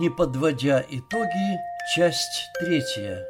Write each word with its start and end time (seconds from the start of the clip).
Не 0.00 0.08
подводя 0.08 0.82
итоги, 0.88 1.60
часть 1.94 2.48
третья. 2.58 3.22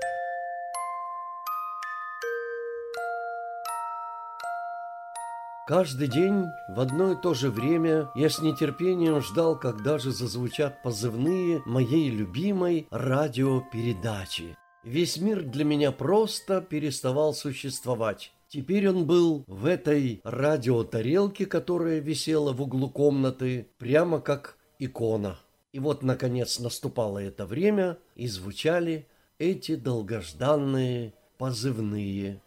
Каждый 5.67 6.07
день 6.07 6.45
в 6.69 6.79
одно 6.79 7.11
и 7.11 7.21
то 7.21 7.35
же 7.35 7.51
время 7.51 8.09
я 8.15 8.31
с 8.31 8.41
нетерпением 8.41 9.21
ждал, 9.21 9.59
когда 9.59 9.99
же 9.99 10.12
зазвучат 10.12 10.81
позывные 10.85 11.61
моей 11.67 12.09
любимой 12.09 12.87
радиопередачи. 12.93 14.57
Весь 14.84 15.17
мир 15.17 15.43
для 15.43 15.65
меня 15.65 15.91
просто 15.91 16.61
переставал 16.61 17.34
существовать. 17.34 18.33
Теперь 18.47 18.89
он 18.89 19.07
был 19.07 19.43
в 19.49 19.67
этой 19.67 20.21
радиотарелке, 20.23 21.47
которая 21.47 21.99
висела 21.99 22.53
в 22.53 22.62
углу 22.62 22.89
комнаты, 22.91 23.67
прямо 23.79 24.21
как 24.21 24.57
икона. 24.79 25.37
И 25.73 25.79
вот, 25.79 26.03
наконец, 26.03 26.59
наступало 26.59 27.19
это 27.19 27.47
время, 27.47 27.99
и 28.17 28.27
звучали 28.27 29.07
эти 29.39 29.77
долгожданные 29.77 31.15
позывные. 31.39 32.41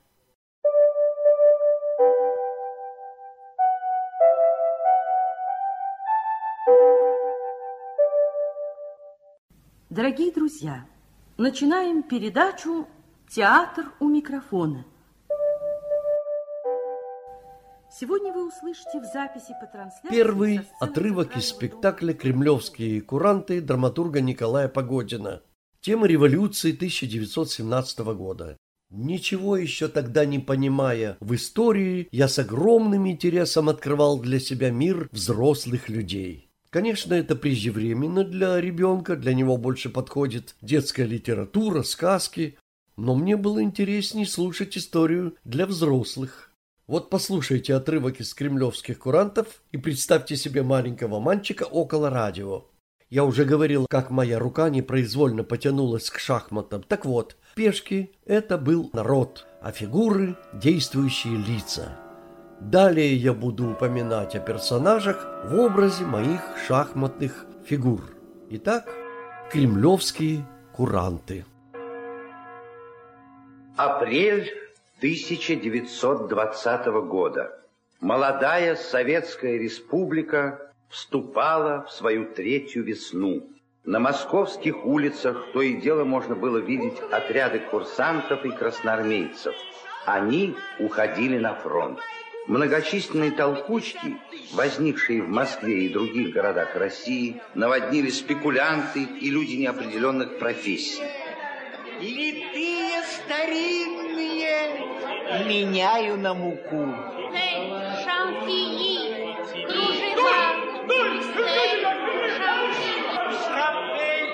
Дорогие 9.89 10.31
друзья, 10.31 10.85
начинаем 11.37 12.03
передачу 12.03 12.87
«Театр 13.29 13.93
у 13.99 14.09
микрофона». 14.09 14.85
Сегодня 17.95 18.33
вы 18.33 18.47
услышите 18.47 18.99
в 18.99 19.03
записи 19.03 19.53
по 19.61 19.67
трансляции... 19.67 20.09
Первый 20.09 20.61
отрывок 20.79 21.37
из 21.37 21.49
спектакля 21.49 22.13
«Кремлевские 22.13 23.01
куранты» 23.01 23.61
драматурга 23.61 24.19
Николая 24.19 24.67
Погодина. 24.67 25.43
Тема 25.79 26.07
революции 26.07 26.73
1917 26.73 27.99
года. 27.99 28.57
Ничего 28.89 29.57
еще 29.57 29.89
тогда 29.89 30.25
не 30.25 30.39
понимая 30.39 31.17
в 31.19 31.35
истории, 31.35 32.07
я 32.11 32.27
с 32.27 32.39
огромным 32.39 33.07
интересом 33.07 33.69
открывал 33.69 34.19
для 34.19 34.39
себя 34.39 34.71
мир 34.71 35.07
взрослых 35.11 35.87
людей. 35.87 36.49
Конечно, 36.71 37.13
это 37.13 37.35
преждевременно 37.35 38.23
для 38.23 38.59
ребенка, 38.59 39.15
для 39.15 39.35
него 39.35 39.57
больше 39.57 39.91
подходит 39.91 40.55
детская 40.63 41.05
литература, 41.05 41.83
сказки, 41.83 42.57
но 42.97 43.13
мне 43.13 43.37
было 43.37 43.61
интереснее 43.61 44.25
слушать 44.25 44.77
историю 44.79 45.35
для 45.43 45.67
взрослых. 45.67 46.49
Вот 46.85 47.09
послушайте 47.09 47.75
отрывок 47.75 48.19
из 48.19 48.33
кремлевских 48.33 48.99
курантов 48.99 49.61
и 49.71 49.77
представьте 49.77 50.35
себе 50.35 50.63
маленького 50.63 51.21
мальчика 51.21 51.63
около 51.63 52.09
радио. 52.09 52.65
Я 53.09 53.23
уже 53.23 53.45
говорил, 53.45 53.85
как 53.89 54.09
моя 54.09 54.37
рука 54.37 54.69
непроизвольно 54.69 55.45
потянулась 55.45 56.09
к 56.09 56.19
шахматам. 56.19 56.83
Так 56.83 57.05
вот, 57.05 57.37
пешки– 57.55 58.11
это 58.25 58.57
был 58.57 58.89
народ, 58.91 59.47
а 59.61 59.71
фигуры– 59.71 60.35
действующие 60.53 61.37
лица. 61.37 61.97
Далее 62.59 63.15
я 63.15 63.33
буду 63.33 63.71
упоминать 63.71 64.35
о 64.35 64.39
персонажах 64.39 65.25
в 65.45 65.57
образе 65.57 66.03
моих 66.03 66.41
шахматных 66.67 67.45
фигур. 67.65 68.01
Итак, 68.49 68.93
кремлевские 69.49 70.45
куранты. 70.73 71.45
Апрель 73.77 74.62
1920 75.03 76.85
года 77.09 77.59
молодая 77.99 78.77
Советская 78.77 79.57
Республика 79.57 80.71
вступала 80.87 81.83
в 81.83 81.91
свою 81.91 82.31
третью 82.31 82.85
весну. 82.85 83.49
На 83.83 83.99
московских 83.99 84.85
улицах 84.85 85.47
то 85.51 85.61
и 85.61 85.73
дело 85.73 86.05
можно 86.05 86.35
было 86.35 86.57
видеть 86.57 86.97
отряды 87.11 87.59
курсантов 87.59 88.45
и 88.45 88.51
красноармейцев. 88.51 89.53
Они 90.05 90.55
уходили 90.79 91.37
на 91.37 91.53
фронт. 91.53 91.99
Многочисленные 92.47 93.31
толкучки, 93.31 94.15
возникшие 94.53 95.21
в 95.21 95.27
Москве 95.27 95.87
и 95.87 95.93
других 95.93 96.33
городах 96.33 96.77
России, 96.77 97.41
наводнили 97.55 98.09
спекулянты 98.09 99.03
и 99.03 99.29
люди 99.29 99.55
неопределенных 99.55 100.39
профессий. 100.39 101.03
Литые 102.03 103.01
старинные 103.01 104.57
меняю 105.45 106.17
на 106.17 106.33
муку. 106.33 106.93
Шампии, 108.03 109.33
кружева, 109.65 110.35
Шрапнель, 113.39 114.31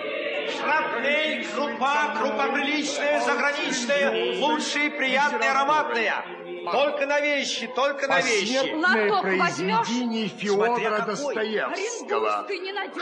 шрапнель, 0.49 1.45
крупа, 1.45 2.15
крупа 2.17 2.45
приличная, 2.53 3.21
заграничная, 3.21 4.39
лучшая, 4.39 4.89
приятная, 4.89 5.51
ароматная. 5.51 6.25
Только 6.65 7.05
на 7.05 7.19
вещи, 7.19 7.67
только 7.67 8.07
на 8.07 8.21
вещи. 8.21 8.57
Посмертное 8.57 9.09
Лоток 9.09 9.21
произведение 9.21 10.27
Феодора 10.27 10.97
какой. 10.99 11.05
Достоевского. 11.05 12.47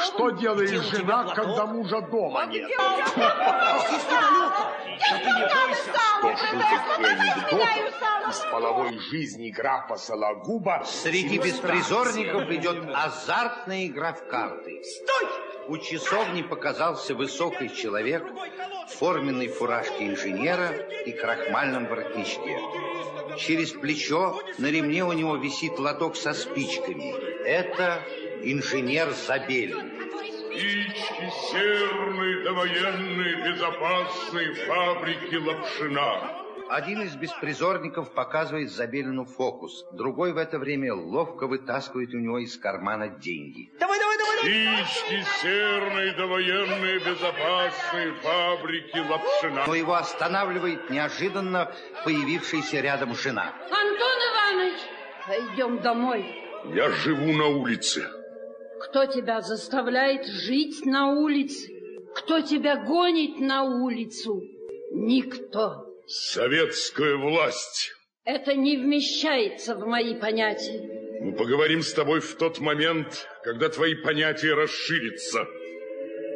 Что 0.06 0.30
делает 0.32 0.70
Где 0.70 0.82
жена, 0.82 1.34
когда 1.34 1.66
мужа 1.66 2.02
дома 2.02 2.46
нет? 2.46 2.70
Шуточный 6.20 6.66
анекдот 6.98 7.68
из 8.30 8.38
половой 8.52 9.00
жизни 9.00 9.50
графа 9.50 9.96
Сологуба. 9.96 10.84
Среди 10.86 11.38
беспризорников 11.38 12.50
идет 12.50 12.84
азартная 12.94 13.88
игра 13.88 14.14
в 14.14 14.28
карты. 14.28 14.82
Стой! 14.84 15.30
У 15.68 15.78
часовни 15.78 16.42
показался 16.44 17.14
высокий 17.14 17.74
человек 17.74 18.24
в 18.88 18.96
форменной 18.96 19.48
фуражке 19.48 20.08
инженера 20.08 20.72
и 21.06 21.12
крахмальном 21.12 21.88
воротничке. 21.88 22.60
Через 23.38 23.72
плечо 23.72 24.40
на 24.58 24.68
ремне 24.68 25.04
у 25.04 25.12
него 25.14 25.36
висит 25.36 25.78
лоток 25.78 26.16
со 26.16 26.34
спичками. 26.34 27.14
Это 27.46 28.02
инженер 28.42 29.12
Забелин. 29.12 29.92
Спички 30.50 31.32
серной 31.52 32.44
довоенной 32.44 33.52
безопасной 33.52 34.54
фабрики 34.66 35.36
Лапшина. 35.36 36.48
Один 36.70 37.02
из 37.02 37.16
беспризорников 37.16 38.12
показывает 38.12 38.72
Забелину 38.72 39.26
фокус. 39.26 39.86
Другой 39.94 40.34
в 40.34 40.38
это 40.38 40.60
время 40.60 40.94
ловко 40.94 41.48
вытаскивает 41.48 42.14
у 42.14 42.18
него 42.18 42.40
из 42.40 42.58
кармана 42.58 43.08
деньги. 43.08 43.72
Давай, 43.80 44.00
давай, 44.00 44.07
Спички 44.40 45.24
серной 45.42 46.14
довоенной 46.16 47.00
безопасной 47.00 48.12
фабрики 48.22 48.98
Лапшина. 49.10 49.64
Но 49.66 49.74
его 49.74 49.96
останавливает 49.96 50.90
неожиданно 50.90 51.72
появившаяся 52.04 52.80
рядом 52.82 53.16
жена. 53.16 53.54
Антон 53.64 54.18
Иванович, 54.32 54.80
пойдем 55.26 55.82
домой. 55.82 56.26
Я 56.74 56.90
живу 56.92 57.34
на 57.34 57.48
улице. 57.48 58.08
Кто 58.82 59.06
тебя 59.06 59.42
заставляет 59.42 60.28
жить 60.28 60.86
на 60.86 61.14
улице? 61.14 61.72
Кто 62.16 62.42
тебя 62.42 62.76
гонит 62.76 63.40
на 63.40 63.64
улицу? 63.64 64.44
Никто. 64.92 65.86
Советская 66.08 67.16
власть. 67.16 67.92
Это 68.24 68.54
не 68.54 68.78
вмещается 68.78 69.76
в 69.76 69.88
мои 69.88 70.14
понятия. 70.16 70.97
Мы 71.20 71.34
поговорим 71.34 71.82
с 71.82 71.94
тобой 71.94 72.20
в 72.20 72.36
тот 72.36 72.60
момент, 72.60 73.28
когда 73.44 73.70
твои 73.70 73.96
понятия 73.96 74.54
расширятся. 74.54 75.48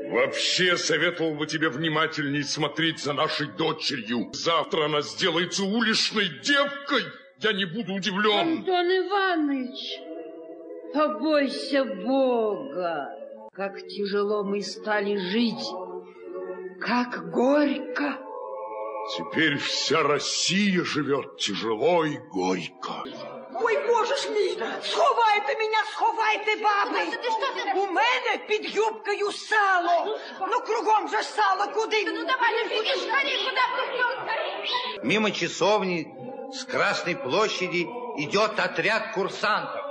Вообще 0.09 0.75
советовал 0.75 1.35
бы 1.35 1.45
тебе 1.45 1.69
внимательней 1.69 2.43
смотреть 2.43 2.99
за 2.99 3.13
нашей 3.13 3.47
дочерью. 3.47 4.31
Завтра 4.33 4.85
она 4.85 5.01
сделается 5.01 5.63
уличной 5.63 6.29
девкой. 6.43 7.03
Я 7.39 7.53
не 7.53 7.65
буду 7.65 7.93
удивлен. 7.93 8.57
Антон 8.57 8.85
Иванович, 8.87 9.99
побойся 10.93 11.85
Бога. 11.85 13.09
Как 13.53 13.77
тяжело 13.87 14.43
мы 14.43 14.61
стали 14.61 15.15
жить. 15.17 15.65
Как 16.79 17.31
горько. 17.31 18.19
Теперь 19.17 19.57
вся 19.57 20.03
Россия 20.03 20.83
живет 20.83 21.37
тяжело 21.37 22.05
и 22.05 22.17
горько. 22.17 23.03
Ой, 23.63 23.87
боже 23.87 24.15
ж 24.15 24.29
мій, 24.29 24.57
сховайте 24.83 25.55
мене, 25.59 25.77
сховайте, 25.91 26.55
баби. 26.55 26.99
У 27.75 27.85
мене 27.85 28.37
під 28.47 28.75
юбкою 28.75 29.31
сало. 29.31 30.17
Ну, 30.39 30.59
кругом 30.59 31.09
же 31.09 31.17
ж 31.17 31.23
сало, 31.23 31.67
куди? 31.73 32.05
Ну, 32.05 32.25
давай, 32.25 32.69
беги, 32.69 32.95
скорее, 32.95 33.37
куда 33.37 33.61
пустил, 33.77 35.03
Мимо 35.03 35.31
часовни 35.31 36.07
с 36.53 36.63
Красной 36.63 37.15
площади 37.15 37.87
идет 38.17 38.59
отряд 38.59 39.13
курсантов. 39.15 39.81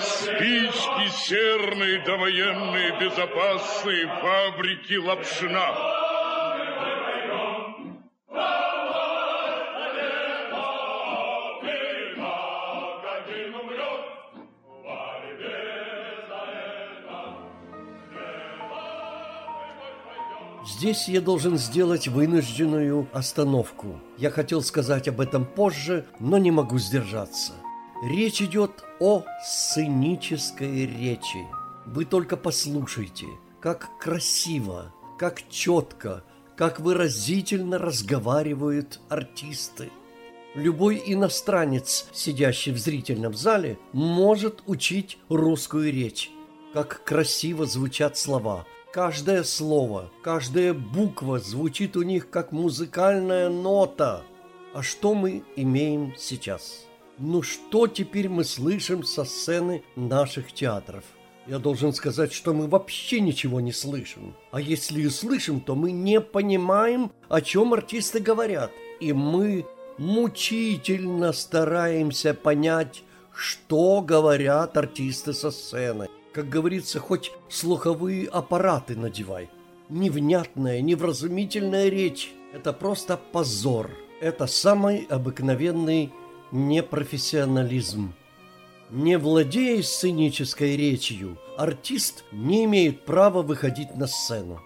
Спички 0.00 1.08
серные, 1.10 1.98
довоенные, 2.06 2.98
безопасные, 2.98 4.06
фабрики 4.22 4.94
Лапшина. 4.94 5.99
Здесь 20.80 21.08
я 21.08 21.20
должен 21.20 21.58
сделать 21.58 22.08
вынужденную 22.08 23.06
остановку. 23.12 24.00
Я 24.16 24.30
хотел 24.30 24.62
сказать 24.62 25.08
об 25.08 25.20
этом 25.20 25.44
позже, 25.44 26.06
но 26.20 26.38
не 26.38 26.50
могу 26.50 26.78
сдержаться. 26.78 27.52
Речь 28.02 28.40
идет 28.40 28.82
о 28.98 29.22
сценической 29.44 30.86
речи. 30.86 31.46
Вы 31.84 32.06
только 32.06 32.38
послушайте, 32.38 33.26
как 33.60 33.90
красиво, 34.00 34.94
как 35.18 35.46
четко, 35.50 36.24
как 36.56 36.80
выразительно 36.80 37.76
разговаривают 37.76 39.00
артисты. 39.10 39.90
Любой 40.54 41.02
иностранец, 41.04 42.08
сидящий 42.14 42.72
в 42.72 42.78
зрительном 42.78 43.34
зале, 43.34 43.78
может 43.92 44.62
учить 44.64 45.18
русскую 45.28 45.92
речь. 45.92 46.30
Как 46.72 47.04
красиво 47.04 47.66
звучат 47.66 48.16
слова– 48.16 48.64
Каждое 48.92 49.44
слово, 49.44 50.10
каждая 50.20 50.74
буква 50.74 51.38
звучит 51.38 51.96
у 51.96 52.02
них 52.02 52.28
как 52.28 52.50
музыкальная 52.50 53.48
нота. 53.48 54.24
А 54.74 54.82
что 54.82 55.14
мы 55.14 55.44
имеем 55.54 56.12
сейчас? 56.18 56.86
Ну 57.16 57.40
что 57.42 57.86
теперь 57.86 58.28
мы 58.28 58.42
слышим 58.42 59.04
со 59.04 59.24
сцены 59.24 59.84
наших 59.94 60.52
театров? 60.52 61.04
Я 61.46 61.60
должен 61.60 61.92
сказать, 61.92 62.32
что 62.32 62.52
мы 62.52 62.66
вообще 62.66 63.20
ничего 63.20 63.60
не 63.60 63.70
слышим. 63.70 64.34
А 64.50 64.60
если 64.60 65.02
и 65.02 65.08
слышим, 65.08 65.60
то 65.60 65.76
мы 65.76 65.92
не 65.92 66.20
понимаем, 66.20 67.12
о 67.28 67.42
чем 67.42 67.74
артисты 67.74 68.18
говорят. 68.18 68.72
И 68.98 69.12
мы 69.12 69.66
мучительно 69.98 71.32
стараемся 71.32 72.34
понять, 72.34 73.04
что 73.32 74.00
говорят 74.00 74.76
артисты 74.76 75.32
со 75.32 75.52
сцены. 75.52 76.08
Как 76.32 76.48
говорится, 76.48 77.00
хоть 77.00 77.32
слуховые 77.48 78.28
аппараты 78.28 78.94
надевай. 78.94 79.50
Невнятная, 79.88 80.80
невразумительная 80.80 81.88
речь– 81.88 82.30
это 82.52 82.72
просто 82.72 83.16
позор. 83.16 83.90
Это 84.20 84.46
самый 84.46 85.06
обыкновенный 85.10 86.12
непрофессионализм. 86.52 88.14
Не 88.90 89.18
владея 89.18 89.82
сценической 89.82 90.76
речью, 90.76 91.36
артист 91.56 92.24
не 92.30 92.64
имеет 92.64 93.04
права 93.04 93.42
выходить 93.42 93.96
на 93.96 94.06
сцену. 94.06 94.60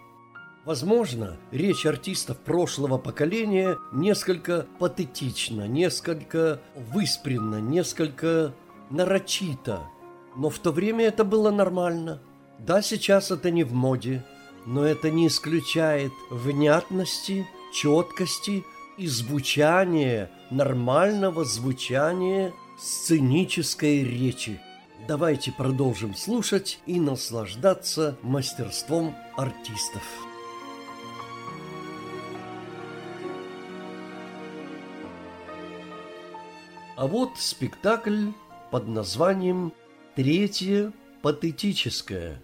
Возможно, 0.66 1.38
речь 1.50 1.86
артистов 1.86 2.38
прошлого 2.38 2.98
поколения 2.98 3.78
несколько 3.92 4.66
патетична, 4.78 5.66
несколько 5.66 6.60
выспренна, 6.92 7.60
несколько 7.60 8.52
нарочита– 8.90 9.88
но 10.36 10.50
в 10.50 10.58
то 10.58 10.72
время 10.72 11.06
это 11.06 11.24
было 11.24 11.50
нормально. 11.50 12.20
Да, 12.58 12.82
сейчас 12.82 13.30
это 13.30 13.50
не 13.50 13.64
в 13.64 13.72
моде, 13.72 14.24
но 14.66 14.84
это 14.84 15.10
не 15.10 15.26
исключает 15.26 16.12
внятности, 16.30 17.46
четкости 17.72 18.64
и 18.96 19.06
звучания, 19.06 20.30
нормального 20.50 21.44
звучания 21.44 22.52
сценической 22.78 24.04
речи. 24.04 24.60
Давайте 25.06 25.52
продолжим 25.52 26.14
слушать 26.14 26.78
и 26.86 26.98
наслаждаться 26.98 28.16
мастерством 28.22 29.14
артистов. 29.36 30.02
А 36.96 37.06
вот 37.06 37.32
спектакль 37.36 38.28
под 38.70 38.88
названием 38.88 39.72
Третье– 40.14 40.92
патетическое. 41.22 42.40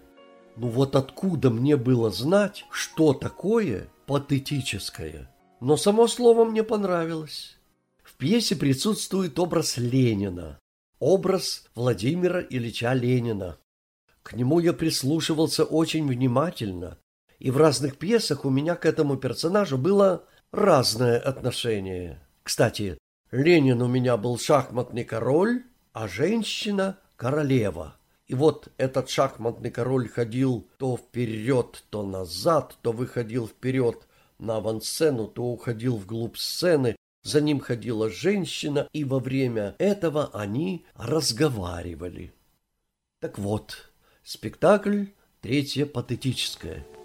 Ну 0.57 0.67
вот 0.67 0.97
откуда 0.97 1.49
мне 1.49 1.77
было 1.77 2.11
знать, 2.11 2.65
что 2.69 3.13
такое 3.13 3.87
патетическое? 4.07 5.33
Но 5.61 5.77
само 5.77 6.07
слово 6.07 6.43
мне 6.43 6.63
понравилось. 6.63 7.57
В 8.03 8.15
пьесе 8.15 8.57
присутствует 8.57 9.39
образ 9.39 9.77
Ленина, 9.77 10.59
образ 10.99 11.63
Владимира 11.73 12.41
Ильича 12.41 12.91
Ленина. 12.91 13.57
К 14.21 14.33
нему 14.33 14.59
я 14.59 14.73
прислушивался 14.73 15.63
очень 15.63 16.05
внимательно, 16.05 16.97
и 17.39 17.51
в 17.51 17.57
разных 17.57 17.97
пьесах 17.97 18.43
у 18.43 18.49
меня 18.49 18.75
к 18.75 18.85
этому 18.85 19.15
персонажу 19.15 19.77
было 19.77 20.25
разное 20.51 21.17
отношение. 21.19 22.19
Кстати, 22.43 22.97
Ленин 23.31 23.81
у 23.81 23.87
меня 23.87 24.17
был 24.17 24.37
шахматный 24.37 25.05
король, 25.05 25.63
а 25.93 26.09
женщина 26.09 26.97
королева. 27.21 27.97
И 28.25 28.33
вот 28.33 28.69
этот 28.77 29.07
шахматный 29.07 29.69
король 29.69 30.09
ходил 30.09 30.67
то 30.77 30.97
вперед, 30.97 31.83
то 31.91 32.01
назад, 32.01 32.75
то 32.81 32.91
выходил 32.91 33.47
вперед 33.47 34.07
на 34.39 34.55
авансцену, 34.55 35.27
то 35.27 35.43
уходил 35.43 35.97
вглубь 35.97 36.35
сцены. 36.35 36.95
За 37.21 37.39
ним 37.39 37.59
ходила 37.59 38.09
женщина, 38.09 38.87
и 38.91 39.03
во 39.03 39.19
время 39.19 39.75
этого 39.77 40.31
они 40.33 40.83
разговаривали. 40.95 42.33
Так 43.19 43.37
вот, 43.37 43.91
спектакль 44.23 45.03
третье 45.41 45.85
патетическое– 45.85 46.83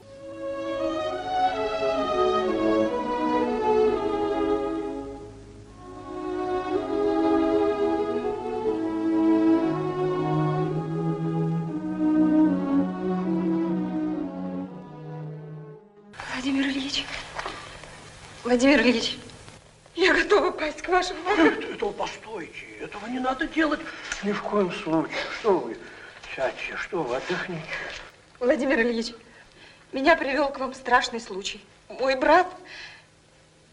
Владимир 18.57 18.81
Ильич, 18.81 19.19
я 19.97 20.15
готова 20.15 20.51
пасть 20.51 20.81
к 20.81 20.89
вашим 20.89 21.23
ногам. 21.25 21.47
Это, 21.49 21.75
это 21.75 21.87
постойте, 21.89 22.65
этого 22.81 23.07
не 23.07 23.19
надо 23.19 23.47
делать 23.47 23.81
ни 24.23 24.33
в 24.33 24.43
коем 24.43 24.73
случае. 24.73 25.19
Что 25.39 25.59
вы, 25.59 25.77
сядьте, 26.35 26.75
что 26.79 27.03
вы, 27.03 27.17
отдохните. 27.17 27.61
Владимир 28.41 28.81
Ильич, 28.81 29.13
меня 29.93 30.17
привел 30.17 30.49
к 30.49 30.59
вам 30.59 30.73
страшный 30.73 31.21
случай. 31.21 31.63
Мой 31.91 32.17
брат 32.17 32.47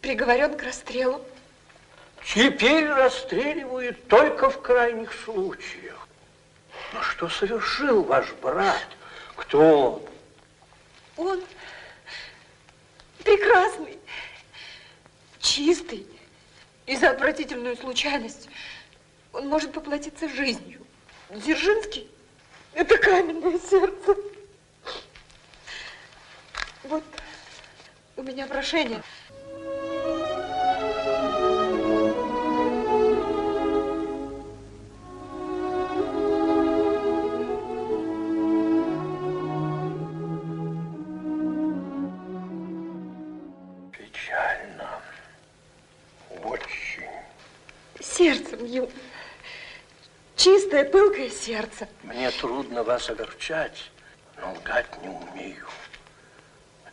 приговорен 0.02 0.58
к 0.58 0.64
расстрелу. 0.64 1.24
Теперь 2.26 2.86
расстреливают 2.90 4.06
только 4.10 4.50
в 4.50 4.62
крайних 4.62 5.14
случаях. 5.14 6.10
Но 6.92 7.02
что 7.04 7.30
совершил 7.30 8.04
ваш 8.04 8.34
брат? 8.42 8.86
Кто 9.38 10.02
он? 11.16 11.26
Он 11.26 11.42
прекрасный 13.24 13.98
чистый 15.44 16.08
и 16.88 16.96
за 16.96 17.12
отвратительную 17.12 17.78
случайность 17.78 18.50
он 19.32 19.48
может 19.48 19.74
поплатиться 19.74 20.28
жизнью. 20.30 20.82
Дзержинский– 21.30 22.10
это 22.74 22.98
каменное 22.98 23.60
сердце. 23.60 24.16
Вот 26.84 27.04
у 28.16 28.24
меня 28.24 28.48
прошение. 28.48 29.04
Чистое, 50.74 50.90
пылкое 50.90 51.30
сердце. 51.30 51.88
Мне 52.02 52.32
трудно 52.32 52.82
вас 52.82 53.08
огорчать, 53.08 53.92
но 54.42 54.54
лгать 54.54 54.88
не 55.04 55.10
умею. 55.10 55.68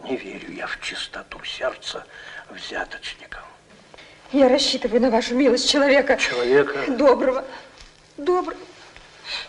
Не 0.04 0.18
верю 0.18 0.52
я 0.52 0.66
в 0.66 0.78
чистоту 0.82 1.42
сердца 1.44 2.04
взяточников. 2.50 3.42
Я 4.32 4.50
рассчитываю 4.50 5.00
на 5.00 5.10
вашу 5.10 5.34
милость 5.34 5.70
человека. 5.70 6.18
Человека? 6.18 6.92
Доброго. 6.92 7.42
Доброго. 8.18 8.60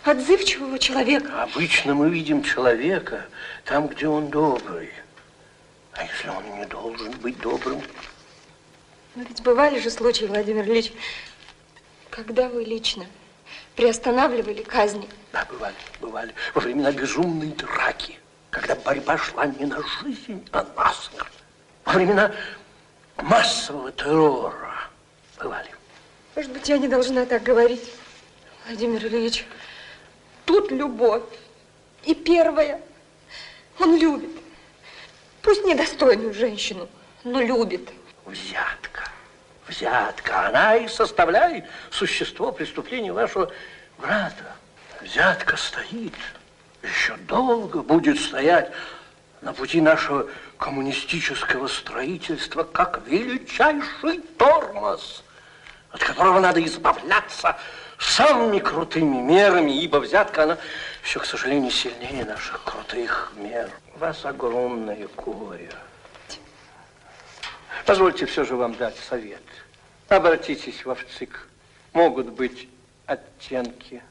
Отзывчивого 0.05 0.79
человека. 0.79 1.43
Обычно 1.43 1.93
мы 1.93 2.09
видим 2.09 2.41
человека 2.41 3.25
там, 3.65 3.89
где 3.89 4.07
он 4.07 4.29
добрый. 4.29 4.91
А 5.91 6.05
если 6.05 6.29
он 6.29 6.57
не 6.57 6.65
должен 6.67 7.11
быть 7.19 7.37
добрым? 7.41 7.81
Но 9.15 9.23
ведь 9.23 9.43
бывали 9.43 9.77
же 9.81 9.89
случаи, 9.89 10.23
Владимир 10.23 10.63
Ильич, 10.63 10.93
когда 12.09 12.47
вы 12.47 12.63
лично 12.63 13.05
приостанавливали 13.75 14.63
казни. 14.63 15.09
Да, 15.31 15.45
бывали, 15.49 15.75
бывали. 15.99 16.33
Во 16.53 16.61
времена 16.61 16.91
безумной 16.91 17.49
драки, 17.49 18.19
когда 18.49 18.75
борьба 18.75 19.17
шла 19.17 19.45
не 19.45 19.65
на 19.65 19.81
жизнь, 19.81 20.47
а 20.51 20.65
на 20.75 20.93
смерть. 20.93 21.31
Во 21.85 21.93
времена 21.93 22.31
массового 23.17 23.91
террора 23.91 24.89
бывали. 25.39 25.69
Может 26.35 26.51
быть, 26.51 26.69
я 26.69 26.77
не 26.77 26.87
должна 26.87 27.25
так 27.25 27.43
говорить, 27.43 27.83
Владимир 28.65 29.05
Ильич. 29.05 29.45
Тут 30.45 30.71
любовь. 30.71 31.23
И 32.03 32.15
первая. 32.15 32.81
Он 33.79 33.95
любит. 33.97 34.31
Пусть 35.41 35.63
недостойную 35.63 36.33
женщину, 36.33 36.87
но 37.23 37.41
любит. 37.41 37.89
Взятка. 38.25 39.10
Взятка. 39.71 40.47
Она 40.47 40.75
и 40.75 40.87
составляет 40.89 41.65
существо 41.91 42.51
преступления 42.51 43.13
вашего 43.13 43.49
брата. 43.97 44.55
Взятка 45.01 45.55
стоит. 45.55 46.13
Еще 46.83 47.15
долго 47.15 47.81
будет 47.81 48.19
стоять 48.19 48.69
на 49.39 49.53
пути 49.53 49.79
нашего 49.79 50.27
коммунистического 50.57 51.67
строительства 51.67 52.63
как 52.63 53.01
величайший 53.07 54.19
тормоз, 54.37 55.23
от 55.91 56.03
которого 56.03 56.41
надо 56.41 56.63
избавляться 56.65 57.57
самыми 57.97 58.59
крутыми 58.59 59.21
мерами, 59.21 59.71
ибо 59.83 59.97
взятка, 59.97 60.43
она 60.43 60.57
все, 61.01 61.19
к 61.19 61.25
сожалению, 61.25 61.71
сильнее 61.71 62.25
наших 62.25 62.61
крутых 62.63 63.31
мер. 63.37 63.69
У 63.95 63.99
вас 63.99 64.25
огромное 64.25 65.07
горе. 65.15 65.69
Позвольте 67.85 68.25
все 68.25 68.43
же 68.43 68.55
вам 68.55 68.75
дать 68.75 68.97
совет. 68.97 69.41
Обратитесь 70.11 70.85
в 70.85 70.93
ВЦИК. 70.93 71.47
Могут 71.93 72.31
быть 72.31 72.67
оттенки. 73.05 74.03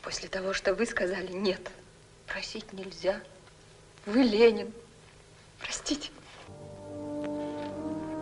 После 0.00 0.28
того, 0.28 0.52
что 0.52 0.74
вы 0.74 0.86
сказали, 0.86 1.32
нет, 1.32 1.72
просить 2.28 2.72
нельзя. 2.72 3.20
Вы 4.06 4.22
Ленин. 4.22 4.72
Простите. 5.58 6.10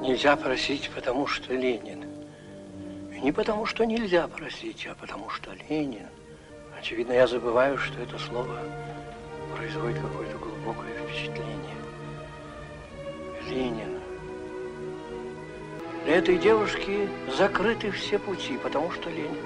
Нельзя 0.01 0.37
просить, 0.37 0.89
потому 0.95 1.27
что 1.27 1.53
Ленин. 1.53 2.07
И 3.13 3.21
не 3.21 3.31
потому, 3.31 3.67
что 3.67 3.85
нельзя 3.85 4.27
просить, 4.27 4.87
а 4.87 4.95
потому 4.95 5.29
что 5.29 5.53
Ленин. 5.69 6.09
Очевидно, 6.79 7.13
я 7.13 7.27
забываю, 7.27 7.77
что 7.77 8.01
это 8.01 8.19
слово 8.19 8.59
производит 9.55 10.01
какое-то 10.01 10.39
глубокое 10.39 10.95
впечатление. 11.05 11.77
Ленин. 13.51 13.98
Для 16.09 16.17
этой 16.17 16.39
девушки 16.39 17.07
закрыты 17.37 17.91
все 17.91 18.19
пути, 18.19 18.57
потому 18.63 18.91
что 18.93 19.11
Ленин. 19.11 19.45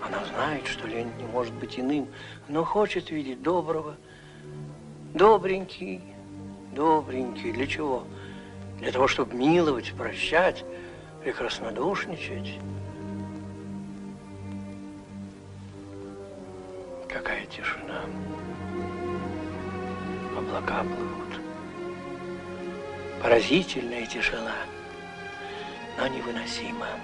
Она 0.00 0.24
знает, 0.26 0.64
что 0.68 0.86
Ленин 0.86 1.10
не 1.18 1.24
может 1.24 1.52
быть 1.54 1.76
иным, 1.76 2.06
но 2.46 2.62
хочет 2.62 3.10
видеть 3.10 3.42
доброго. 3.42 3.96
Добренький, 5.12 6.00
добренький. 6.72 7.50
Для 7.50 7.66
чего? 7.66 8.04
Для 8.78 8.92
того, 8.92 9.08
чтобы 9.08 9.34
миловать, 9.34 9.92
прощать, 9.98 10.64
прекраснодушничать. 11.24 12.60
Какая 17.08 17.44
тишина. 17.46 18.02
Облака 20.38 20.84
плывут. 20.84 21.40
Поразительная 23.20 24.06
тишина, 24.06 24.54
но 25.96 26.06
невыносимая. 26.06 27.00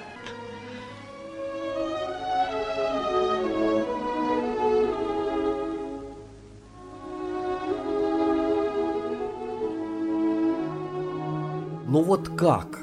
Ну 11.90 12.02
вот 12.02 12.28
как? 12.36 12.78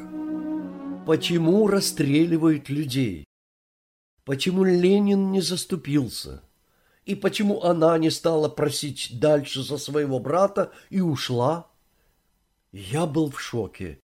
Почему 1.05 1.67
расстреливают 1.67 2.69
людей? 2.69 3.25
Почему 4.23 4.63
Ленин 4.63 5.31
не 5.31 5.41
заступился? 5.41 6.41
И 7.05 7.13
почему 7.13 7.61
она 7.61 7.95
не 7.99 8.09
стала 8.09 8.49
просить 8.49 9.19
дальше 9.19 9.61
за 9.61 9.77
своего 9.77 10.19
брата 10.19 10.71
и 10.89 11.01
ушла? 11.01 11.69
Я 12.71 13.05
был 13.05 13.29
в 13.29 13.39
шоке. 13.39 13.99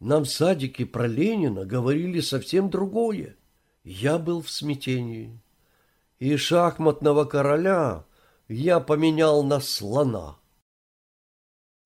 Нам 0.00 0.24
в 0.24 0.30
садике 0.30 0.86
про 0.86 1.06
Ленина 1.06 1.66
говорили 1.66 2.20
совсем 2.20 2.70
другое. 2.70 3.36
Я 3.84 4.18
был 4.18 4.40
в 4.40 4.48
смятении. 4.50 5.38
И 6.18 6.34
шахматного 6.36 7.26
короля 7.26 8.06
я 8.48 8.80
поменял 8.80 9.42
на 9.42 9.60
слона. 9.60 10.38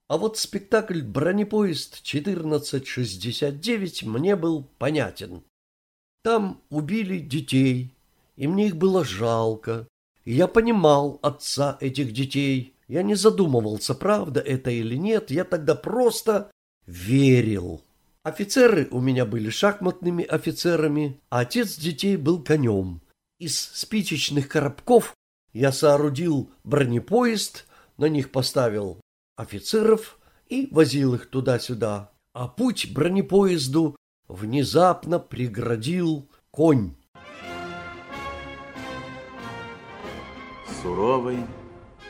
А 0.08 0.16
вот 0.16 0.38
спектакль 0.38 1.02
«Бронепоезд 1.02 2.04
1469» 2.04 4.06
мне 4.06 4.36
был 4.36 4.62
понятен. 4.78 5.42
Там 6.22 6.62
убили 6.70 7.18
детей, 7.18 7.96
и 8.36 8.46
мне 8.46 8.68
их 8.68 8.76
было 8.76 9.04
жалко. 9.04 9.88
И 10.24 10.34
я 10.34 10.46
понимал 10.46 11.18
отца 11.22 11.76
этих 11.80 12.12
детей. 12.12 12.76
Я 12.86 13.02
не 13.02 13.16
задумывался, 13.16 13.92
правда 13.94 14.38
это 14.40 14.70
или 14.70 14.94
нет, 14.94 15.32
я 15.32 15.42
тогда 15.44 15.74
просто 15.74 16.52
верил. 16.86 17.82
Офицеры 18.24 18.88
у 18.90 19.02
меня 19.02 19.26
были 19.26 19.50
шахматными 19.50 20.24
офицерами, 20.24 21.20
а 21.28 21.40
отец 21.40 21.76
детей 21.76 22.16
был 22.16 22.42
конем. 22.42 23.02
Из 23.38 23.60
спичечных 23.60 24.48
коробков 24.48 25.14
я 25.52 25.72
соорудил 25.72 26.50
бронепоезд, 26.64 27.66
на 27.98 28.06
них 28.06 28.32
поставил 28.32 28.98
офицеров 29.36 30.18
и 30.48 30.68
возил 30.70 31.14
их 31.14 31.26
туда-сюда. 31.26 32.12
А 32.32 32.48
путь 32.48 32.94
бронепоезду 32.94 33.94
внезапно 34.26 35.18
преградил 35.18 36.26
конь. 36.50 36.94
Суровый 40.80 41.44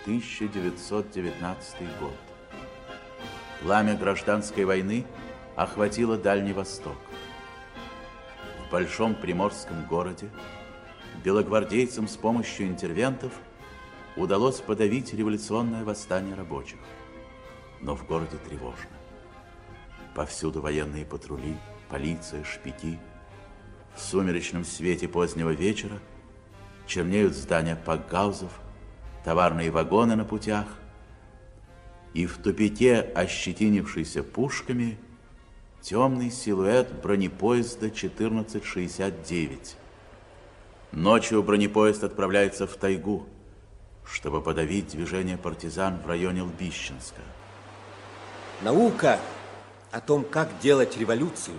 1919 0.04 1.74
год. 1.98 2.14
Пламя 3.60 3.96
гражданской 3.96 4.64
войны 4.64 5.04
охватило 5.56 6.16
Дальний 6.16 6.52
Восток. 6.52 6.96
В 8.66 8.72
большом 8.72 9.14
приморском 9.14 9.84
городе 9.86 10.30
белогвардейцам 11.24 12.08
с 12.08 12.16
помощью 12.16 12.66
интервентов 12.66 13.32
удалось 14.16 14.60
подавить 14.60 15.14
революционное 15.14 15.84
восстание 15.84 16.34
рабочих– 16.34 16.78
но 17.84 17.94
в 17.94 18.06
городе 18.06 18.38
тревожно. 18.48 18.90
Повсюду 20.14 20.60
военные 20.60 21.04
патрули, 21.04 21.56
полиция, 21.88 22.42
шпики. 22.42 22.98
В 23.94 24.00
сумеречном 24.00 24.64
свете 24.64 25.06
позднего 25.06 25.50
вечера 25.50 25.98
чернеют 26.86 27.34
здания 27.34 27.76
пакгаузов, 27.76 28.50
товарные 29.24 29.70
вагоны 29.70 30.16
на 30.16 30.24
путях, 30.24 30.66
и 32.14 32.26
в 32.26 32.38
тупике, 32.38 33.00
ощетинившийся 33.00 34.22
пушками, 34.22 34.98
темный 35.84 36.30
силуэт 36.30 37.02
бронепоезда 37.02 37.86
1469. 37.86 39.76
Ночью 40.92 41.42
бронепоезд 41.42 42.04
отправляется 42.04 42.66
в 42.66 42.74
тайгу, 42.76 43.26
чтобы 44.02 44.40
подавить 44.40 44.88
движение 44.88 45.36
партизан 45.36 46.00
в 46.00 46.06
районе 46.06 46.40
Лбищенска. 46.42 47.20
Наука 48.62 49.20
о 49.90 50.00
том, 50.00 50.24
как 50.24 50.58
делать 50.60 50.96
революцию, 50.96 51.58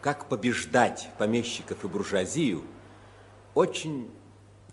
как 0.00 0.28
побеждать 0.28 1.08
помещиков 1.16 1.84
и 1.84 1.88
буржуазию, 1.88 2.64
очень 3.54 4.10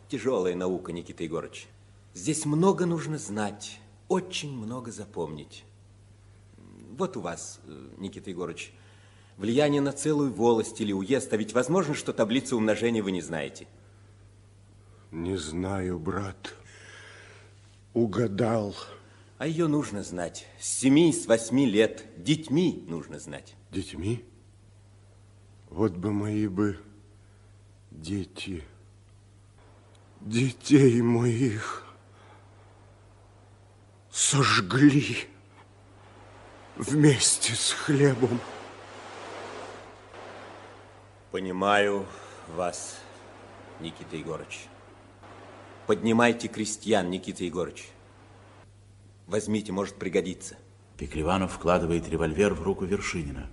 тяжелая 0.10 0.56
наука, 0.56 0.92
Никита 0.92 1.24
Егорович. 1.24 1.68
Здесь 2.16 2.46
много 2.46 2.88
нужно 2.88 3.20
знать, 3.20 3.80
очень 4.08 4.58
много 4.58 4.92
запомнить. 4.92 5.66
Вот 6.98 7.16
у 7.16 7.22
вас, 7.22 7.60
э, 7.68 7.89
Никита 8.00 8.32
Егорович, 8.32 8.74
влияние 9.38 9.82
на 9.82 9.92
целую 9.92 10.34
волость 10.34 10.82
или 10.82 10.92
уезд, 10.92 11.32
а 11.32 11.38
ведь 11.38 11.54
возможно, 11.54 11.94
что 11.94 12.12
таблицу 12.12 12.58
умножения 12.58 13.04
вы 13.04 13.12
не 13.12 13.22
знаете. 13.22 13.68
Не 15.12 15.38
знаю, 15.38 16.00
брат. 16.00 16.56
Угадал. 17.94 18.75
А 19.38 19.46
ее 19.46 19.68
нужно 19.68 20.01
знать. 20.01 20.48
С 20.60 20.80
семи, 20.80 21.13
с 21.13 21.27
восьми 21.27 21.68
лет. 21.68 22.04
Детьми 22.18 22.84
нужно 22.88 23.20
знать. 23.20 23.56
Детьми? 23.72 24.25
Вот 25.70 25.94
бы 25.94 26.12
мои 26.12 26.48
бы 26.48 26.80
дети. 27.92 28.63
Детей 30.22 31.01
моих 31.04 31.86
сожгли 34.10 35.27
вместе 36.77 37.53
с 37.53 37.72
хлебом. 37.72 38.39
Понимаю 41.31 42.05
вас, 42.55 43.00
Никита 43.79 44.15
Егорович. 44.15 44.67
Поднимайте 45.86 46.48
крестьян, 46.48 47.10
Никита 47.10 47.43
Егорович. 47.43 47.89
Возьмите, 49.27 49.72
может 49.72 49.96
пригодиться. 49.96 50.57
Пеклеванов 50.98 51.53
вкладывает 51.53 52.07
револьвер 52.10 52.53
в 52.53 52.63
руку 52.63 52.86
Вершинина. 52.86 53.50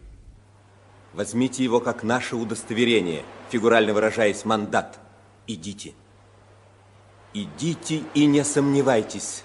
Возьмите 1.12 1.62
его 1.62 1.80
как 1.80 2.02
наше 2.02 2.36
удостоверение, 2.36 3.24
фигурально 3.50 3.92
выражаясь, 3.92 4.44
мандат. 4.44 4.98
Идите. 5.46 5.94
Идите 7.34 8.02
и 8.14 8.26
не 8.26 8.44
сомневайтесь. 8.44 9.44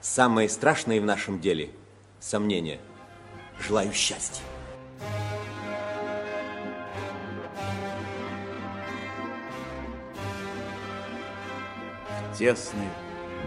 Самое 0.00 0.48
страшное 0.48 1.00
в 1.00 1.04
нашем 1.04 1.40
деле– 1.40 1.70
сомнение. 2.20 2.80
Желаю 3.60 3.92
счастья. 3.92 4.42
В 12.32 12.38
тесной, 12.38 12.86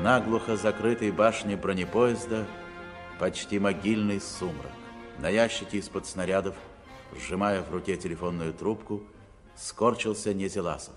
наглухо 0.02 0.58
закрытой 0.58 1.12
башне 1.12 1.56
бронепоезда 1.56 2.46
почти 3.20 3.60
могильный 3.60 4.20
сумрак. 4.20 4.72
На 5.20 5.30
ящике 5.30 5.78
из-под 5.78 6.06
снарядов, 6.06 6.56
сжимая 7.16 7.62
в 7.62 7.72
руке 7.72 7.96
телефонную 7.96 8.54
трубку, 8.54 9.04
скорчился 9.56 10.34
Незеласов. 10.34 10.96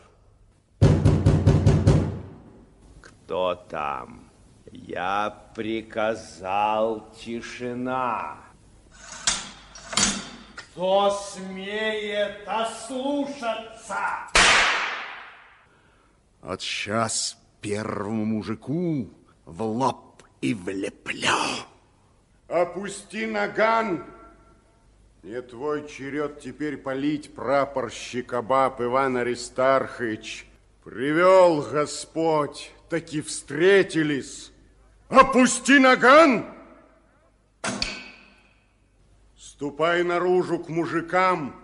Кто 3.00 3.54
там? 3.54 4.30
Я 4.72 5.48
приказал 5.54 7.12
тишина. 7.12 8.43
Кто 10.74 11.08
смеет 11.12 12.48
ослушаться? 12.48 13.96
От 16.42 16.62
сейчас 16.62 17.38
первому 17.60 18.24
мужику 18.24 19.08
в 19.44 19.62
лоб 19.62 20.24
и 20.40 20.52
влеплю. 20.52 21.28
Опусти 22.48 23.24
наган. 23.24 24.04
Не 25.22 25.42
твой 25.42 25.86
черед 25.86 26.40
теперь 26.40 26.76
полить 26.76 27.32
прапорщика 27.32 28.42
баб 28.42 28.80
Иван 28.80 29.18
Аристархович. 29.18 30.48
Привел 30.82 31.62
Господь, 31.62 32.72
таки 32.90 33.20
встретились. 33.20 34.50
Опусти 35.08 35.78
наган! 35.78 36.52
Ступай 39.54 40.02
наружу 40.02 40.58
к 40.58 40.68
мужикам. 40.68 41.54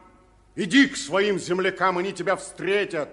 Иди 0.55 0.87
к 0.87 0.97
своим 0.97 1.41
землякам, 1.41 1.99
они 1.99 2.13
тебя 2.13 2.37
встретят. 2.37 3.09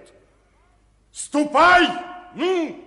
Ступай! 1.10 1.88
Ну! 2.36 2.84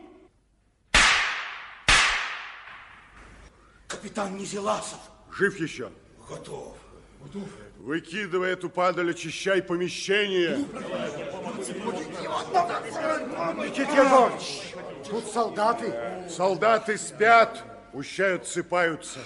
Капитан 3.89 4.37
Низеласов. 4.37 4.99
Жив 5.37 5.59
еще? 5.59 5.91
Готов. 6.29 6.77
Готов. 7.19 7.49
Выкидывай 7.79 8.51
эту 8.51 8.69
падаль, 8.69 9.11
очищай 9.11 9.61
помещение. 9.61 10.59
Никита 13.65 13.91
Егорович, 13.91 14.75
тут 15.09 15.25
солдаты. 15.25 15.93
Солдаты 16.29 16.97
спят, 16.97 17.65
пущай 17.91 18.35
отсыпаются. 18.35 19.19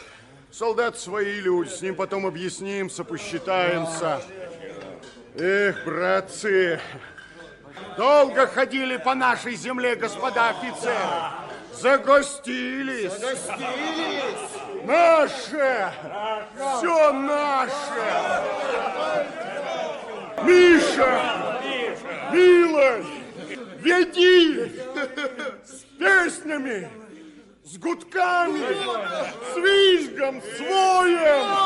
Солдат 0.58 0.98
свои 0.98 1.41
люди, 1.41 1.68
с 1.68 1.82
ним 1.82 1.96
потом 1.96 2.26
объяснимся, 2.26 3.04
посчитаемся. 3.04 4.22
Эх, 5.38 5.84
братцы, 5.84 6.80
долго 7.98 8.48
ходили 8.48 8.96
по 8.96 9.15
нашей 9.15 9.56
земле, 9.56 9.98
господа 9.98 10.52
офицеры. 10.52 10.96
Загостились. 11.74 13.12
Загостились. 13.12 14.86
Наше! 14.86 15.91
Все 16.78 17.12
наше! 17.12 18.44
Миша! 20.41 21.60
Милый! 22.32 23.06
Веди! 23.82 24.82
С 25.65 25.84
песнями! 26.00 27.05
С 27.65 27.80
гудками! 27.80 28.62
С 29.51 29.58
визгом! 29.58 30.39
С 30.39 30.60
воем! 30.60 31.65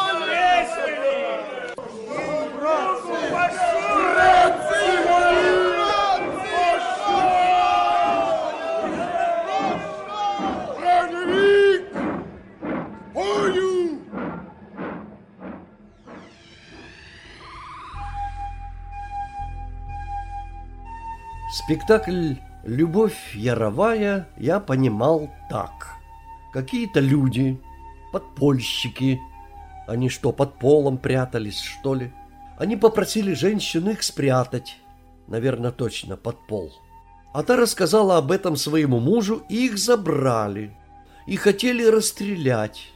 Спектакль 21.51 22.35
«Любовь 22.63 23.35
яровая» 23.35 24.27
я 24.37 24.59
понимал 24.59 25.29
так. 25.49 25.95
Какие-то 26.51 26.99
люди, 26.99 27.59
подпольщики, 28.11 29.19
они 29.87 30.09
что, 30.09 30.31
под 30.31 30.59
полом 30.59 30.97
прятались, 30.97 31.59
что 31.59 31.95
ли? 31.95 32.11
Они 32.59 32.75
попросили 32.75 33.33
женщину 33.33 33.91
их 33.91 34.03
спрятать, 34.03 34.77
наверное, 35.27 35.71
точно, 35.71 36.17
под 36.17 36.45
пол. 36.47 36.71
А 37.33 37.43
та 37.43 37.55
рассказала 37.55 38.17
об 38.17 38.31
этом 38.31 38.55
своему 38.55 38.99
мужу, 38.99 39.43
и 39.49 39.65
их 39.65 39.77
забрали. 39.77 40.75
И 41.25 41.37
хотели 41.37 41.85
расстрелять. 41.85 42.91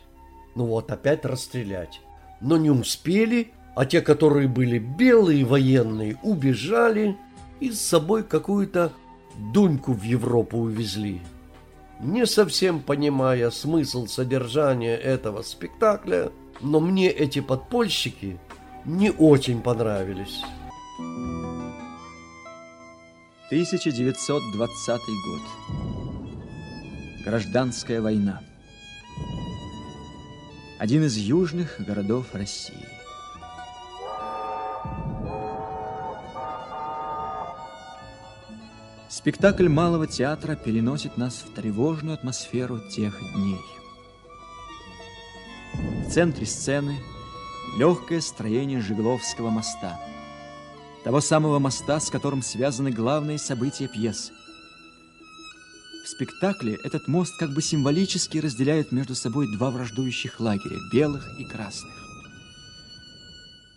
Ну 0.55 0.65
вот, 0.65 0.91
опять 0.91 1.25
расстрелять. 1.25 2.01
Но 2.41 2.57
не 2.57 2.69
успели, 2.69 3.53
а 3.75 3.85
те, 3.85 4.01
которые 4.01 4.47
были 4.47 4.79
белые 4.79 5.45
военные, 5.45 6.17
убежали 6.23 7.17
и 7.59 7.71
с 7.71 7.81
собой 7.81 8.23
какую-то 8.23 8.91
Дуньку 9.37 9.93
в 9.93 10.03
Европу 10.03 10.57
увезли. 10.57 11.21
Не 11.99 12.25
совсем 12.25 12.81
понимая 12.81 13.49
смысл 13.49 14.07
содержания 14.07 14.95
этого 14.95 15.41
спектакля, 15.41 16.31
но 16.61 16.79
мне 16.79 17.09
эти 17.09 17.39
подпольщики 17.39 18.39
не 18.85 19.11
очень 19.11 19.61
понравились. 19.61 20.41
1920 23.53 25.01
год. 25.25 25.41
Гражданская 27.23 28.01
война. 28.01 28.41
Один 30.79 31.05
из 31.05 31.15
южных 31.17 31.75
городов 31.79 32.33
России. 32.33 32.92
Спектакль 39.15 39.69
Малого 39.69 40.07
театра 40.07 40.55
переносит 40.55 41.17
нас 41.17 41.45
в 41.45 41.53
тревожную 41.53 42.15
атмосферу 42.15 42.79
тех 42.89 43.15
дней. 43.35 43.61
В 45.75 46.09
центре 46.09 46.47
сцены 46.47 46.97
легкое 47.77 48.21
строение 48.21 48.81
Жигловского 48.81 49.51
моста. 49.51 49.99
того 51.03 51.21
самого 51.21 51.59
моста, 51.59 51.99
с 51.99 52.09
которым 52.09 52.41
связаны 52.41 52.89
главные 52.89 53.37
события 53.37 53.87
пьесы. 53.87 54.33
В 56.05 56.07
спектакле 56.07 56.79
этот 56.83 57.07
мост 57.07 57.37
как 57.37 57.53
бы 57.53 57.61
символически 57.61 58.39
разделяет 58.39 58.91
между 58.91 59.13
собой 59.13 59.45
два 59.55 59.69
враждующих 59.69 60.39
лагеря, 60.39 60.79
белых 60.91 61.39
и 61.39 61.45
красных. 61.45 61.93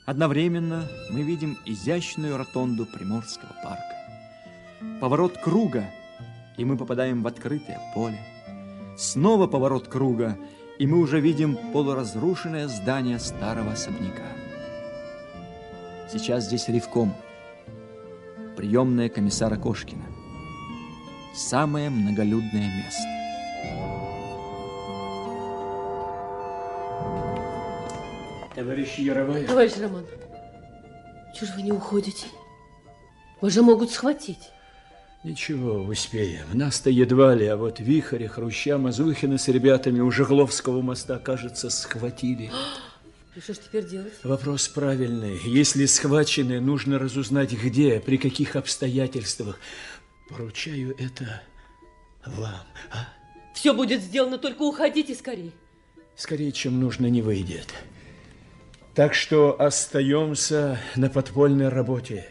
Одновременно 0.06 0.88
мы 1.10 1.24
видим 1.24 1.58
изящную 1.66 2.38
ротонду 2.38 2.86
Приморского 2.86 3.54
парка. 3.62 3.95
Поворот 5.00 5.38
круга, 5.38 5.84
и 6.56 6.64
мы 6.64 6.76
попадаем 6.76 7.22
в 7.22 7.26
открытое 7.26 7.80
поле. 7.94 8.18
Снова 8.96 9.46
поворот 9.46 9.88
круга, 9.88 10.36
и 10.78 10.86
мы 10.86 10.98
уже 10.98 11.20
видим 11.20 11.56
полуразрушенное 11.72 12.68
здание 12.68 13.18
старого 13.18 13.72
особняка. 13.72 14.24
Сейчас 16.10 16.44
здесь 16.44 16.68
ревком, 16.68 17.14
приемная 18.56 19.08
комиссара 19.08 19.56
Кошкина. 19.56 20.04
Самое 21.34 21.90
многолюдное 21.90 22.70
место. 22.76 23.02
Товарищ 28.54 28.98
Яровая. 28.98 29.46
Товарищ 29.46 29.72
Роман, 29.78 30.06
чего 31.34 31.46
же 31.46 31.52
вы 31.56 31.62
не 31.62 31.72
уходите? 31.72 32.26
Вас 33.42 33.52
же 33.52 33.62
могут 33.62 33.90
схватить. 33.90 34.50
Ничего, 35.26 35.82
успеем. 35.82 36.46
Нас-то 36.52 36.88
едва 36.88 37.34
ли, 37.34 37.46
а 37.46 37.56
вот 37.56 37.80
Вихаря, 37.80 38.28
Хруща, 38.28 38.78
Мазухина 38.78 39.38
с 39.38 39.48
ребятами 39.48 39.98
у 39.98 40.08
Жегловского 40.08 40.82
моста, 40.82 41.18
кажется, 41.18 41.68
схватили. 41.68 42.52
И 43.34 43.40
что 43.40 43.54
ж 43.54 43.58
теперь 43.58 43.84
делать? 43.88 44.12
Вопрос 44.22 44.68
правильный. 44.68 45.40
Если 45.44 45.86
схвачены, 45.86 46.60
нужно 46.60 47.00
разузнать, 47.00 47.52
где, 47.54 47.98
при 47.98 48.18
каких 48.18 48.54
обстоятельствах. 48.54 49.58
Поручаю 50.28 50.94
это 50.96 51.42
вам, 52.24 52.62
а? 52.92 53.08
Все 53.52 53.74
будет 53.74 54.02
сделано, 54.02 54.38
только 54.38 54.62
уходите 54.62 55.12
скорее. 55.16 55.50
Скорее, 56.14 56.52
чем 56.52 56.78
нужно, 56.78 57.06
не 57.06 57.20
выйдет. 57.20 57.74
Так 58.94 59.12
что 59.12 59.60
остаемся 59.60 60.78
на 60.94 61.10
подпольной 61.10 61.68
работе. 61.68 62.28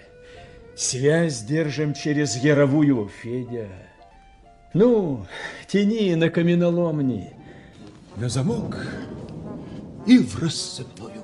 Связь 0.75 1.41
держим 1.43 1.93
через 1.93 2.35
Яровую, 2.35 3.09
Федя. 3.21 3.69
Ну, 4.73 5.25
тяни 5.67 6.13
на 6.15 6.29
каменоломни. 6.29 7.31
На 8.17 8.27
замок 8.27 8.85
и 10.05 10.17
в 10.19 10.37
рассыпную. 10.41 11.23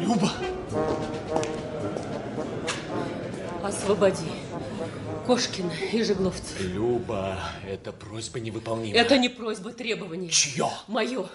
Люба! 0.00 0.30
Освободи. 3.62 4.24
Кошкина 5.26 5.70
и 5.92 6.02
Жегловцев. 6.02 6.58
Люба, 6.60 7.38
это 7.68 7.92
просьба 7.92 8.40
невыполнима. 8.40 8.96
Это 8.96 9.18
не 9.18 9.28
просьба, 9.28 9.70
требование. 9.72 10.30
Чье? 10.30 10.70
Мое. 10.88 11.26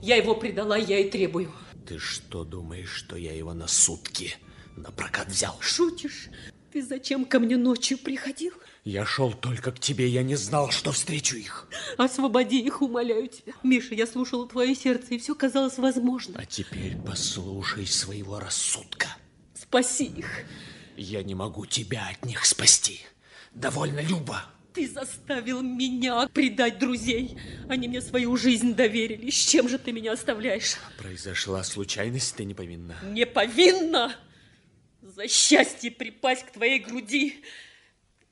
Я 0.00 0.16
его 0.16 0.34
предала, 0.34 0.76
я 0.76 0.98
и 0.98 1.10
требую. 1.10 1.52
Ты 1.86 2.00
что 2.00 2.42
думаешь, 2.42 2.90
что 2.90 3.16
я 3.16 3.32
его 3.32 3.54
на 3.54 3.68
сутки 3.68 4.34
на 4.76 4.90
прокат 4.90 5.28
взял? 5.28 5.56
Шутишь? 5.60 6.28
Ты 6.72 6.84
зачем 6.84 7.24
ко 7.24 7.38
мне 7.38 7.56
ночью 7.56 7.96
приходил? 7.96 8.52
Я 8.84 9.06
шел 9.06 9.32
только 9.32 9.70
к 9.70 9.78
тебе, 9.78 10.08
я 10.08 10.24
не 10.24 10.34
знал, 10.34 10.70
что 10.70 10.90
встречу 10.90 11.36
их. 11.36 11.68
Освободи 11.96 12.60
их, 12.60 12.82
умоляю 12.82 13.28
тебя. 13.28 13.52
Миша, 13.62 13.94
я 13.94 14.06
слушала 14.06 14.48
твое 14.48 14.74
сердце, 14.74 15.14
и 15.14 15.18
все 15.18 15.36
казалось 15.36 15.78
возможным. 15.78 16.36
А 16.40 16.44
теперь 16.44 16.96
послушай 17.06 17.86
своего 17.86 18.40
рассудка. 18.40 19.08
Спаси 19.54 20.06
их. 20.06 20.44
Я 20.96 21.22
не 21.22 21.36
могу 21.36 21.66
тебя 21.66 22.08
от 22.10 22.24
них 22.24 22.44
спасти. 22.44 23.00
Довольно, 23.54 24.00
Люба. 24.00 24.44
Ты 24.76 24.86
заставил 24.86 25.62
меня 25.62 26.28
предать 26.28 26.78
друзей. 26.78 27.38
Они 27.66 27.88
мне 27.88 28.02
свою 28.02 28.36
жизнь 28.36 28.74
доверили. 28.74 29.30
С 29.30 29.46
чем 29.48 29.70
же 29.70 29.78
ты 29.78 29.90
меня 29.90 30.12
оставляешь? 30.12 30.74
Произошла 30.98 31.64
случайность, 31.64 32.36
ты 32.36 32.44
не 32.44 32.52
повинна. 32.52 32.94
Не 33.02 33.24
повинна? 33.24 34.14
За 35.00 35.28
счастье 35.28 35.90
припасть 35.90 36.44
к 36.44 36.50
твоей 36.50 36.80
груди. 36.80 37.42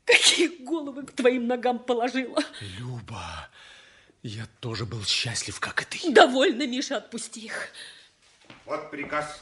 Какие 0.04 0.48
головы 0.62 1.07
к 1.07 1.12
твоим 1.12 1.46
ногам 1.46 1.78
положила? 1.78 2.44
Люба, 2.78 3.48
я 4.22 4.46
тоже 4.61 4.85
был 4.85 5.02
счастлив, 5.02 5.59
как 5.61 5.80
и 5.80 5.85
ты. 5.87 6.12
Довольно, 6.12 6.66
Миша, 6.66 6.98
отпусти 6.98 7.46
их. 7.46 7.70
Вот 8.66 8.90
приказ. 8.90 9.40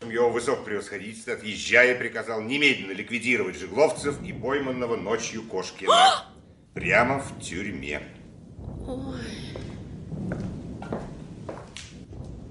Его 0.00 0.30
высокопревосходительство, 0.30 1.34
отъезжая, 1.34 1.94
приказал 1.98 2.40
немедленно 2.40 2.92
ликвидировать 2.92 3.58
жигловцев 3.58 4.22
и 4.22 4.32
пойманного 4.32 4.96
ночью 4.96 5.42
Кошкина. 5.42 6.24
Прямо 6.78 7.18
в 7.18 7.40
тюрьме. 7.40 8.00
Ой. 8.86 9.18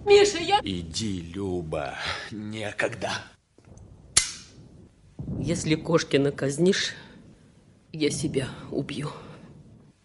Миша, 0.06 0.40
я... 0.40 0.60
Иди, 0.66 1.22
Люба, 1.34 1.96
некогда. 2.32 3.10
Если 5.40 5.76
Кошкина 5.76 6.34
казнишь, 6.34 6.94
я 7.94 8.10
себя 8.10 8.50
убью. 8.70 9.12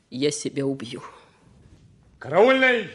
Я 0.09 0.31
себя 0.31 0.67
убью. 0.67 1.03
Караульный! 2.21 2.91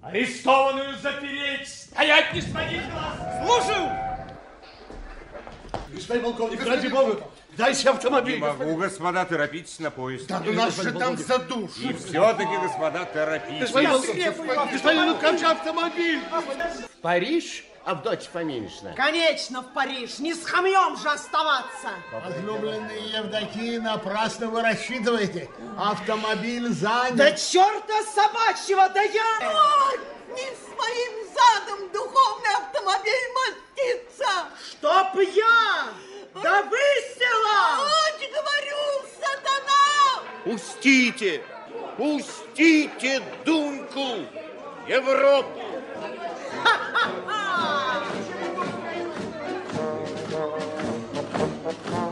Арестованную 0.00 0.96
запереть! 0.96 1.68
Стоять, 1.68 2.32
не 2.32 2.40
сводить 2.40 2.90
глаз! 2.90 3.18
Слушаю! 3.44 3.90
Господин 5.92 6.22
полковник, 6.22 6.64
ради 6.64 6.86
бога, 6.86 7.22
дайте 7.58 7.90
автомобиль. 7.90 8.36
Не 8.36 8.40
могу, 8.40 8.76
господа, 8.76 9.24
торопитесь 9.24 9.78
на 9.80 9.90
поезд. 9.90 10.26
Да, 10.28 10.40
ну 10.44 10.52
нас 10.52 10.80
же 10.80 10.92
там 10.92 11.16
задушат. 11.18 11.76
И 11.78 11.92
все-таки, 11.92 12.56
господа, 12.56 13.04
торопитесь. 13.04 13.70
Господин 13.70 15.06
ну 15.06 15.16
как 15.16 15.38
же 15.38 15.46
автомобиль? 15.46 16.20
В 16.30 17.00
Париж, 17.02 17.64
Авдотья 17.84 18.30
Фоминична? 18.30 18.92
Конечно, 18.94 19.62
в 19.62 19.72
Париж. 19.72 20.18
Не 20.18 20.34
с 20.34 20.44
хамьем 20.44 20.96
же 20.96 21.08
оставаться. 21.08 21.88
Возлюбленные 22.12 23.10
Евдокии, 23.10 23.78
напрасно 23.78 24.48
вы 24.48 24.62
рассчитываете. 24.62 25.48
Автомобиль 25.78 26.68
занят. 26.68 27.16
Да 27.16 27.32
черта 27.32 28.02
собачьего, 28.14 28.88
да 28.90 29.02
я... 29.02 29.38
Ой, 29.40 30.00
не 30.34 30.48
с 30.50 30.78
моим 30.78 31.28
задом 31.32 31.90
духовный 31.92 32.54
автомобиль 32.56 33.14
мастится. 33.34 34.48
Чтоб 34.70 35.20
я 35.34 35.88
да 36.34 36.62
высела! 36.62 37.60
Вот, 37.78 38.18
говорю, 38.32 38.82
сатана! 39.20 40.22
Пустите, 40.44 41.42
пустите 41.96 43.22
Дуньку, 43.44 44.26
Европу. 44.86 45.60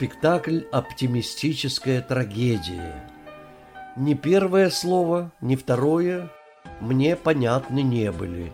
Спектакль 0.00 0.60
«Оптимистическая 0.72 2.00
трагедия». 2.00 3.06
Ни 3.98 4.14
первое 4.14 4.70
слово, 4.70 5.30
ни 5.42 5.56
второе 5.56 6.30
мне 6.80 7.16
понятны 7.16 7.82
не 7.82 8.10
были, 8.10 8.50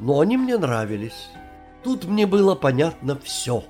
но 0.00 0.18
они 0.18 0.36
мне 0.36 0.58
нравились. 0.58 1.28
Тут 1.84 2.06
мне 2.06 2.26
было 2.26 2.56
понятно 2.56 3.16
все. 3.16 3.62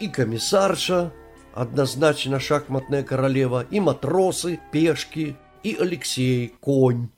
И 0.00 0.08
комиссарша, 0.08 1.12
однозначно 1.52 2.40
шахматная 2.40 3.02
королева, 3.02 3.66
и 3.70 3.78
матросы, 3.78 4.58
пешки, 4.72 5.36
и 5.62 5.76
Алексей, 5.78 6.54
конь, 6.60 7.10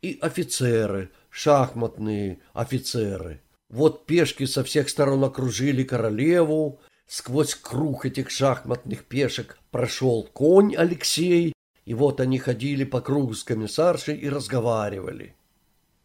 и 0.00 0.18
офицеры, 0.22 1.10
шахматные 1.28 2.38
офицеры. 2.54 3.42
Вот 3.68 4.06
пешки 4.06 4.46
со 4.46 4.64
всех 4.64 4.88
сторон 4.88 5.24
окружили 5.24 5.82
королеву, 5.82 6.80
сквозь 7.08 7.54
круг 7.54 8.06
этих 8.06 8.30
шахматных 8.30 9.04
пешек 9.04 9.58
прошел 9.72 10.28
конь 10.32 10.76
Алексей, 10.76 11.52
и 11.84 11.94
вот 11.94 12.20
они 12.20 12.38
ходили 12.38 12.84
по 12.84 13.00
кругу 13.00 13.34
с 13.34 13.42
комиссаршей 13.42 14.16
и 14.16 14.28
разговаривали. 14.28 15.34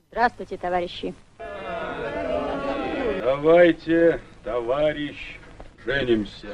Здравствуйте, 0.10 0.58
товарищи. 0.58 1.14
Давайте, 3.22 4.22
товарищ, 4.44 5.40
женимся. 5.86 6.48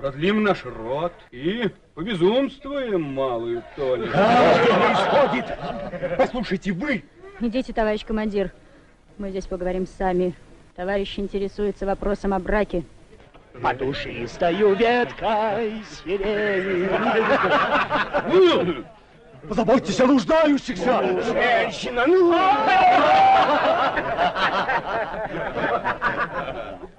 Продлим 0.00 0.42
наш 0.42 0.64
род 0.64 1.12
и 1.30 1.70
повезумствуем 1.94 3.02
малую 3.02 3.62
Толю. 3.76 4.10
Да, 4.12 4.54
что 4.64 4.74
происходит? 4.74 6.18
Послушайте, 6.18 6.72
вы... 6.72 7.04
Идите, 7.40 7.72
товарищ 7.72 8.04
командир. 8.04 8.52
Мы 9.18 9.30
здесь 9.30 9.46
поговорим 9.46 9.86
сами. 9.86 10.34
Товарищ 10.76 11.18
интересуется 11.18 11.84
вопросом 11.84 12.32
о 12.32 12.38
браке. 12.38 12.84
По 13.60 13.74
душистою 13.74 14.74
веткой 14.74 15.82
сирени. 16.04 16.88
Позаботьтесь 19.48 20.00
о 20.00 20.06
нуждающихся! 20.06 21.02
Женщина, 21.24 22.06
ну! 22.06 22.34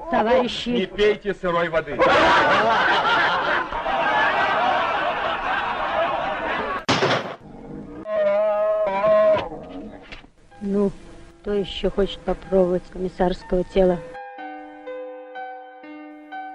Товарищи... 0.09 0.69
Не 0.69 0.85
пейте 0.87 1.33
сырой 1.33 1.69
воды. 1.69 1.97
Ну, 10.61 10.91
кто 11.41 11.53
еще 11.53 11.89
хочет 11.89 12.19
попробовать 12.19 12.83
комиссарского 12.93 13.63
тела? 13.63 13.99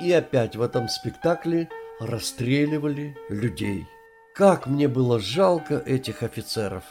И 0.01 0.13
опять 0.13 0.55
в 0.55 0.63
этом 0.63 0.89
спектакле 0.89 1.69
расстреливали 1.99 3.17
людей. 3.29 3.87
Как 4.35 4.67
мне 4.67 4.87
было 4.87 5.19
жалко 5.19 5.79
этих 5.79 6.23
офицеров. 6.23 6.85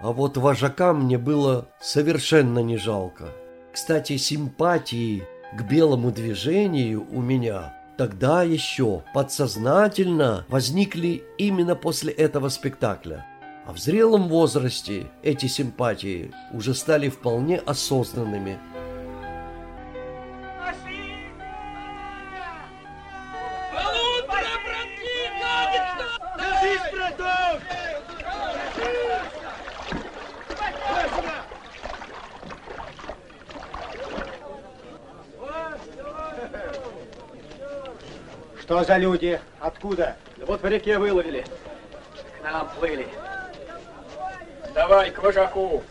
А 0.00 0.10
вот 0.10 0.36
вожакам 0.36 1.04
мне 1.04 1.18
было 1.18 1.68
совершенно 1.80 2.58
не 2.58 2.76
жалко. 2.76 3.28
Кстати, 3.72 4.16
симпатии 4.16 5.22
к 5.56 5.62
белому 5.62 6.10
движению 6.10 7.06
у 7.12 7.20
меня 7.20 7.76
тогда 7.98 8.42
еще 8.42 9.04
подсознательно 9.14 10.44
возникли 10.48 11.22
именно 11.38 11.76
после 11.76 12.12
этого 12.12 12.48
спектакля. 12.48 13.26
А 13.64 13.72
в 13.72 13.78
зрелом 13.78 14.28
возрасте 14.28 15.06
эти 15.22 15.46
симпатии 15.46 16.32
уже 16.52 16.74
стали 16.74 17.08
вполне 17.08 17.58
осознанными. 17.58 18.58
Что 38.60 38.84
за 38.84 38.96
люди? 38.96 39.40
Откуда? 39.60 40.16
Да 40.38 40.46
вот 40.46 40.62
в 40.62 40.66
реке 40.66 40.98
выловили. 40.98 41.44
К 42.40 42.44
нам 42.44 42.68
плыли. 42.70 43.06
Давай 44.74 45.10
к 45.10 45.22
вожаку. 45.22 45.82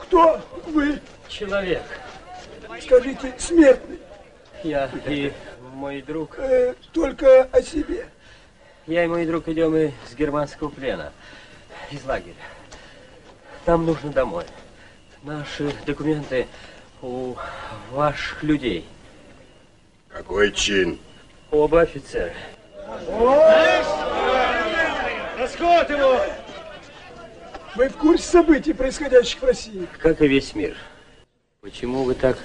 Кто 0.00 0.40
вы? 0.66 1.00
Человек. 1.28 1.82
Скажите, 2.80 3.34
смертный. 3.38 3.98
Я 4.62 4.90
и 5.06 5.32
мой 5.74 6.00
друг. 6.02 6.38
Э, 6.38 6.74
только 6.92 7.42
о 7.44 7.62
себе. 7.62 8.06
Я 8.86 9.04
и 9.04 9.06
мой 9.06 9.26
друг 9.26 9.48
идем 9.48 9.76
из 9.76 10.14
германского 10.16 10.68
плена, 10.68 11.12
из 11.90 12.04
лагеря. 12.04 12.34
Нам 13.66 13.84
нужно 13.84 14.10
домой. 14.10 14.44
Наши 15.22 15.74
документы 15.84 16.46
у 17.02 17.34
ваших 17.90 18.42
людей. 18.42 18.86
Какой 20.08 20.52
чин? 20.52 20.98
Оба 21.50 21.82
офицера. 21.82 22.32
Расход 25.58 25.90
его! 25.90 26.20
Вы 27.76 27.88
в 27.88 27.96
курсе 27.96 28.24
событий, 28.24 28.72
происходящих 28.72 29.40
в 29.40 29.44
России? 29.44 29.86
Как 29.98 30.20
и 30.20 30.28
весь 30.28 30.54
мир. 30.54 30.76
Почему 31.60 32.04
вы 32.04 32.14
так 32.14 32.38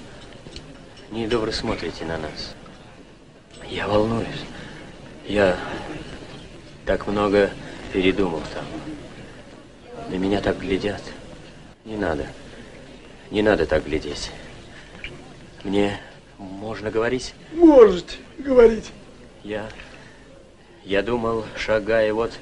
недобро 1.10 1.52
смотрите 1.52 2.06
на 2.06 2.18
нас? 2.18 2.56
Я 3.68 3.88
волнуюсь. 3.88 4.28
Я 5.26 5.58
так 6.86 7.08
много 7.08 7.52
передумал 7.94 8.42
там. 8.54 8.66
На 10.10 10.16
меня 10.16 10.42
так 10.42 10.60
глядят. 10.60 11.02
Не 11.86 11.98
надо. 11.98 12.28
Не 13.30 13.42
надо 13.42 13.66
так 13.66 13.86
глядеть. 13.86 14.32
Мне 15.64 16.00
можно 16.38 16.92
говорить? 16.92 17.34
Можете 17.54 18.18
говорить. 18.38 18.92
Я... 19.44 19.68
Я 20.84 21.04
думал, 21.04 21.46
шагая 21.56 22.12
вот 22.12 22.34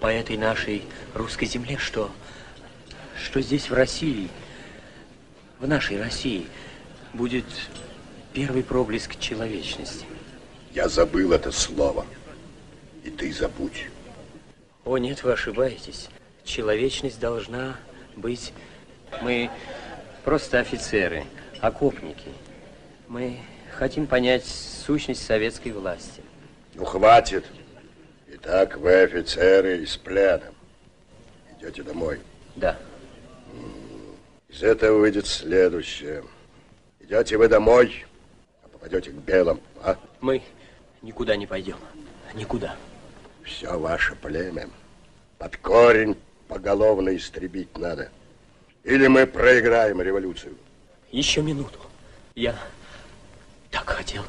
по 0.00 0.06
этой 0.06 0.36
нашей 0.36 0.82
русской 1.14 1.46
земле, 1.46 1.76
что... 1.78 2.10
Что 3.20 3.40
здесь, 3.40 3.68
в 3.68 3.74
России, 3.74 4.28
в 5.58 5.66
нашей 5.66 6.00
России, 6.00 6.46
будет 7.12 7.44
первый 8.32 8.62
проблеск 8.62 9.18
человечности. 9.18 10.06
Я 10.72 10.88
забыл 10.88 11.32
это 11.32 11.50
слово. 11.50 12.06
И 13.02 13.10
ты 13.10 13.32
забудь. 13.32 13.86
О, 14.84 14.98
нет, 14.98 15.24
вы 15.24 15.32
ошибаетесь. 15.32 16.08
Человечность 16.44 17.18
должна 17.18 17.76
быть... 18.16 18.52
Мы 19.22 19.50
просто 20.24 20.60
офицеры, 20.60 21.24
окопники. 21.60 22.28
Мы 23.08 23.38
хотим 23.72 24.06
понять 24.06 24.44
сущность 24.44 25.24
советской 25.24 25.72
власти. 25.72 26.22
Ну, 26.74 26.84
хватит. 26.84 27.44
Итак, 28.50 28.78
вы 28.78 29.02
офицеры 29.02 29.82
из 29.82 29.98
плена. 29.98 30.54
Идете 31.58 31.82
домой? 31.82 32.18
Да. 32.56 32.78
Из 34.48 34.62
этого 34.62 35.00
выйдет 35.00 35.26
следующее. 35.26 36.24
Идете 36.98 37.36
вы 37.36 37.48
домой, 37.48 38.06
а 38.64 38.68
попадете 38.68 39.10
к 39.10 39.16
белым, 39.16 39.60
а? 39.82 39.98
Мы 40.22 40.42
никуда 41.02 41.36
не 41.36 41.46
пойдем. 41.46 41.76
Никуда. 42.32 42.74
Все 43.44 43.78
ваше 43.78 44.14
племя. 44.14 44.70
Под 45.36 45.54
корень 45.58 46.16
поголовно 46.48 47.14
истребить 47.14 47.76
надо. 47.76 48.10
Или 48.82 49.08
мы 49.08 49.26
проиграем 49.26 50.00
революцию. 50.00 50.56
Еще 51.10 51.42
минуту. 51.42 51.80
Я 52.34 52.58
так 53.70 53.90
хотел. 53.90 54.24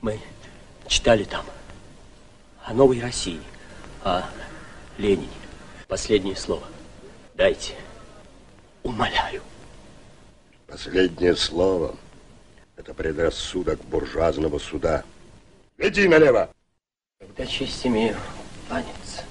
Мы 0.00 0.18
читали 0.88 1.22
там 1.22 1.46
о 2.68 2.74
новой 2.74 3.00
России, 3.00 3.40
о 4.04 4.22
Ленине. 4.98 5.28
Последнее 5.86 6.36
слово. 6.36 6.64
Дайте. 7.34 7.74
Умоляю. 8.82 9.42
Последнее 10.66 11.34
слово– 11.34 11.96
это 12.76 12.92
предрассудок 12.92 13.80
буржуазного 13.86 14.58
суда. 14.58 15.02
Веди 15.78 16.06
налево. 16.08 16.50
Когда 17.18 17.46
честь 17.46 17.86
имею 17.86 18.16
кланяться, 18.68 19.24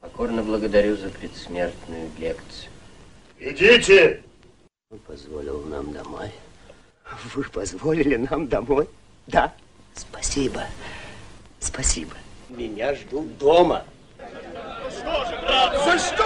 покорно 0.00 0.42
благодарю 0.42 0.96
за 0.96 1.10
предсмертную 1.10 2.10
лекцию. 2.18 2.72
Идите! 3.38 4.24
Он 4.90 4.98
позволил 5.00 5.62
нам 5.62 5.92
домой. 5.92 6.32
Вы 7.34 7.44
позволили 7.44 8.16
нам 8.16 8.48
домой? 8.48 8.88
Да. 9.28 9.54
Спасибо. 9.94 10.64
Спасибо. 11.60 12.14
Меня 12.48 12.94
ждут 12.94 13.38
дома. 13.38 13.84
За 15.84 15.98
что? 15.98 16.24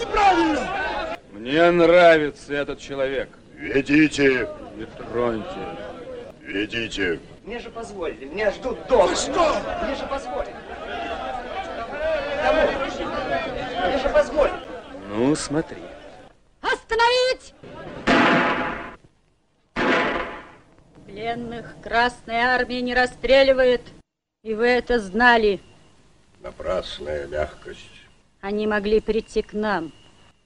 Неправильно! 0.00 1.16
Мне 1.32 1.70
нравится 1.70 2.54
этот 2.54 2.80
человек. 2.80 3.28
Ведите. 3.54 4.48
Не 4.76 4.86
троньте. 4.86 5.78
Ведите. 6.42 7.20
Мне 7.44 7.58
же 7.58 7.70
позволили, 7.70 8.26
меня 8.26 8.50
ждут 8.50 8.86
дома. 8.88 9.08
За 9.08 9.16
что? 9.16 9.56
Мне 9.84 9.94
же 9.94 10.06
позволили. 10.06 10.54
Домой. 12.42 12.68
Мне 13.86 13.98
же 13.98 14.08
позволили. 14.08 14.54
Ну, 15.08 15.34
смотри. 15.34 15.78
Остановить! 16.60 17.54
Пленных 21.06 21.76
Красная 21.82 22.54
Армия 22.54 22.82
не 22.82 22.94
расстреливает, 22.94 23.82
и 24.48 24.54
вы 24.54 24.66
это 24.66 24.98
знали. 24.98 25.60
Напрасная 26.40 27.26
мягкость. 27.26 27.90
Они 28.40 28.66
могли 28.66 29.00
прийти 29.00 29.42
к 29.42 29.52
нам. 29.52 29.92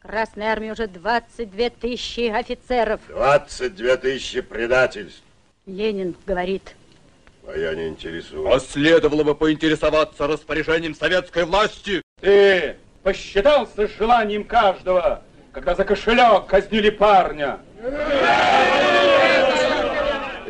Красной 0.01 0.47
армии 0.47 0.71
уже 0.71 0.89
22 0.89 1.71
тысячи 1.71 2.29
офицеров. 2.29 3.01
22 3.09 3.97
тысячи 3.99 4.41
предательств. 4.41 5.23
Ленин 5.67 6.17
говорит. 6.27 6.75
А 7.47 7.57
я 7.57 7.77
не 7.77 7.87
интересуюсь. 7.87 8.53
А 8.53 8.59
следовало 8.59 9.23
бы 9.23 9.37
поинтересоваться 9.37 10.27
распоряжением 10.27 10.97
советской 10.97 11.45
власти. 11.45 12.03
Ты 12.21 12.79
посчитался 13.05 13.87
с 13.87 13.97
желанием 13.97 14.43
каждого, 14.43 15.23
когда 15.53 15.77
за 15.77 15.85
кошелек 15.85 16.47
казнили 16.47 16.91
парня? 16.91 17.61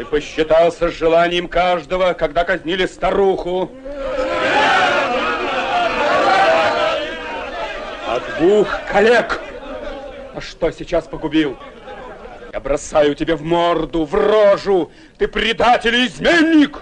Ты 0.03 0.07
посчитался 0.07 0.89
с 0.91 0.95
желанием 0.95 1.47
каждого, 1.47 2.13
когда 2.15 2.43
казнили 2.43 2.87
старуху? 2.87 3.71
От 8.09 8.23
двух 8.37 8.67
коллег. 8.91 9.41
А 10.35 10.41
что 10.41 10.73
сейчас 10.73 11.07
погубил? 11.07 11.57
Я 12.53 12.59
бросаю 12.59 13.15
тебе 13.15 13.37
в 13.37 13.45
морду, 13.45 14.05
в 14.05 14.13
рожу. 14.17 14.91
Ты 15.19 15.29
предатель 15.29 15.95
и 15.95 16.09
изменник. 16.09 16.81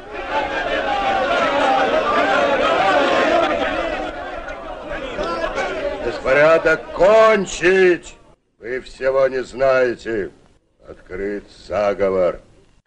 Беспорядок 6.07 6.91
кончить! 6.95 8.15
Вы 8.59 8.81
всего 8.81 9.29
не 9.29 9.43
знаете. 9.43 10.31
Открыт 10.89 11.45
заговор. 11.67 12.41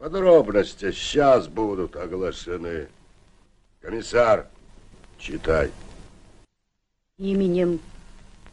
Подробности 0.04 0.92
сейчас 0.92 1.48
будут 1.48 1.96
оглашены. 1.96 2.90
Комиссар, 3.80 4.48
читай. 5.18 5.72
Именем 7.18 7.80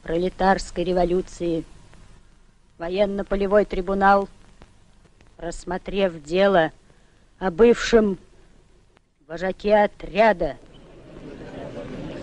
пролетарской 0.04 0.84
революции 0.84 1.64
военно-полевой 2.78 3.64
трибунал, 3.64 4.28
рассмотрев 5.38 6.22
дело 6.22 6.70
о 7.40 7.50
бывшем 7.50 8.16
вожаке 9.26 9.76
отряда 9.76 10.56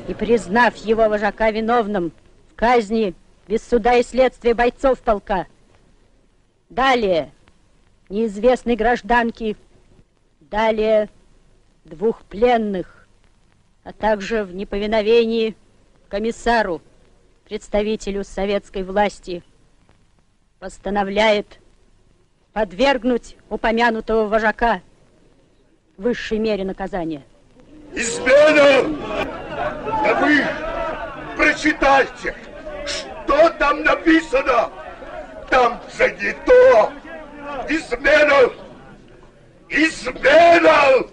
и 0.08 0.14
признав 0.14 0.78
его 0.78 1.10
вожака 1.10 1.52
виновным 1.52 2.14
в 2.50 2.56
казни 2.56 3.14
без 3.46 3.62
суда 3.62 3.96
и 3.98 4.04
следствия 4.04 4.54
бойцов 4.54 5.00
полка, 5.00 5.48
далее 6.70 7.34
неизвестной 8.10 8.76
гражданки, 8.76 9.58
далее 10.40 11.10
двух 11.86 12.24
пленных, 12.24 13.08
а 13.84 13.94
также 13.94 14.44
в 14.44 14.54
неповиновении 14.56 15.56
комиссару, 16.10 16.82
представителю 17.46 18.24
советской 18.24 18.84
власти, 18.84 19.44
постановляет 20.60 21.60
подвергнуть 22.54 23.38
упомянутого 23.50 24.28
вожака 24.28 24.82
высшей 25.98 26.40
мере 26.40 26.66
наказания. 26.66 27.24
Измена! 27.94 28.98
Да 30.04 30.20
вы 30.20 30.44
прочитайте, 31.38 32.36
что 32.86 33.50
там 33.52 33.84
написано! 33.84 34.70
Там 35.50 35.80
же 35.98 36.10
Измена! 37.70 38.52
Измена! 39.70 41.08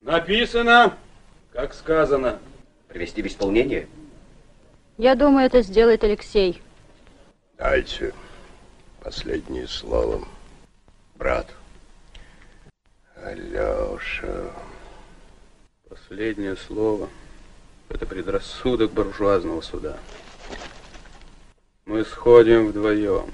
Написано, 0.00 0.96
как 1.52 1.74
сказано. 1.74 2.38
Привести 2.88 3.22
в 3.22 3.26
исполнение? 3.26 3.88
Я 4.98 5.14
думаю, 5.14 5.46
это 5.46 5.62
сделает 5.62 6.04
Алексей. 6.04 6.60
Дайте 7.56 8.12
последнее 9.02 9.66
слово, 9.66 10.26
брат. 11.16 11.48
Алеша. 13.16 14.52
Последнее 15.88 16.56
слово– 16.56 17.08
это 17.88 18.04
предрассудок 18.04 18.92
буржуазного 18.92 19.60
суда. 19.60 19.96
Мы 21.84 22.04
сходим 22.04 22.68
вдвоем. 22.68 23.28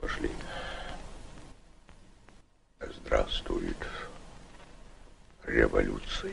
Пошли. 0.00 0.30
Здравствует 2.80 3.76
революция. 5.44 6.32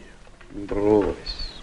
Брось. 0.51 1.53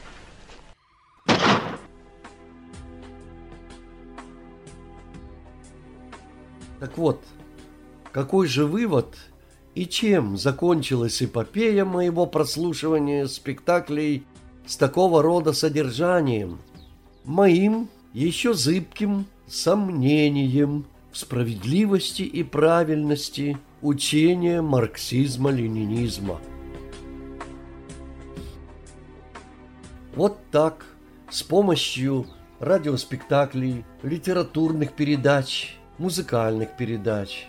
Так 6.80 6.98
вот, 6.98 7.22
какой 8.11 8.48
же 8.48 8.66
вывод 8.66 9.16
и 9.76 9.87
чем 9.87 10.37
закончилась 10.37 11.22
эпопея 11.22 11.85
моего 11.85 12.26
прослушивания 12.26 13.28
спектаклей 13.28 14.26
с 14.66 14.76
такого 14.76 15.22
рода 15.22 15.52
содержанием? 15.52 16.58
Моим 17.22 17.88
еще 18.12 18.55
зыбким 18.55 19.27
сомнением 19.46 20.87
в 21.11 21.18
справедливости 21.18 22.22
и 22.22 22.42
правильности 22.42 23.59
учения 23.81 24.62
марксизма-ленинизма. 24.62 26.40
Вот 30.14 30.38
так, 30.51 30.85
с 31.31 31.42
помощью 31.42 32.27
радиоспектаклей, 32.61 33.85
литературных 34.03 34.92
передач, 34.92 35.77
музыкальных 35.98 36.77
передач 36.77 37.46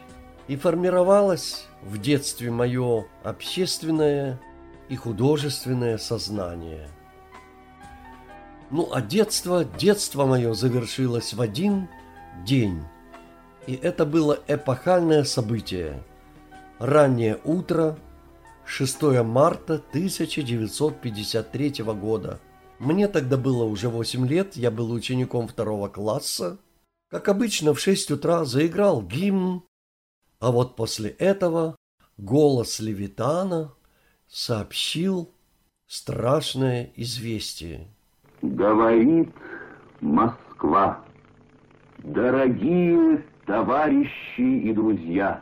и 0.48 0.56
формировалось 0.56 1.68
в 1.82 1.98
детстве 1.98 2.52
мое 2.52 3.06
общественное 3.24 4.40
и 4.90 4.96
художественное 4.96 5.98
сознание. 5.98 6.90
Ну, 8.74 8.90
а 8.92 9.02
детство, 9.02 9.64
детство 9.64 10.26
мое 10.26 10.54
завершилось 10.56 11.34
в 11.36 11.42
один 11.42 11.88
день. 12.44 12.82
И 13.68 13.76
это 13.76 14.04
было 14.04 14.40
эпохальное 14.48 15.26
событие. 15.26 16.04
Раннее 16.80 17.40
утро, 17.44 18.00
6 18.66 19.04
марта 19.24 19.76
1953 19.76 21.84
года. 21.84 22.40
Мне 22.80 23.08
тогда 23.08 23.38
было 23.38 23.64
уже 23.64 23.90
8 23.90 24.28
лет, 24.28 24.58
я 24.58 24.72
был 24.72 24.92
учеником 24.92 25.48
второго 25.48 25.88
класса. 25.88 26.58
Как 27.12 27.30
обычно, 27.30 27.76
в 27.76 27.80
6 27.80 28.10
утра 28.10 28.44
заиграл 28.44 29.04
гимн, 29.04 29.62
а 30.40 30.52
вот 30.52 30.76
после 30.76 31.12
этого 31.12 31.76
голос 32.18 32.80
Левитана 32.80 33.76
сообщил 34.28 35.30
страшное 35.86 36.92
известие. 36.96 37.88
Говорит 38.44 39.34
Москва. 40.02 41.00
Дорогие 42.00 43.24
товарищи 43.46 44.42
и 44.42 44.74
друзья, 44.74 45.42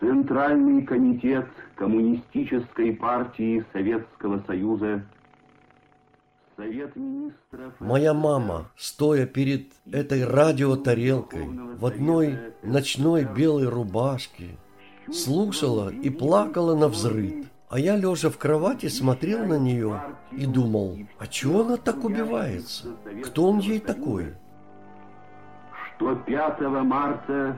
Центральный 0.00 0.80
комитет 0.82 1.46
Коммунистической 1.74 2.94
партии 2.94 3.62
Советского 3.70 4.42
Союза 4.46 5.04
Совет 6.56 6.96
министров... 6.96 7.74
Моя 7.80 8.14
мама, 8.14 8.70
стоя 8.78 9.26
перед 9.26 9.66
этой 9.92 10.24
радиотарелкой 10.24 11.48
в 11.76 11.84
одной 11.84 12.38
ночной 12.62 13.24
белой 13.24 13.68
рубашке, 13.68 14.56
слушала 15.12 15.90
и 15.90 16.08
плакала 16.08 16.74
на 16.74 16.88
взрыд. 16.88 17.49
А 17.70 17.78
я, 17.78 17.96
лежа 17.96 18.30
в 18.30 18.36
кровати, 18.36 18.88
смотрел 18.88 19.46
на 19.46 19.56
нее 19.56 20.02
и 20.32 20.44
думал, 20.44 20.98
а 21.20 21.28
чего 21.28 21.60
она 21.60 21.76
так 21.76 22.04
убивается? 22.04 22.88
Кто 23.24 23.48
он 23.48 23.60
ей 23.60 23.78
такой? 23.78 24.34
Что 25.94 26.16
5 26.16 26.60
марта 26.82 27.56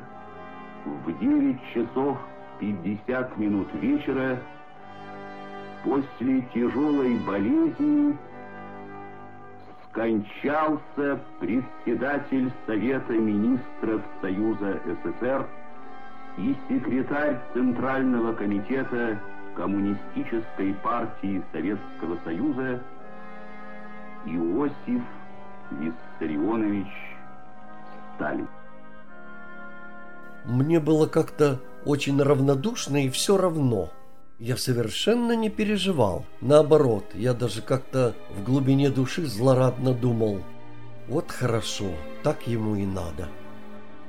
в 0.85 1.18
9 1.18 1.57
часов 1.72 2.18
50 2.61 3.38
минут 3.38 3.68
вечера 3.72 4.38
после 5.83 6.42
тяжелой 6.53 7.16
болезни 7.20 8.14
скончался 9.88 11.20
председатель 11.40 12.53
Совета 12.66 13.14
министров 13.14 14.03
Союза 14.20 14.79
СССР 14.85 15.46
и 16.37 16.55
секретарь 16.68 17.40
Центрального 17.55 18.35
комитета 18.35 19.18
Коммунистической 19.57 20.73
партии 20.83 21.43
Советского 21.53 22.19
Союза 22.25 22.83
Иосиф 24.24 25.03
Виссарионович 25.72 26.89
Сталин. 28.14 28.49
Мне 30.45 30.81
было 30.81 31.07
как-то 31.07 31.61
очень 31.85 32.20
равнодушно 32.20 33.05
и 33.05 33.11
все 33.11 33.37
равно. 33.37 33.91
Я 34.39 34.57
совершенно 34.57 35.37
не 35.37 35.51
переживал. 35.51 36.24
Наоборот, 36.41 37.05
я 37.14 37.35
даже 37.35 37.62
как-то 37.62 38.14
в 38.31 38.43
глубине 38.43 38.91
души 38.91 39.26
злорадно 39.26 39.93
думал, 39.93 40.41
вот 41.09 41.31
хорошо, 41.31 41.91
так 42.22 42.47
ему 42.47 42.74
и 42.74 42.87
надо. 42.87 43.29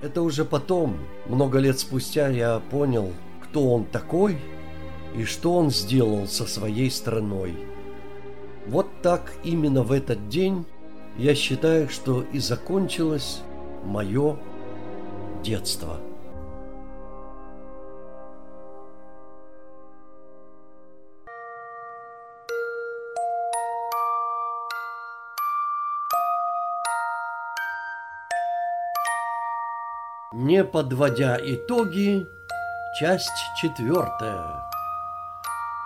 Это 0.01 0.21
уже 0.21 0.43
потом, 0.45 0.97
много 1.27 1.59
лет 1.59 1.79
спустя, 1.79 2.29
я 2.29 2.59
понял, 2.71 3.11
кто 3.43 3.73
он 3.73 3.85
такой 3.85 4.39
и 5.15 5.23
что 5.25 5.55
он 5.55 5.69
сделал 5.69 6.27
со 6.27 6.45
своей 6.45 6.89
страной. 6.89 7.55
Вот 8.67 8.87
так 9.01 9.33
именно 9.43 9.83
в 9.83 9.91
этот 9.91 10.29
день 10.29 10.65
я 11.17 11.35
считаю, 11.35 11.89
что 11.89 12.23
и 12.33 12.39
закончилось 12.39 13.41
мое 13.83 14.37
детство. 15.43 15.99
Не 30.31 30.63
подводя 30.63 31.37
итоги, 31.39 32.27
часть 32.99 33.29
четвертая. 33.61 34.62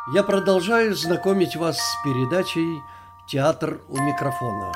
Я 0.10 0.24
продолжаю 0.24 0.96
знакомить 0.96 1.58
вас 1.58 1.78
с 1.78 2.02
передачей 2.02 2.82
«Театр 3.28 3.82
у 3.90 3.98
микрофона». 3.98 4.72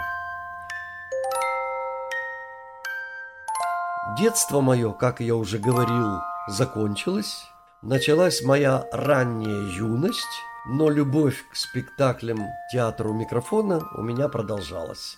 Детство 4.17 4.59
мое, 4.59 4.91
как 4.91 5.21
я 5.21 5.37
уже 5.37 5.57
говорил, 5.57 6.19
закончилось. 6.49 7.45
Началась 7.81 8.41
моя 8.43 8.83
ранняя 8.91 9.69
юность, 9.69 10.43
но 10.67 10.89
любовь 10.89 11.45
к 11.49 11.55
спектаклям 11.55 12.45
театру 12.73 13.13
микрофона 13.13 13.87
у 13.95 14.01
меня 14.01 14.27
продолжалась. 14.27 15.15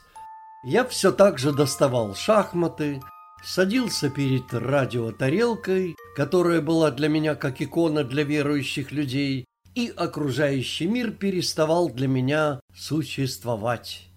Я 0.63 0.85
все 0.85 1.11
так 1.11 1.39
же 1.39 1.51
доставал 1.51 2.13
шахматы, 2.13 3.01
садился 3.43 4.11
перед 4.11 4.53
радиотарелкой, 4.53 5.95
которая 6.15 6.61
была 6.61 6.91
для 6.91 7.09
меня 7.09 7.33
как 7.33 7.61
икона 7.61 8.03
для 8.03 8.23
верующих 8.23 8.91
людей, 8.91 9.47
и 9.75 9.91
окружающий 9.95 10.87
мир 10.87 11.11
переставал 11.11 11.89
для 11.89 12.07
меня 12.07 12.59
существовать. 12.75 14.07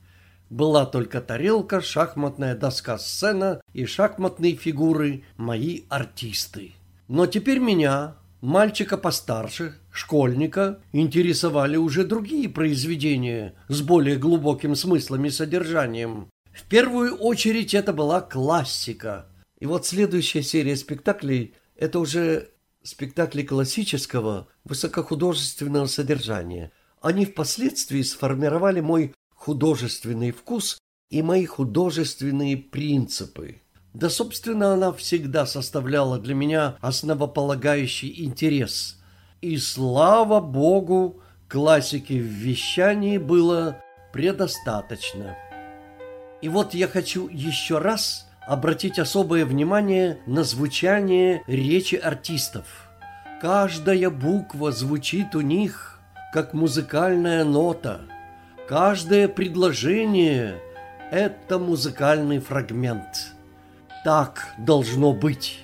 Была 0.48 0.86
только 0.86 1.20
тарелка, 1.20 1.80
шахматная 1.80 2.54
доска 2.54 2.98
сцена 2.98 3.60
и 3.72 3.84
шахматные 3.84 4.54
фигуры 4.54 5.24
мои 5.36 5.82
артисты. 5.88 6.72
Но 7.08 7.26
теперь 7.26 7.58
меня, 7.58 8.16
мальчика 8.40 8.96
постарше, 8.96 9.74
школьника, 9.90 10.80
интересовали 10.92 11.76
уже 11.76 12.04
другие 12.04 12.48
произведения 12.48 13.54
с 13.68 13.82
более 13.82 14.16
глубоким 14.16 14.76
смыслом 14.76 15.24
и 15.26 15.30
содержанием. 15.30 16.28
В 16.52 16.62
первую 16.64 17.16
очередь 17.16 17.74
это 17.74 17.92
была 17.92 18.20
классика. 18.20 19.26
И 19.58 19.66
вот 19.66 19.86
следующая 19.86 20.42
серия 20.42 20.76
спектаклей– 20.76 21.54
это 21.76 21.98
уже 21.98 22.50
спектакли 22.86 23.42
классического, 23.42 24.46
высокохудожественного 24.64 25.86
содержания. 25.86 26.70
Они 27.00 27.26
впоследствии 27.26 28.02
сформировали 28.02 28.80
мой 28.80 29.14
художественный 29.34 30.30
вкус 30.30 30.78
и 31.10 31.20
мои 31.22 31.46
художественные 31.46 32.56
принципы. 32.56 33.60
Да, 33.92 34.08
собственно, 34.08 34.72
она 34.72 34.92
всегда 34.92 35.46
составляла 35.46 36.18
для 36.18 36.34
меня 36.34 36.76
основополагающий 36.80 38.24
интерес. 38.24 39.00
И 39.40 39.56
слава 39.58 40.40
богу, 40.40 41.20
классики 41.48 42.12
в 42.12 42.26
вещании 42.26 43.18
было 43.18 43.80
предостаточно. 44.12 45.36
И 46.40 46.48
вот 46.48 46.74
я 46.74 46.88
хочу 46.88 47.28
еще 47.28 47.78
раз 47.78 48.25
обратить 48.46 48.98
особое 48.98 49.44
внимание 49.44 50.18
на 50.26 50.44
звучание 50.44 51.42
речи 51.46 51.96
артистов. 51.96 52.64
Каждая 53.40 54.10
буква 54.10 54.72
звучит 54.72 55.34
у 55.34 55.40
них, 55.40 56.00
как 56.32 56.54
музыкальная 56.54 57.44
нота– 57.44 58.00
Каждое 58.68 59.28
предложение– 59.28 60.60
это 61.12 61.56
музыкальный 61.60 62.40
фрагмент. 62.40 63.32
Так 64.04 64.42
должно 64.58 65.12
быть. 65.12 65.60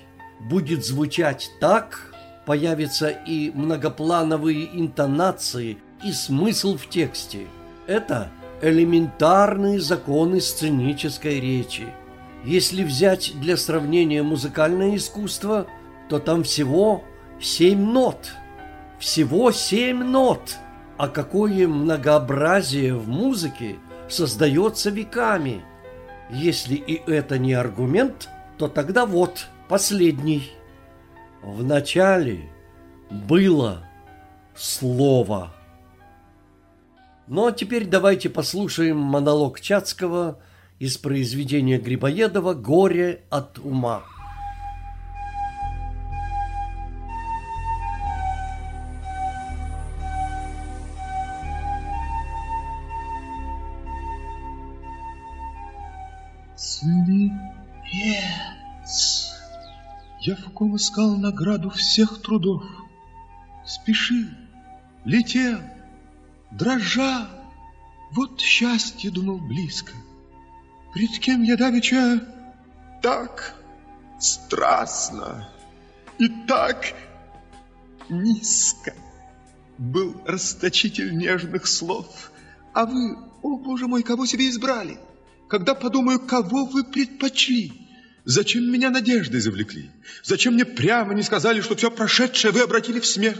Будет 0.48 0.86
звучать 0.86 1.50
так, 1.58 2.14
появятся 2.46 3.08
и 3.08 3.50
многоплановые 3.50 4.68
интонации, 4.78 5.78
и 6.04 6.12
смысл 6.12 6.76
в 6.76 6.88
тексте. 6.88 7.48
Это 7.88 8.30
элементарные 8.60 9.80
законы 9.80 10.40
сценической 10.40 11.40
речи. 11.40 11.88
Если 12.44 12.82
взять 12.82 13.32
для 13.40 13.56
сравнения 13.56 14.22
музыкальное 14.22 14.96
искусство, 14.96 15.66
то 16.08 16.18
там 16.18 16.42
всего 16.42 17.04
семь 17.40 17.80
нот. 17.80 18.32
Всего 18.98 19.52
семь 19.52 20.02
нот– 20.02 20.56
а 21.02 21.08
какое 21.08 21.66
многообразие 21.66 22.94
в 22.94 23.08
музыке 23.08 23.76
создается 24.08 24.90
веками. 24.90 25.64
Если 26.30 26.76
и 26.76 27.02
это 27.10 27.38
не 27.38 27.54
аргумент, 27.54 28.28
то 28.56 28.68
тогда 28.68 29.04
вот 29.04 29.48
последний. 29.68 30.52
В 31.42 31.64
начале 31.64 32.48
было 33.10 33.84
слово. 34.54 35.52
Ну 37.26 37.46
а 37.46 37.52
теперь 37.52 37.86
давайте 37.86 38.30
послушаем 38.30 38.98
монолог 38.98 39.60
Чацкого 39.60 40.38
из 40.78 40.98
произведения 40.98 41.78
Грибоедова 41.78 42.54
«Горе 42.54 43.22
от 43.30 43.58
ума». 43.58 44.02
Слепец! 56.82 57.92
Я 60.20 60.36
в 60.36 60.52
ком 60.52 60.76
искал 60.76 61.16
награду 61.16 61.70
всех 61.70 62.22
трудов. 62.22 62.62
Спешил, 63.66 64.28
летел, 65.04 65.58
дрожал. 66.52 67.26
Вот 68.12 68.40
счастье, 68.40 69.10
думал, 69.10 69.38
близко. 69.38 69.92
Пред 70.92 71.18
кем 71.18 71.42
я 71.42 71.56
давеча 71.56 72.20
так 73.02 73.54
страстно 74.20 75.48
и 76.18 76.28
так 76.46 76.94
низко 78.08 78.94
был 79.78 80.20
расточитель 80.26 81.16
нежных 81.16 81.66
слов. 81.66 82.30
А 82.74 82.86
вы, 82.86 83.16
о, 83.42 83.56
боже 83.56 83.88
мой, 83.88 84.02
кого 84.02 84.26
себе 84.26 84.48
избрали?— 84.48 84.98
когда 85.52 85.74
подумаю, 85.74 86.18
кого 86.18 86.64
вы 86.64 86.82
предпочли. 86.82 87.72
Зачем 88.24 88.72
меня 88.72 88.88
надеждой 88.88 89.38
завлекли? 89.38 89.90
Зачем 90.24 90.54
мне 90.54 90.64
прямо 90.64 91.12
не 91.12 91.22
сказали, 91.22 91.60
что 91.60 91.76
все 91.76 91.90
прошедшее 91.90 92.52
вы 92.52 92.62
обратили 92.62 93.00
в 93.00 93.04
смех? 93.04 93.36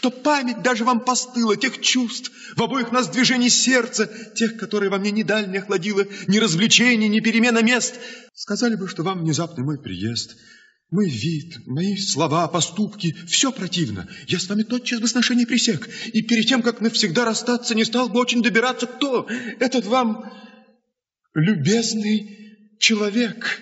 Что 0.00 0.10
память 0.10 0.62
даже 0.62 0.84
вам 0.84 1.00
постыла 1.00 1.58
тех 1.58 1.78
чувств, 1.78 2.32
в 2.56 2.62
обоих 2.62 2.90
нас 2.90 3.08
движений 3.08 3.50
сердца, 3.50 4.10
тех, 4.34 4.56
которые 4.56 4.88
во 4.88 4.96
мне 4.96 5.10
ни 5.10 5.22
даль 5.22 5.50
не 5.50 5.58
охладило, 5.58 6.06
ни 6.26 6.38
развлечений, 6.38 7.06
ни 7.06 7.20
перемена 7.20 7.62
мест. 7.62 7.96
Сказали 8.32 8.76
бы, 8.76 8.88
что 8.88 9.02
вам 9.02 9.20
внезапный 9.20 9.62
мой 9.62 9.78
приезд, 9.78 10.38
мой 10.90 11.06
вид, 11.06 11.66
мои 11.66 11.98
слова, 11.98 12.48
поступки, 12.48 13.14
все 13.28 13.52
противно. 13.52 14.08
Я 14.26 14.38
с 14.38 14.48
вами 14.48 14.62
тотчас 14.62 15.00
бы 15.00 15.06
сношение 15.06 15.46
пресек, 15.46 15.86
и 16.14 16.22
перед 16.22 16.48
тем, 16.48 16.62
как 16.62 16.80
навсегда 16.80 17.26
расстаться, 17.26 17.74
не 17.74 17.84
стал 17.84 18.08
бы 18.08 18.20
очень 18.20 18.42
добираться, 18.42 18.86
кто 18.86 19.28
этот 19.58 19.84
вам 19.84 20.32
любезный 21.34 22.78
человек 22.78 23.60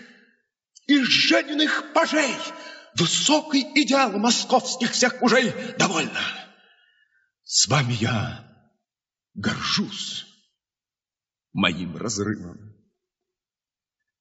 из 0.86 1.02
жененных 1.02 1.92
пажей, 1.92 2.30
высокий 2.98 3.66
идеал 3.82 4.12
московских 4.12 4.92
всех 4.92 5.20
мужей. 5.20 5.52
Довольно. 5.78 6.20
С 7.44 7.66
вами 7.68 7.92
я 7.94 8.44
горжусь 9.34 10.26
моим 11.52 11.96
разрывом. 11.96 12.74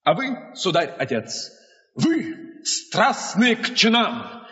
А 0.04 0.14
вы, 0.14 0.56
сударь-отец, 0.56 1.52
вы, 1.96 2.64
страстные 2.64 3.56
к 3.58 3.76
чинам, 3.76 4.48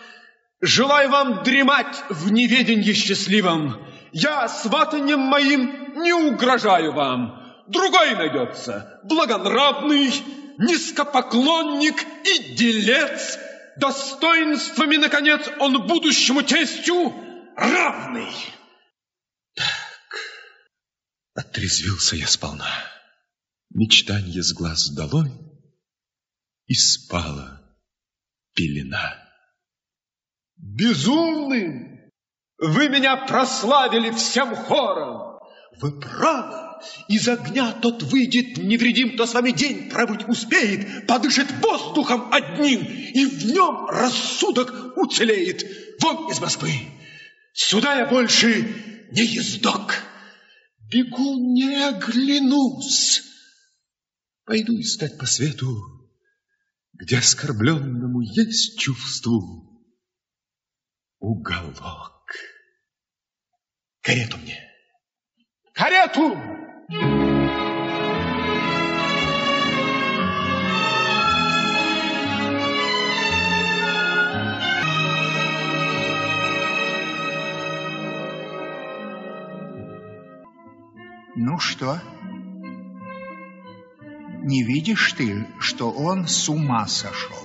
желаю 0.59 1.09
вам 1.09 1.43
дремать 1.43 2.03
в 2.09 2.31
неведенье 2.31 2.93
счастливом. 2.93 3.87
Я 4.11 4.47
сватаньем 4.49 5.19
моим 5.19 6.01
не 6.01 6.13
угрожаю 6.13 6.93
вам, 6.93 7.63
другой 7.67 8.15
найдется, 8.15 8.99
благонравный, 9.03 10.11
низкопоклонник 10.57 11.95
и 12.25 12.53
делец, 12.55 13.39
достоинствами, 13.77 14.97
наконец, 14.97 15.47
он 15.59 15.85
будущему 15.87 16.43
тестю 16.43 17.13
равный. 17.55 18.33
Так, 19.55 19.75
отрезвился 21.33 22.15
я 22.15 22.27
сполна. 22.27 22.69
Мечтанье 23.69 24.41
с 24.41 24.53
глаз 24.53 24.89
долой, 24.89 25.31
и 26.67 26.73
спала 26.73 27.61
пелена. 28.53 29.21
Безумный! 30.55 32.11
Вы 32.57 32.89
меня 32.89 33.17
прославили 33.17 34.11
всем 34.11 34.55
хором! 34.55 35.39
Вы 35.81 35.99
правы! 35.99 36.64
Из 37.07 37.27
огня 37.27 37.71
тот 37.71 38.03
выйдет 38.03 38.57
невредим, 38.57 39.13
кто 39.13 39.25
с 39.25 39.33
вами 39.33 39.51
день 39.51 39.89
пробыть 39.89 40.27
успеет, 40.27 41.07
подышит 41.07 41.51
воздухом 41.61 42.31
одним, 42.33 42.81
и 42.81 43.25
в 43.25 43.45
нем 43.45 43.87
рассудок 43.87 44.97
уцелеет. 44.97 45.65
Вон 46.01 46.31
из 46.31 46.39
Москвы. 46.39 46.71
Сюда 47.53 47.95
я 47.95 48.05
больше 48.05 49.07
не 49.11 49.23
ездок. 49.23 49.95
Бегу, 50.91 51.53
не 51.53 51.87
оглянусь. 51.87 53.23
Пойду 54.45 54.79
искать 54.79 55.17
по 55.17 55.25
свету 55.25 55.95
где 56.97 57.17
оскорбленному 57.17 58.21
есть 58.21 58.79
чувству 58.79 59.83
уголок. 61.19 62.31
Карету 64.01 64.37
мне! 64.37 64.59
Карету! 65.73 66.35
Ну 66.87 66.97
что? 81.57 81.99
Не 84.43 84.63
видишь 84.63 85.13
ты, 85.13 85.47
что 85.59 85.89
он 85.89 86.27
с 86.27 86.47
ума 86.47 86.85
сошел? 86.85 87.35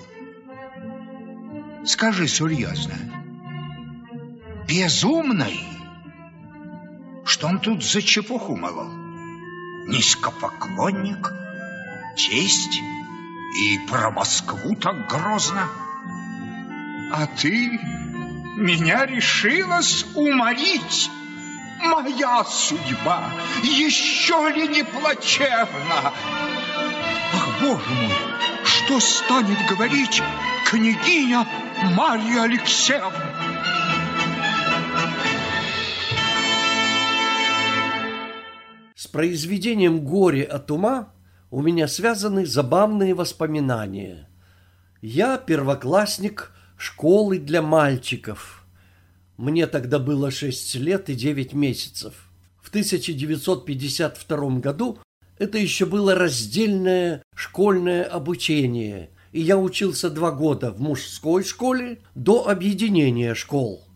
Скажи 1.86 2.28
серьезно. 2.28 2.92
Безумный? 4.68 5.60
Что 7.24 7.46
он 7.48 7.58
тут 7.58 7.82
за 7.82 8.02
чепуху 8.02 8.54
молол? 8.54 8.99
Низкопоклонник? 9.86 11.32
Честь? 12.16 12.80
И 13.62 13.78
про 13.88 14.10
Москву 14.10 14.74
так 14.76 15.08
грозно? 15.08 15.68
А 17.12 17.26
ты 17.26 17.80
меня 18.56 19.06
решилась 19.06 20.06
уморить? 20.14 21.10
Моя 21.80 22.44
судьба 22.44 23.32
еще 23.62 24.52
ли 24.54 24.68
не 24.68 24.84
плачевна? 24.84 26.12
Ах, 27.34 27.48
боже 27.60 27.90
мой, 27.90 28.12
что 28.64 29.00
станет 29.00 29.58
говорить 29.66 30.22
княгиня 30.66 31.46
Марья 31.96 32.42
Алексеевна? 32.42 33.10
Произведением 39.10 40.04
«Горе 40.04 40.44
от 40.44 40.70
ума» 40.70 41.12
у 41.50 41.62
меня 41.62 41.88
связаны 41.88 42.46
забавные 42.46 43.14
воспоминания. 43.14 44.28
Я 45.02 45.36
первоклассник 45.36 46.52
школы 46.76 47.38
для 47.38 47.60
мальчиков. 47.60 48.64
Мне 49.36 49.66
тогда 49.66 49.98
было 49.98 50.30
6 50.30 50.76
лет 50.76 51.10
и 51.10 51.14
9 51.14 51.52
месяцев. 51.54 52.30
В 52.62 52.68
1952 52.68 54.60
году 54.60 54.98
это 55.38 55.58
еще 55.58 55.86
было 55.86 56.14
раздельное 56.14 57.22
школьное 57.34 58.04
обучение, 58.04 59.10
и 59.32 59.40
я 59.40 59.58
учился 59.58 60.10
два 60.10 60.30
года 60.30 60.70
в 60.70 60.80
мужской 60.80 61.42
школе 61.42 62.00
до 62.14 62.48
объединения 62.48 63.34
школ. 63.34 63.89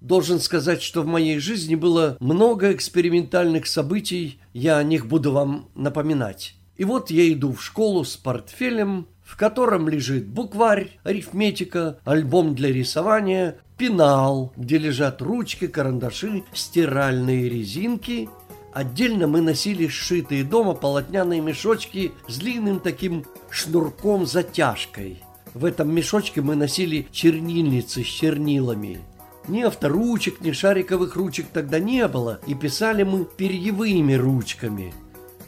Должен 0.00 0.38
сказать, 0.38 0.82
что 0.82 1.02
в 1.02 1.06
моей 1.06 1.38
жизни 1.38 1.74
было 1.74 2.16
много 2.20 2.72
экспериментальных 2.72 3.66
событий, 3.66 4.40
я 4.52 4.78
о 4.78 4.84
них 4.84 5.06
буду 5.06 5.32
вам 5.32 5.68
напоминать. 5.74 6.54
И 6.76 6.84
вот 6.84 7.10
я 7.10 7.30
иду 7.32 7.52
в 7.52 7.62
школу 7.62 8.04
с 8.04 8.16
портфелем, 8.16 9.08
в 9.24 9.36
котором 9.36 9.88
лежит 9.88 10.28
букварь, 10.28 10.98
арифметика, 11.02 11.98
альбом 12.04 12.54
для 12.54 12.72
рисования, 12.72 13.58
пенал, 13.76 14.52
где 14.56 14.78
лежат 14.78 15.20
ручки, 15.20 15.66
карандаши, 15.66 16.44
стиральные 16.54 17.48
резинки. 17.48 18.28
Отдельно 18.72 19.26
мы 19.26 19.40
носили 19.40 19.88
сшитые 19.88 20.44
дома 20.44 20.74
полотняные 20.74 21.40
мешочки 21.40 22.12
с 22.28 22.38
длинным 22.38 22.78
таким 22.78 23.24
шнурком-затяжкой. 23.50 25.22
В 25.54 25.64
этом 25.64 25.92
мешочке 25.92 26.40
мы 26.40 26.54
носили 26.54 27.08
чернильницы 27.10 28.04
с 28.04 28.06
чернилами. 28.06 29.00
Ни 29.48 29.62
авторучек, 29.62 30.42
ни 30.42 30.52
шариковых 30.52 31.16
ручек 31.16 31.46
тогда 31.52 31.78
не 31.78 32.06
было, 32.06 32.38
и 32.46 32.54
писали 32.54 33.02
мы 33.02 33.24
перьевыми 33.24 34.12
ручками. 34.12 34.92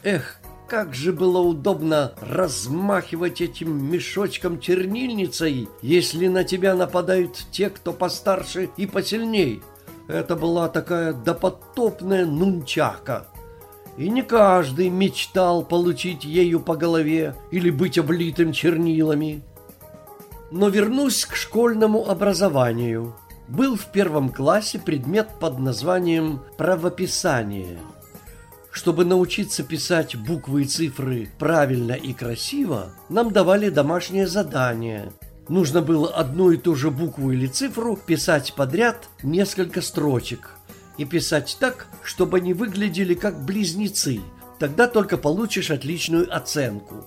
Эх, 0.03 0.39
как 0.67 0.95
же 0.95 1.13
было 1.13 1.39
удобно 1.39 2.13
размахивать 2.19 3.41
этим 3.41 3.91
мешочком 3.91 4.59
чернильницей, 4.59 5.69
если 5.83 6.27
на 6.27 6.43
тебя 6.43 6.73
нападают 6.73 7.45
те, 7.51 7.69
кто 7.69 7.93
постарше 7.93 8.69
и 8.75 8.87
посильней. 8.87 9.61
Это 10.07 10.35
была 10.35 10.67
такая 10.67 11.13
допотопная 11.13 12.25
нунчака. 12.25 13.27
И 13.97 14.09
не 14.09 14.23
каждый 14.23 14.89
мечтал 14.89 15.63
получить 15.63 16.23
ею 16.23 16.59
по 16.59 16.75
голове 16.75 17.35
или 17.51 17.69
быть 17.69 17.99
облитым 17.99 18.51
чернилами. 18.51 19.43
Но 20.49 20.69
вернусь 20.69 21.25
к 21.25 21.35
школьному 21.35 22.09
образованию. 22.09 23.13
Был 23.51 23.75
в 23.75 23.87
первом 23.87 24.29
классе 24.29 24.79
предмет 24.79 25.27
под 25.37 25.59
названием 25.59 26.41
«Правописание». 26.57 27.79
Чтобы 28.71 29.03
научиться 29.03 29.63
писать 29.63 30.15
буквы 30.15 30.61
и 30.61 30.65
цифры 30.65 31.27
правильно 31.37 31.91
и 31.91 32.13
красиво, 32.13 32.93
нам 33.09 33.33
давали 33.33 33.67
домашнее 33.67 34.25
задание. 34.25 35.11
Нужно 35.49 35.81
было 35.81 36.13
одну 36.13 36.51
и 36.51 36.57
ту 36.57 36.75
же 36.75 36.91
букву 36.91 37.33
или 37.33 37.45
цифру 37.45 37.97
писать 37.97 38.53
подряд 38.55 39.09
несколько 39.21 39.81
строчек. 39.81 40.51
И 40.97 41.03
писать 41.03 41.57
так, 41.59 41.87
чтобы 42.03 42.37
они 42.37 42.53
выглядели 42.53 43.15
как 43.15 43.43
близнецы. 43.43 44.21
Тогда 44.59 44.87
только 44.87 45.17
получишь 45.17 45.71
отличную 45.71 46.33
оценку. 46.33 47.05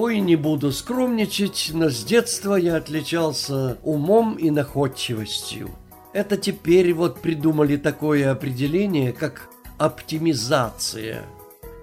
Ой, 0.00 0.20
не 0.20 0.36
буду 0.36 0.70
скромничать, 0.70 1.72
но 1.74 1.90
с 1.90 2.04
детства 2.04 2.54
я 2.54 2.76
отличался 2.76 3.78
умом 3.82 4.36
и 4.36 4.48
находчивостью. 4.48 5.70
Это 6.12 6.36
теперь 6.36 6.94
вот 6.94 7.20
придумали 7.20 7.76
такое 7.76 8.30
определение, 8.30 9.12
как 9.12 9.48
оптимизация. 9.76 11.24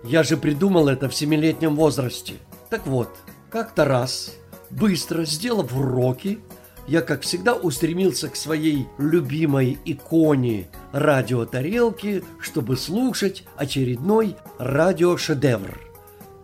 Я 0.02 0.24
же 0.24 0.38
придумал 0.38 0.88
это 0.88 1.10
в 1.10 1.14
семилетнем 1.14 1.76
возрасте. 1.76 2.36
Так 2.70 2.88
вот, 2.88 3.10
как-то 3.50 3.84
раз, 3.84 4.34
быстро 4.70 5.26
сделав 5.26 5.76
уроки, 5.76 6.40
я, 6.88 7.02
как 7.02 7.24
всегда, 7.24 7.54
устремился 7.54 8.30
к 8.30 8.38
своей 8.38 8.88
любимой 8.98 9.78
иконе 9.84 10.70
радиотарелки, 10.94 12.24
чтобы 12.40 12.78
слушать 12.78 13.44
очередной 13.58 14.38
радиошедевр. 14.58 15.85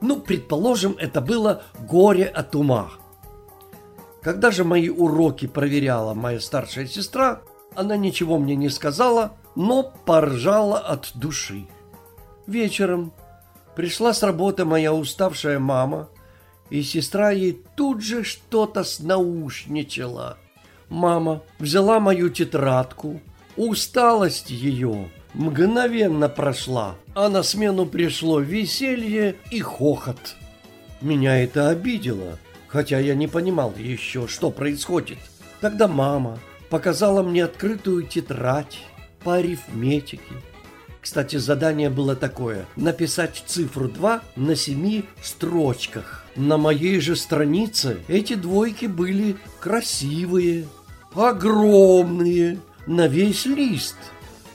Ну, 0.01 0.19
предположим, 0.19 0.95
это 0.99 1.21
было 1.21 1.63
«Горе 1.79 2.25
от 2.25 2.55
ума». 2.55 2.89
Когда 4.21 4.51
же 4.51 4.63
мои 4.63 4.89
уроки 4.89 5.47
проверяла 5.47 6.13
моя 6.13 6.39
старшая 6.39 6.85
сестра, 6.87 7.41
она 7.75 7.97
ничего 7.97 8.37
мне 8.37 8.55
не 8.55 8.69
сказала, 8.69 9.33
но 9.55 9.83
поржала 9.83 10.79
от 10.79 11.11
души. 11.15 11.67
Вечером 12.45 13.13
пришла 13.75 14.13
с 14.13 14.21
работы 14.21 14.65
моя 14.65 14.93
уставшая 14.93 15.59
мама, 15.59 16.09
и 16.69 16.83
сестра 16.83 17.31
ей 17.31 17.63
тут 17.75 18.01
же 18.01 18.23
что-то 18.23 18.83
снаушничала. 18.83 20.37
Мама 20.89 21.41
взяла 21.59 21.99
мою 21.99 22.29
тетрадку, 22.29 23.21
усталость 23.55 24.49
ее 24.49 25.09
мгновенно 25.33 26.29
прошла, 26.29 26.95
а 27.13 27.29
на 27.29 27.43
смену 27.43 27.85
пришло 27.85 28.39
веселье 28.39 29.35
и 29.49 29.61
хохот. 29.61 30.35
Меня 31.01 31.43
это 31.43 31.69
обидело, 31.69 32.37
хотя 32.67 32.99
я 32.99 33.15
не 33.15 33.27
понимал 33.27 33.73
еще, 33.77 34.27
что 34.27 34.51
происходит. 34.51 35.17
Тогда 35.59 35.87
мама 35.87 36.39
показала 36.69 37.23
мне 37.23 37.43
открытую 37.43 38.03
тетрадь 38.03 38.79
по 39.23 39.35
арифметике. 39.35 40.33
Кстати, 41.01 41.37
задание 41.37 41.89
было 41.89 42.15
такое– 42.15 42.67
написать 42.75 43.43
цифру 43.47 43.89
2 43.89 44.21
на 44.35 44.55
семи 44.55 45.05
строчках. 45.23 46.25
На 46.35 46.57
моей 46.57 46.99
же 46.99 47.15
странице 47.15 47.97
эти 48.07 48.35
двойки 48.35 48.85
были 48.85 49.35
красивые, 49.59 50.67
огромные, 51.15 52.59
на 52.85 53.07
весь 53.07 53.45
лист. 53.45 53.97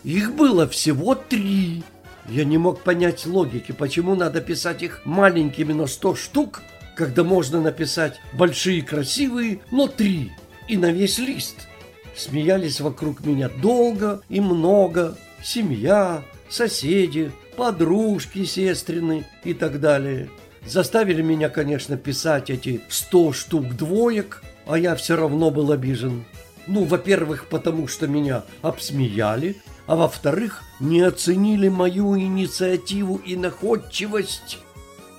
Их 0.07 0.36
было 0.36 0.68
всего 0.68 1.16
три. 1.16 1.82
Я 2.28 2.44
не 2.44 2.59
мог 2.59 2.82
понять 2.82 3.26
логики, 3.26 3.72
почему 3.72 4.14
надо 4.14 4.40
писать 4.40 4.84
их 4.84 5.00
маленькими 5.04 5.72
на 5.72 5.88
сто 5.88 6.14
штук, 6.14 6.62
когда 6.94 7.24
можно 7.24 7.61
написать 7.61 8.20
большие 8.32 8.82
красивые, 8.82 9.59
но 9.72 9.88
три, 9.88 10.30
и 10.68 10.76
на 10.76 10.92
весь 10.92 11.18
лист. 11.18 11.66
Смеялись 12.14 12.80
вокруг 12.80 13.26
меня 13.26 13.48
долго 13.48 14.20
и 14.28 14.38
много, 14.38 15.18
семья, 15.42 16.22
соседи, 16.48 17.32
подружки 17.57 18.44
сестрины 18.44 19.26
и 19.42 19.54
так 19.54 19.80
далее. 19.80 20.30
Заставили 20.64 21.20
меня, 21.20 21.48
конечно, 21.48 21.96
писать 21.96 22.48
эти 22.48 22.80
сто 22.88 23.32
штук 23.32 23.74
двоек, 23.74 24.44
а 24.68 24.78
я 24.78 24.94
все 24.94 25.16
равно 25.16 25.50
был 25.50 25.72
обижен. 25.72 26.24
Ну, 26.68 26.84
во-первых, 26.84 27.46
потому 27.48 27.88
что 27.88 28.07
меня 28.07 28.44
обсмеяли, 28.62 29.57
а 29.87 29.97
во-вторых, 29.97 30.64
не 30.80 31.01
оценили 31.01 31.68
мою 31.68 32.18
инициативу 32.18 33.16
и 33.16 33.37
находчивость. 33.37 34.59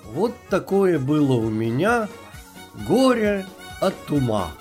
Вот 0.05 0.33
такое 0.49 0.99
было 0.99 1.33
у 1.33 1.49
меня 1.49 2.09
горе 2.87 3.45
от 3.81 4.11
ума. 4.11 4.51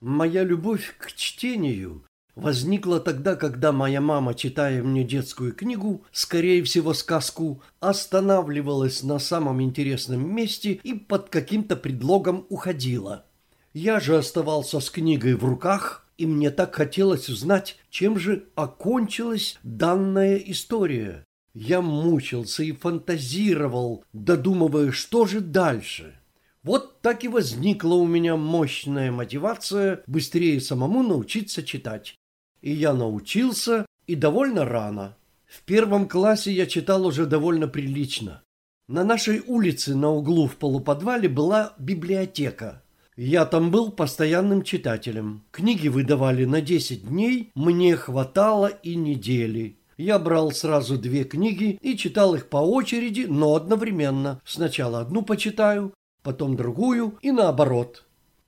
Моя 0.00 0.42
любовь 0.42 0.96
к 0.98 1.12
чтению 1.12 2.04
возникла 2.34 2.98
тогда, 2.98 3.36
когда 3.36 3.70
моя 3.72 4.00
мама, 4.00 4.34
читая 4.34 4.82
мне 4.82 5.04
детскую 5.04 5.52
книгу, 5.52 6.04
скорее 6.10 6.62
всего 6.64 6.92
сказку, 6.92 7.62
останавливалась 7.80 9.02
на 9.02 9.18
самом 9.18 9.62
интересном 9.62 10.34
месте 10.34 10.80
и 10.82 10.94
под 10.94 11.28
каким-то 11.28 11.76
предлогом 11.76 12.46
уходила. 12.48 13.26
Я 13.72 14.00
же 14.00 14.18
оставался 14.18 14.80
с 14.80 14.90
книгой 14.90 15.34
в 15.34 15.44
руках, 15.44 16.06
и 16.18 16.26
мне 16.26 16.50
так 16.50 16.74
хотелось 16.74 17.28
узнать, 17.28 17.78
чем 17.90 18.18
же 18.18 18.48
окончилась 18.54 19.58
данная 19.62 20.36
история. 20.36 21.24
Я 21.54 21.80
мучился 21.80 22.62
и 22.62 22.72
фантазировал, 22.72 24.04
додумывая, 24.12 24.90
что 24.90 25.26
же 25.26 25.40
дальше. 25.40 26.18
Вот 26.62 27.00
так 27.00 27.24
и 27.24 27.28
возникла 27.28 27.94
у 27.94 28.06
меня 28.06 28.36
мощная 28.36 29.10
мотивация 29.10 30.02
быстрее 30.06 30.60
самому 30.60 31.02
научиться 31.02 31.62
читать. 31.62 32.14
И 32.60 32.72
я 32.72 32.92
научился, 32.92 33.86
и 34.06 34.14
довольно 34.14 34.64
рано. 34.64 35.16
В 35.46 35.62
первом 35.62 36.08
классе 36.08 36.52
я 36.52 36.66
читал 36.66 37.06
уже 37.06 37.26
довольно 37.26 37.68
прилично. 37.68 38.42
На 38.88 39.04
нашей 39.04 39.40
улице 39.40 39.94
на 39.94 40.10
углу 40.10 40.46
в 40.46 40.56
полуподвале 40.56 41.28
была 41.28 41.74
библиотека. 41.78 42.81
Я 43.24 43.46
там 43.46 43.70
был 43.70 43.92
постоянным 43.92 44.64
читателем. 44.64 45.44
Книги 45.52 45.86
выдавали 45.86 46.44
на 46.44 46.60
10 46.60 47.06
дней, 47.08 47.52
мне 47.54 47.94
хватало 47.94 48.66
и 48.66 48.96
недели. 48.96 49.78
Я 49.96 50.18
брал 50.18 50.50
сразу 50.50 50.98
две 50.98 51.22
книги 51.22 51.78
и 51.80 51.96
читал 51.96 52.34
их 52.34 52.48
по 52.48 52.56
очереди, 52.56 53.26
но 53.28 53.54
одновременно. 53.54 54.40
Сначала 54.44 54.98
одну 54.98 55.22
почитаю, 55.22 55.94
потом 56.24 56.56
другую 56.56 57.16
и 57.22 57.30
наоборот. 57.30 58.04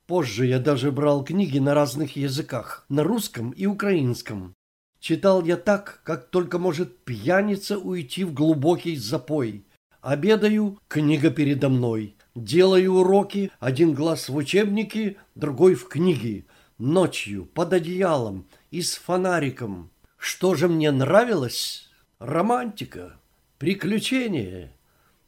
Позже 0.07 0.45
я 0.45 0.59
даже 0.59 0.91
брал 0.91 1.23
книги 1.23 1.59
на 1.59 1.73
разных 1.73 2.17
языках, 2.17 2.85
на 2.89 3.03
русском 3.03 3.51
и 3.51 3.65
украинском. 3.67 4.55
Читал 4.99 5.41
я 5.45 5.55
так, 5.55 6.01
как 6.03 6.29
только 6.29 6.59
может 6.59 7.05
пьяница 7.05 7.77
уйти 7.77 8.25
в 8.25 8.33
глубокий 8.33 8.97
запой. 8.97 9.63
Обедаю, 10.01 10.79
книга 10.89 11.29
передо 11.29 11.69
мной. 11.69 12.14
Делаю 12.35 12.95
уроки, 12.95 13.49
один 13.59 13.93
глаз 13.93 14.27
в 14.27 14.35
учебнике, 14.35 15.15
другой 15.35 15.75
в 15.75 15.87
книге. 15.87 16.45
Ночью, 16.77 17.45
под 17.45 17.71
одеялом 17.71 18.45
и 18.71 18.81
с 18.81 18.95
фонариком. 18.95 19.89
Что 20.17 20.53
же 20.55 20.67
мне 20.67 20.91
нравилось? 20.91 21.89
Романтика, 22.19 23.17
приключения. 23.57 24.73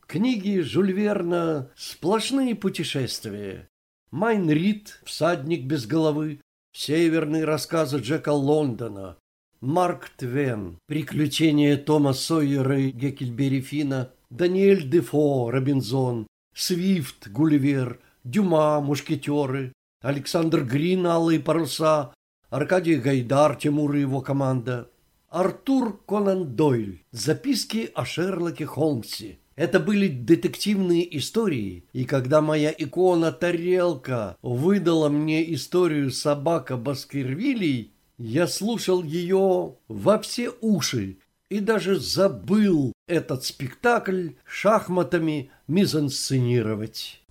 Книги 0.05 0.59
Жюль 0.59 0.91
Верна 0.91 1.69
«Сплошные 1.75 2.55
путешествия». 2.55 3.69
Майн 4.11 4.49
Рид 4.49 4.99
«Всадник 5.05 5.63
без 5.63 5.85
головы», 5.85 6.41
«Северные 6.73 7.45
рассказы 7.45 7.99
Джека 7.99 8.31
Лондона», 8.31 9.17
Марк 9.61 10.09
Твен 10.17 10.77
«Приключения 10.87 11.77
Тома 11.77 12.13
Сойера 12.13 12.79
и 12.79 12.91
Геккельбери 12.91 13.61
Фина», 13.61 14.11
Даниэль 14.29 14.89
Дефо 14.89 15.51
«Робинзон», 15.51 16.27
Свифт 16.59 17.27
«Гулливер», 17.27 17.99
Дюма 18.23 18.81
«Мушкетеры», 18.81 19.73
Александр 20.01 20.63
Грин 20.63 21.05
«Алые 21.05 21.39
паруса», 21.39 22.15
Аркадий 22.49 22.95
Гайдар 22.95 23.55
«Тимур 23.55 23.95
и 23.95 24.01
его 24.01 24.21
команда», 24.21 24.89
Артур 25.29 26.01
Конан 26.07 26.55
Дойль. 26.55 27.03
«Записки 27.11 27.91
о 27.93 28.05
Шерлоке 28.05 28.65
Холмсе», 28.65 29.37
это 29.55 29.79
были 29.79 30.07
детективные 30.07 31.15
истории, 31.19 31.85
и 31.93 32.05
когда 32.05 32.41
моя 32.41 32.73
икона 32.75 33.31
Тарелка 33.31 34.35
выдала 34.41 35.09
мне 35.09 35.53
историю 35.53 36.09
собака 36.09 36.75
Баскервилей, 36.75 37.93
я 38.17 38.47
слушал 38.47 39.03
ее 39.03 39.75
во 39.87 40.17
все 40.17 40.51
уши 40.61 41.19
и 41.49 41.59
даже 41.59 41.99
забыл 41.99 42.93
этот 43.07 43.43
спектакль 43.43 44.31
шахматами 44.45 45.51
мизансценировать. 45.67 47.21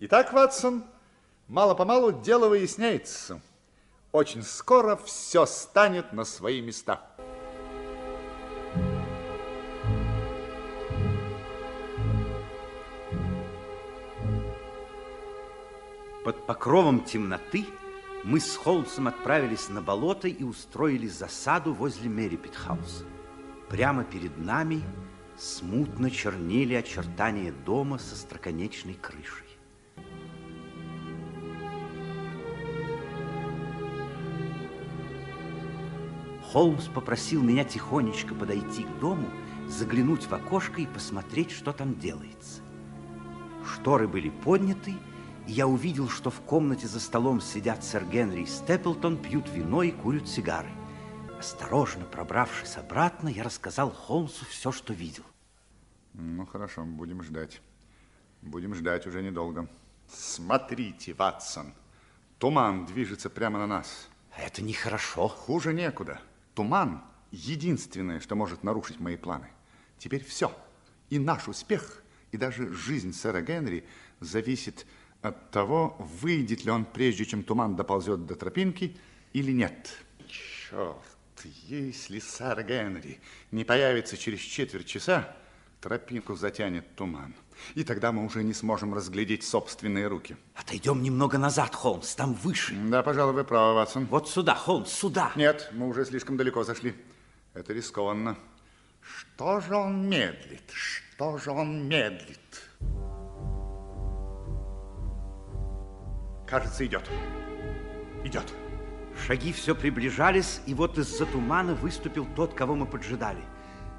Итак, 0.00 0.32
Ватсон, 0.32 0.84
мало-помалу 1.48 2.12
дело 2.12 2.48
выясняется. 2.48 3.40
Очень 4.10 4.42
скоро 4.42 4.96
все 4.96 5.46
станет 5.46 6.12
на 6.12 6.24
свои 6.24 6.60
места. 6.60 7.00
Под 16.24 16.46
покровом 16.46 17.04
темноты 17.04 17.66
мы 18.24 18.38
с 18.38 18.56
Холмсом 18.56 19.08
отправились 19.08 19.68
на 19.68 19.82
болото 19.82 20.28
и 20.28 20.44
устроили 20.44 21.08
засаду 21.08 21.74
возле 21.74 22.08
Мерипетхауса. 22.08 23.04
Прямо 23.68 24.04
перед 24.04 24.38
нами 24.38 24.82
смутно 25.36 26.10
чернели 26.10 26.74
очертания 26.74 27.52
дома 27.52 27.98
со 27.98 28.14
строконечной 28.14 28.94
крышей. 28.94 29.46
Холмс 36.52 36.86
попросил 36.86 37.42
меня 37.42 37.64
тихонечко 37.64 38.34
подойти 38.34 38.84
к 38.84 39.00
дому, 39.00 39.30
заглянуть 39.68 40.26
в 40.26 40.32
окошко 40.34 40.82
и 40.82 40.86
посмотреть, 40.86 41.50
что 41.50 41.72
там 41.72 41.98
делается. 41.98 42.60
Шторы 43.66 44.06
были 44.06 44.28
подняты, 44.28 44.94
я 45.46 45.66
увидел, 45.66 46.08
что 46.08 46.30
в 46.30 46.40
комнате 46.40 46.86
за 46.86 47.00
столом 47.00 47.40
сидят 47.40 47.84
сэр 47.84 48.04
Генри 48.04 48.42
и 48.42 48.46
Степлтон, 48.46 49.16
пьют 49.20 49.48
вино 49.48 49.82
и 49.82 49.90
курят 49.90 50.28
сигары. 50.28 50.70
Осторожно 51.38 52.04
пробравшись 52.04 52.76
обратно, 52.76 53.28
я 53.28 53.42
рассказал 53.42 53.90
Холмсу 53.90 54.44
все, 54.46 54.70
что 54.70 54.92
видел. 54.92 55.24
Ну, 56.14 56.46
хорошо, 56.46 56.84
будем 56.84 57.22
ждать. 57.22 57.60
Будем 58.42 58.74
ждать 58.74 59.06
уже 59.06 59.22
недолго. 59.22 59.68
Смотрите, 60.08 61.14
Ватсон, 61.14 61.74
туман 62.38 62.86
движется 62.86 63.30
прямо 63.30 63.58
на 63.58 63.66
нас. 63.66 64.08
Это 64.36 64.62
нехорошо. 64.62 65.28
Хуже 65.28 65.72
некуда. 65.72 66.20
Туман– 66.54 67.02
единственное, 67.30 68.20
что 68.20 68.36
может 68.36 68.62
нарушить 68.62 69.00
мои 69.00 69.16
планы. 69.16 69.48
Теперь 69.98 70.24
все. 70.24 70.52
И 71.10 71.18
наш 71.18 71.48
успех, 71.48 72.02
и 72.30 72.36
даже 72.36 72.72
жизнь 72.72 73.12
сэра 73.12 73.40
Генри 73.40 73.84
зависит 74.20 74.80
от 74.80 74.86
того, 75.30 75.96
выйдет 76.20 76.64
ли 76.64 76.70
он, 76.70 76.84
прежде 76.84 77.24
чем 77.24 77.44
туман 77.44 77.76
доползет 77.76 78.26
до 78.26 78.34
тропинки, 78.34 78.96
или 79.32 79.52
нет. 79.52 79.96
Черт, 80.26 80.96
если 81.68 82.18
сэр 82.18 82.64
Генри 82.64 83.20
не 83.50 83.64
появится 83.64 84.16
через 84.16 84.40
четверть 84.40 84.86
часа, 84.86 85.36
тропинку 85.80 86.34
затянет 86.34 86.94
туман. 86.96 87.34
И 87.74 87.84
тогда 87.84 88.12
мы 88.12 88.24
уже 88.24 88.42
не 88.42 88.54
сможем 88.54 88.94
разглядеть 88.94 89.44
собственные 89.44 90.08
руки. 90.08 90.36
Отойдем 90.54 91.02
немного 91.02 91.38
назад, 91.38 91.74
Холмс, 91.74 92.14
там 92.14 92.34
выше. 92.34 92.74
Да, 92.74 93.02
пожалуй, 93.02 93.34
вы 93.34 93.44
правы, 93.44 93.74
Ватсон. 93.74 94.06
Вот 94.06 94.28
сюда, 94.28 94.54
Холмс, 94.54 94.90
сюда. 94.90 95.32
Нет, 95.36 95.70
мы 95.72 95.88
уже 95.88 96.04
слишком 96.04 96.36
далеко 96.36 96.64
зашли. 96.64 96.94
Это 97.54 97.72
рискованно. 97.72 98.36
Что 99.00 99.60
же 99.60 99.74
он 99.74 100.08
медлит? 100.08 100.62
Что 100.72 101.38
же 101.38 101.50
он 101.50 101.88
медлит? 101.88 102.38
Кажется, 106.52 106.84
идет. 106.84 107.08
Идет. 108.24 108.44
Шаги 109.26 109.54
все 109.54 109.74
приближались, 109.74 110.60
и 110.66 110.74
вот 110.74 110.98
из-за 110.98 111.24
тумана 111.24 111.74
выступил 111.74 112.28
тот, 112.36 112.52
кого 112.52 112.74
мы 112.74 112.84
поджидали. 112.84 113.42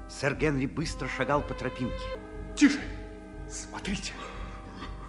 Сэр 0.08 0.36
Генри 0.36 0.66
быстро 0.66 1.08
шагал 1.08 1.42
по 1.42 1.52
тропинке. 1.52 2.04
Тише! 2.54 2.78
Смотрите! 3.50 4.12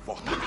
Вот 0.07 0.23
она! 0.25 0.37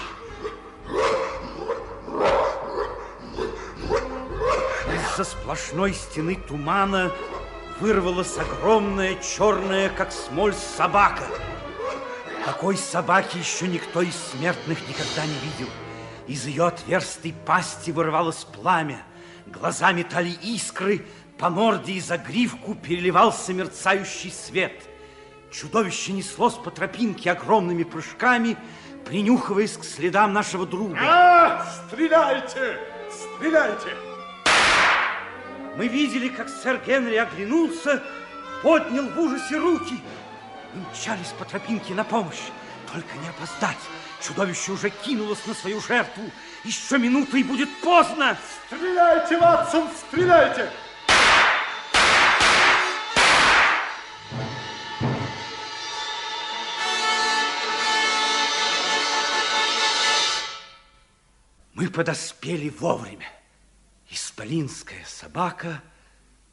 Из-за 4.92 5.22
сплошной 5.22 5.92
стены 5.94 6.34
тумана 6.48 7.12
вырвалась 7.78 8.36
огромная 8.38 9.14
черная, 9.22 9.88
как 9.88 10.10
смоль, 10.10 10.52
собака. 10.52 11.22
Такой 12.44 12.76
собаки 12.76 13.38
еще 13.38 13.68
никто 13.68 14.02
из 14.02 14.16
смертных 14.16 14.80
никогда 14.88 15.24
не 15.26 15.38
видел. 15.48 15.68
Из 16.28 16.44
ее 16.46 16.66
отверстой 16.66 17.34
пасти 17.46 17.90
вырывалось 17.90 18.44
пламя, 18.44 19.02
глаза 19.46 19.92
метали 19.92 20.28
искры, 20.42 21.06
по 21.38 21.48
морде 21.48 21.92
и 21.92 22.00
загривку 22.00 22.74
переливался 22.74 23.54
мерцающий 23.54 24.30
свет. 24.30 24.82
Чудовище 25.50 26.12
неслось 26.12 26.54
по 26.54 26.70
тропинке 26.70 27.30
огромными 27.30 27.82
прыжками, 27.82 28.58
принюхиваясь 29.06 29.78
к 29.78 29.84
следам 29.84 30.34
нашего 30.34 30.66
друга. 30.66 30.98
А, 31.00 31.66
стреляйте! 31.88 32.78
Стреляйте! 33.10 33.96
Мы 35.76 35.88
видели, 35.88 36.28
как 36.28 36.50
сэр 36.50 36.82
Генри 36.84 37.16
оглянулся, 37.16 38.02
поднял 38.62 39.08
в 39.08 39.18
ужасе 39.18 39.56
руки. 39.56 39.98
Мы 40.74 40.84
мчались 40.90 41.32
по 41.38 41.46
тропинке 41.46 41.94
на 41.94 42.04
помощь. 42.04 42.50
Только 42.92 43.16
не 43.22 43.28
опоздать. 43.28 43.78
Чудовище 44.20 44.72
уже 44.72 44.90
кинулось 44.90 45.46
на 45.46 45.54
свою 45.54 45.80
жертву. 45.80 46.30
Еще 46.64 46.98
минута 46.98 47.36
и 47.36 47.44
будет 47.44 47.68
поздно. 47.80 48.36
Стреляйте, 48.66 49.38
Ватсон, 49.38 49.88
стреляйте! 50.08 50.70
Мы 61.74 61.88
подоспели 61.88 62.70
вовремя. 62.70 63.28
Исполинская 64.10 65.04
собака 65.04 65.80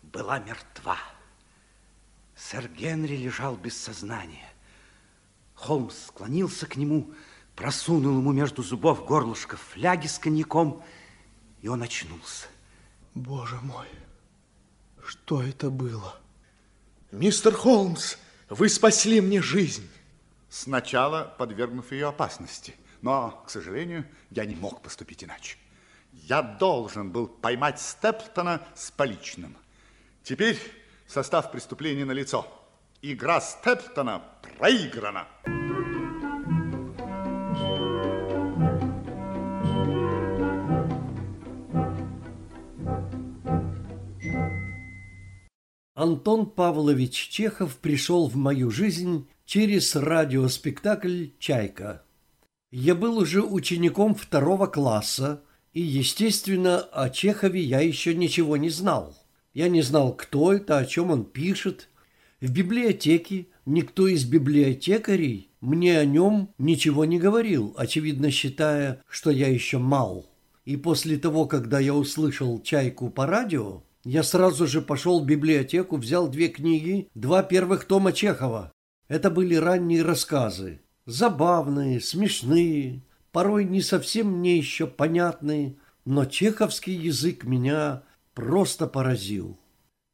была 0.03 0.37
мертва. 0.37 0.99
Сэр 2.35 2.67
Генри 2.67 3.15
лежал 3.15 3.55
без 3.55 3.75
сознания. 3.75 4.47
Холмс 5.55 6.07
склонился 6.07 6.67
к 6.67 6.75
нему, 6.75 7.09
просунул 7.55 8.19
ему 8.19 8.31
между 8.31 8.63
зубов 8.63 9.05
горлышко 9.05 9.57
фляги 9.57 10.07
с 10.07 10.19
коньяком, 10.19 10.83
и 11.61 11.67
он 11.67 11.81
очнулся. 11.81 12.47
Боже 13.13 13.55
мой, 13.61 13.87
что 15.05 15.41
это 15.41 15.69
было? 15.69 16.19
Мистер 17.11 17.53
Холмс, 17.53 18.17
вы 18.49 18.67
спасли 18.69 19.21
мне 19.21 19.41
жизнь. 19.41 19.89
Сначала 20.49 21.33
подвергнув 21.37 21.91
ее 21.91 22.07
опасности, 22.07 22.75
но, 23.01 23.43
к 23.45 23.49
сожалению, 23.49 24.05
я 24.31 24.45
не 24.45 24.55
мог 24.55 24.81
поступить 24.81 25.23
иначе. 25.23 25.57
Я 26.11 26.41
должен 26.41 27.11
был 27.11 27.27
поймать 27.27 27.79
Степлтона 27.79 28.65
с 28.75 28.91
поличным. 28.91 29.57
Теперь 30.23 30.59
состав 31.07 31.51
преступления 31.51 32.05
налицо. 32.05 32.47
Игра 33.01 33.41
Степлтона 33.41 34.23
проиграна. 34.41 35.27
Антон 45.95 46.47
Павлович 46.47 47.29
Чехов 47.29 47.77
пришел 47.77 48.27
в 48.27 48.35
мою 48.35 48.69
жизнь 48.69 49.29
через 49.45 49.95
радиоспектакль 49.95 51.27
«Чайка». 51.39 52.03
Я 52.69 52.95
был 52.95 53.17
уже 53.17 53.41
учеником 53.41 54.13
второго 54.13 54.67
класса, 54.67 55.41
и, 55.71 55.79
естественно, 55.79 56.79
о 56.79 57.09
Чехове 57.09 57.61
я 57.61 57.79
еще 57.79 58.13
ничего 58.13 58.57
не 58.57 58.69
знал. 58.69 59.15
Я 59.53 59.69
не 59.69 59.81
знал, 59.81 60.13
кто 60.13 60.51
это, 60.51 60.79
о 60.79 60.85
чем 60.85 61.11
он 61.11 61.23
пишет. 61.23 61.87
В 62.41 62.51
библиотеке 62.51 63.47
никто 63.65 64.09
из 64.09 64.25
библиотекарей 64.25 65.49
мне 65.61 65.97
о 65.97 66.03
нем 66.03 66.49
ничего 66.57 67.05
не 67.05 67.19
говорил, 67.19 67.73
очевидно 67.77 68.31
считая, 68.31 69.01
что 69.07 69.31
я 69.31 69.47
еще 69.47 69.77
мал. 69.77 70.25
И 70.65 70.75
после 70.75 71.17
того, 71.17 71.45
когда 71.45 71.79
я 71.79 71.93
услышал 71.93 72.61
«Чайку» 72.61 73.09
по 73.09 73.25
радио, 73.25 73.81
я 74.05 74.21
сразу 74.21 74.67
же 74.67 74.81
пошел 74.81 75.19
в 75.19 75.25
библиотеку, 75.25 75.97
взял 75.97 76.27
две 76.27 76.47
книги, 76.47 77.09
два 77.15 77.41
первых 77.41 77.85
тома 77.85 78.13
Чехова. 78.13 78.71
Это 79.07 79.31
были 79.31 79.55
ранние 79.55 80.03
рассказы. 80.03 80.81
Забавные, 81.07 81.99
смешные, 81.99 83.01
порой 83.31 83.65
не 83.65 83.81
совсем 83.81 84.27
мне 84.27 84.57
еще 84.57 84.85
понятные, 84.85 85.77
но 86.05 86.25
чеховский 86.25 86.93
язык 86.93 87.43
меня 87.45 88.03
просто 88.35 88.85
поразил. 88.85 89.59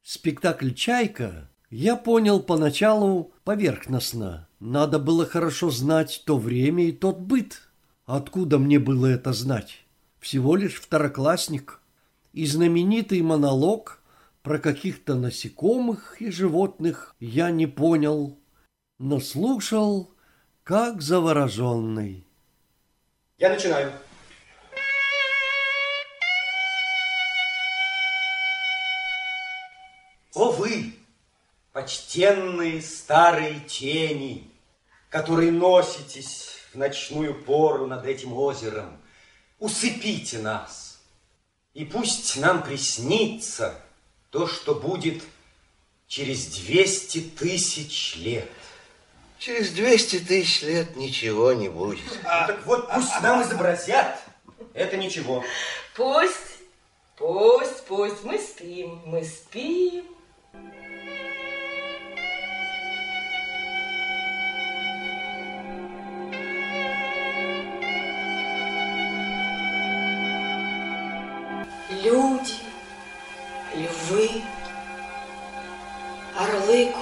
Спектакль 0.02 0.72
«Чайка» 0.72 1.50
я 1.68 1.96
понял 1.96 2.40
поначалу 2.40 3.32
поверхностно. 3.44 4.48
Надо 4.58 4.98
было 4.98 5.26
хорошо 5.26 5.70
знать 5.70 6.22
то 6.26 6.38
время 6.38 6.88
и 6.88 6.92
тот 6.92 7.18
быт. 7.18 7.68
Откуда 8.06 8.58
мне 8.58 8.78
было 8.78 9.06
это 9.06 9.34
знать? 9.34 9.84
Всего 10.18 10.56
лишь 10.56 10.80
второклассник– 10.80 11.78
и 12.32 12.46
знаменитый 12.46 13.20
монолог 13.22 14.00
про 14.42 14.58
каких-то 14.58 15.14
насекомых 15.14 16.20
и 16.20 16.30
животных 16.30 17.14
я 17.20 17.50
не 17.50 17.66
понял, 17.66 18.38
но 18.98 19.20
слушал, 19.20 20.10
как 20.64 21.02
завороженный. 21.02 22.26
Я 23.38 23.50
начинаю. 23.50 23.92
О 30.34 30.50
вы, 30.52 30.94
почтенные 31.72 32.80
старые 32.80 33.60
тени, 33.60 34.50
которые 35.10 35.52
носитесь 35.52 36.56
в 36.72 36.78
ночную 36.78 37.34
пору 37.44 37.86
над 37.86 38.06
этим 38.06 38.32
озером, 38.32 38.96
усыпите 39.58 40.38
нас 40.38 40.91
и 41.74 41.84
пусть 41.84 42.36
нам 42.36 42.62
приснится 42.62 43.80
то, 44.30 44.46
что 44.46 44.74
будет 44.74 45.22
через 46.06 46.46
200 46.46 47.20
тысяч 47.38 48.16
лет. 48.16 48.48
Через 49.38 49.70
200 49.70 50.20
тысяч 50.20 50.62
лет 50.62 50.96
ничего 50.96 51.52
не 51.52 51.68
будет. 51.68 52.00
А, 52.24 52.46
так 52.46 52.64
вот, 52.66 52.88
пусть 52.92 53.20
нам 53.22 53.42
изобразят. 53.42 54.18
Это 54.74 54.96
ничего. 54.96 55.42
Пусть, 55.96 56.58
пусть, 57.16 57.84
пусть. 57.86 58.22
Мы 58.22 58.38
спим, 58.38 59.00
мы 59.06 59.24
спим. 59.24 60.04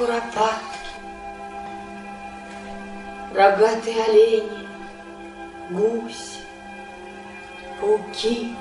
Куропатки, 0.01 0.89
рогатые 3.35 4.03
олени, 4.03 4.67
гуси, 5.69 6.41
пауки, 7.79 8.57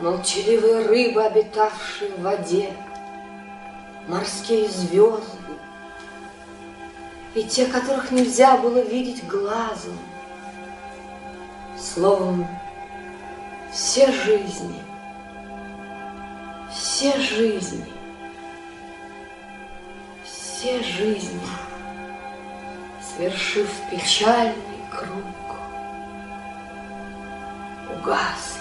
молчаливые 0.00 0.86
рыбы, 0.86 1.22
обитавшие 1.22 2.12
в 2.12 2.22
воде, 2.22 2.72
морские 4.08 4.70
звезды, 4.70 5.52
и 7.34 7.42
те, 7.44 7.66
которых 7.66 8.10
нельзя 8.10 8.56
было 8.56 8.78
видеть 8.78 9.26
глазом. 9.28 9.98
Словом, 11.78 12.48
все 13.70 14.10
жизни– 14.10 14.82
все 16.70 17.18
жизни, 17.18 17.89
все 20.60 20.82
жизни, 20.82 21.40
свершив 23.00 23.70
печальный 23.90 24.52
круг, 24.90 25.56
угасли. 27.96 28.60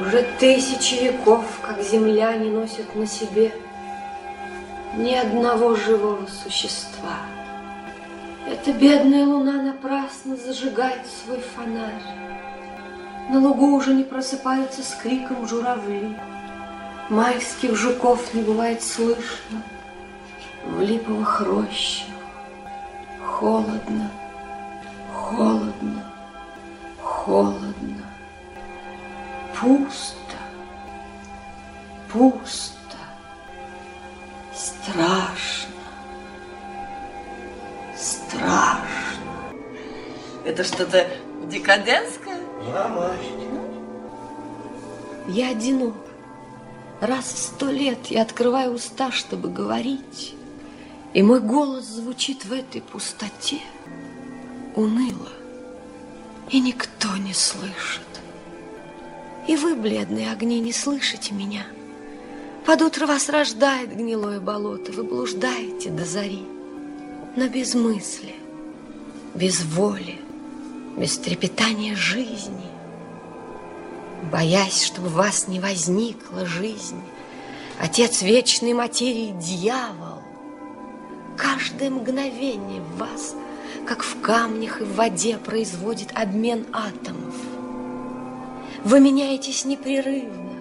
Уже 0.00 0.22
тысячи 0.38 0.94
веков, 1.02 1.44
как 1.60 1.82
земля 1.82 2.36
не 2.36 2.50
носит 2.50 2.94
на 2.94 3.04
себе 3.04 3.52
ни 4.94 5.12
одного 5.14 5.74
живого 5.74 6.24
существа. 6.26 7.16
Эта 8.48 8.72
бедная 8.72 9.26
луна 9.26 9.60
напрасно 9.60 10.36
зажигает 10.36 11.04
свой 11.04 11.40
фонарь. 11.40 12.00
На 13.28 13.40
лугу 13.40 13.74
уже 13.74 13.92
не 13.92 14.04
просыпаются 14.04 14.84
с 14.84 14.94
криком 14.94 15.48
журавли. 15.48 16.16
Майских 17.08 17.76
жуков 17.76 18.34
не 18.34 18.42
бывает 18.42 18.82
слышно 18.82 19.62
в 20.64 20.80
липовых 20.80 21.40
рощах. 21.40 22.08
Холодно, 23.24 24.10
холодно, 25.14 26.12
холодно. 27.00 28.04
Пусто, 29.60 30.36
пусто, 32.12 32.98
страшно, 34.52 35.74
страшно. 37.96 38.82
Это 40.44 40.64
что-то 40.64 41.06
декадентское? 41.46 42.40
Мама. 42.72 43.12
Я 45.28 45.50
одинок. 45.50 46.05
Раз 47.00 47.24
в 47.26 47.38
сто 47.38 47.70
лет 47.70 48.06
я 48.06 48.22
открываю 48.22 48.72
уста, 48.72 49.10
чтобы 49.10 49.48
говорить, 49.50 50.34
и 51.12 51.22
мой 51.22 51.40
голос 51.40 51.84
звучит 51.84 52.44
в 52.44 52.52
этой 52.52 52.80
пустоте 52.80 53.60
уныло, 54.74 55.32
и 56.50 56.60
никто 56.60 57.16
не 57.16 57.34
слышит. 57.34 58.02
И 59.46 59.56
вы, 59.56 59.74
бледные 59.74 60.32
огни, 60.32 60.58
не 60.60 60.72
слышите 60.72 61.34
меня. 61.34 61.66
Под 62.64 62.82
утро 62.82 63.06
вас 63.06 63.28
рождает 63.28 63.94
гнилое 63.94 64.40
болото, 64.40 64.90
вы 64.92 65.04
блуждаете 65.04 65.90
до 65.90 66.04
зари. 66.04 66.44
Но 67.36 67.48
без 67.48 67.74
мысли, 67.74 68.34
без 69.34 69.62
воли, 69.62 70.18
без 70.96 71.18
трепетания 71.18 71.94
жизни, 71.94 72.75
боясь, 74.30 74.84
чтобы 74.84 75.08
в 75.08 75.14
вас 75.14 75.48
не 75.48 75.60
возникла 75.60 76.46
жизнь, 76.46 77.00
Отец 77.78 78.22
вечной 78.22 78.72
материи– 78.72 79.34
дьявол. 79.38 80.22
Каждое 81.36 81.90
мгновение 81.90 82.80
в 82.80 82.96
вас, 82.96 83.34
как 83.86 84.02
в 84.02 84.20
камнях 84.22 84.80
и 84.80 84.84
в 84.84 84.96
воде, 84.96 85.36
производит 85.36 86.08
обмен 86.14 86.66
атомов. 86.72 87.34
Вы 88.82 89.00
меняетесь 89.00 89.66
непрерывно. 89.66 90.54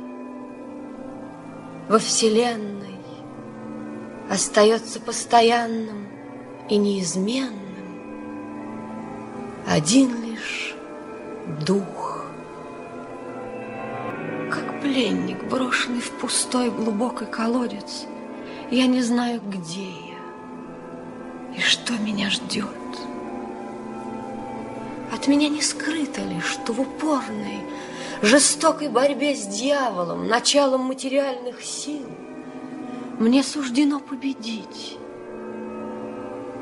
Во 1.87 1.99
Вселенной 1.99 2.99
остается 4.29 4.99
постоянным 4.99 6.09
и 6.67 6.75
неизменным 6.75 7.55
один 9.65 10.21
лишь 10.21 10.75
дух. 11.65 11.94
Пленник, 14.95 15.43
брошенный 15.49 15.99
в 15.99 16.09
пустой 16.11 16.71
глубокий 16.71 17.25
колодец, 17.25 18.05
я 18.71 18.87
не 18.87 19.01
знаю, 19.01 19.41
где 19.45 19.83
я 19.83 21.57
и 21.57 21.59
что 21.59 21.91
меня 21.97 22.29
ждет. 22.29 22.69
От 25.11 25.27
меня 25.27 25.49
не 25.49 25.61
скрыто 25.61 26.21
лишь, 26.21 26.45
что 26.45 26.71
в 26.71 26.79
упорной, 26.79 27.59
жестокой 28.21 28.87
борьбе 28.87 29.35
с 29.35 29.45
дьяволом, 29.45 30.29
началом 30.29 30.85
материальных 30.85 31.61
сил, 31.61 32.07
мне 33.19 33.43
суждено 33.43 33.99
победить, 33.99 34.97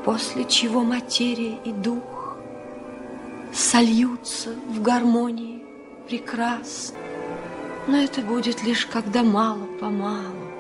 после 0.06 0.46
чего 0.46 0.82
материя 0.82 1.60
и 1.66 1.72
дух 1.72 2.36
сольются 3.54 4.56
в 4.70 4.82
гармонии 4.82 5.64
прекрасно. 6.08 7.03
Но 7.88 7.98
это 7.98 8.22
будет 8.22 8.64
лишь 8.64 8.86
когда 8.86 9.24
мало-помалу, 9.24 10.52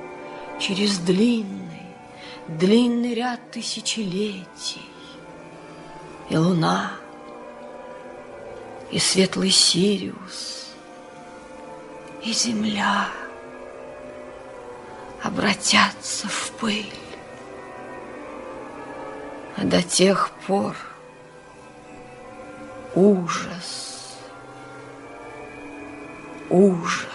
через 0.59 0.97
длинный, 0.99 1.88
длинный 2.47 3.13
ряд 3.13 3.39
тысячелетий, 3.51 4.89
и 6.30 6.38
луна, 6.38 6.91
и 8.91 8.99
светлый 8.99 9.49
Сириус, 9.51 10.67
и 12.24 12.32
земля 12.34 13.07
обратятся 15.21 16.28
в 16.28 16.51
пыль. 16.59 16.93
А 19.55 19.63
до 19.63 19.82
тех 19.82 20.32
пор 20.45 20.76
ужас, 22.95 23.93
ужас. 26.50 27.14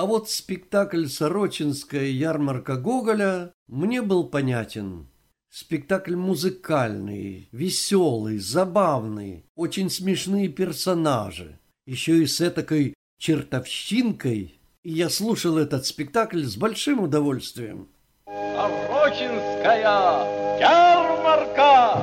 А 0.00 0.06
вот 0.06 0.30
спектакль 0.30 1.06
«Сорочинская 1.08 2.06
ярмарка 2.06 2.76
Гоголя» 2.76 3.52
мне 3.66 4.00
был 4.00 4.24
понятен. 4.28 5.08
Спектакль 5.50 6.16
музыкальный, 6.16 7.48
веселый, 7.52 8.38
забавный, 8.38 9.44
очень 9.56 9.90
смешные 9.90 10.48
персонажи. 10.48 11.58
Еще 11.84 12.22
и 12.22 12.26
с 12.26 12.40
этакой 12.40 12.94
чертовщинкой 13.18 14.59
И 14.83 14.91
я 14.91 15.09
слушал 15.09 15.57
этот 15.57 15.85
спектакль 15.85 16.43
с 16.43 16.55
большим 16.55 16.99
удовольствием. 16.99 17.87
Сорочинская 18.25 20.59
ярмарка! 20.59 22.01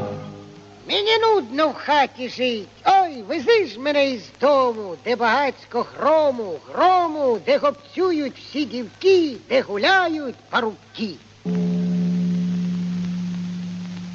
Мені 0.88 1.18
нудно 1.18 1.68
в 1.68 1.74
хаті 1.74 2.28
жить. 2.28 2.68
Ой, 2.84 3.22
вези 3.22 3.66
ж 3.66 3.80
мене 3.80 4.10
із 4.10 4.22
дому, 4.40 4.96
де 5.04 5.16
багацько 5.16 5.84
хрому, 5.84 6.58
грому, 6.72 7.38
де 7.46 7.58
гопцюють 7.58 8.38
всі 8.38 8.64
дівки, 8.64 9.36
де 9.48 9.62
гуляють 9.62 10.34
парубки. 10.50 11.14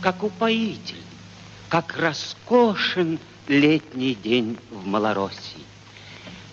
Как 0.01 0.23
упоитель, 0.23 1.03
как 1.69 1.97
роскошен 1.97 3.19
летний 3.49 4.15
день 4.23 4.57
в 4.71 4.87
Малороссии. 4.87 5.63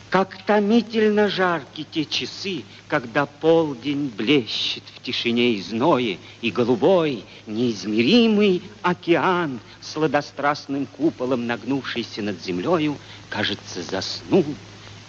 Как 0.09 0.41
томительно 0.43 1.29
жарки 1.29 1.85
те 1.91 2.03
часы, 2.03 2.63
когда 2.87 3.27
полдень 3.27 4.11
блещет 4.17 4.83
в 4.95 5.03
тишине 5.03 5.53
и 5.53 5.61
зное, 5.61 6.17
и 6.41 6.49
голубой, 6.49 7.23
неизмеримый 7.45 8.63
океан, 8.81 9.59
сладострастным 9.81 10.87
куполом 10.87 11.45
нагнувшийся 11.45 12.23
над 12.23 12.41
землею, 12.41 12.97
кажется, 13.29 13.83
заснул, 13.83 14.45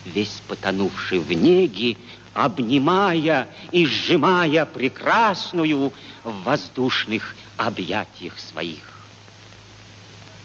весь 0.04 0.42
потонувший 0.46 1.18
в 1.20 1.32
неге, 1.32 1.96
обнимая 2.34 3.48
и 3.72 3.86
сжимая 3.86 4.66
прекрасную 4.66 5.94
в 6.24 6.42
воздушных 6.44 7.36
объятиях 7.56 8.38
своих. 8.38 8.82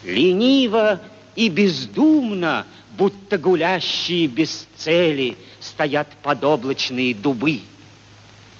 Лениво 0.02 1.02
и 1.34 1.50
бездумно 1.50 2.64
будто 2.96 3.38
гулящие 3.38 4.26
без 4.26 4.66
цели 4.76 5.36
стоят 5.60 6.08
подоблачные 6.22 7.14
дубы. 7.14 7.60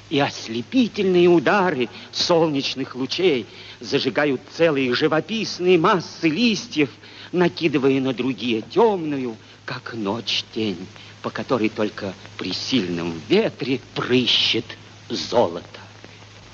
И 0.09 0.21
ослепительные 0.21 1.29
удары 1.29 1.89
солнечных 2.13 2.95
лучей 2.95 3.47
зажигают 3.81 4.41
целые 4.53 4.95
живописные 4.95 5.79
массы 5.79 6.29
листьев, 6.29 6.91
накидывая 7.33 8.01
на 8.01 8.15
другие 8.15 8.63
темную, 8.63 9.37
как 9.65 9.95
ночь 9.95 10.45
тень, 10.55 10.87
по 11.23 11.31
которой 11.31 11.69
только 11.69 12.15
при 12.39 12.53
сильном 12.53 13.21
ветре 13.29 13.81
прыщет 13.95 14.65
золото. 15.09 15.81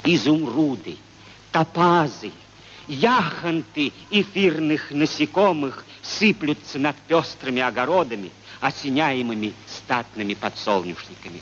Изумруды, 0.04 0.96
топазы, 1.52 2.32
яхонты 2.88 3.92
эфирных 4.10 4.90
насекомых 4.90 5.84
сыплются 6.02 6.78
над 6.78 6.96
пестрыми 7.08 7.62
огородами, 7.62 8.30
осеняемыми 8.60 9.54
статными 9.66 10.34
подсолнечниками. 10.34 11.40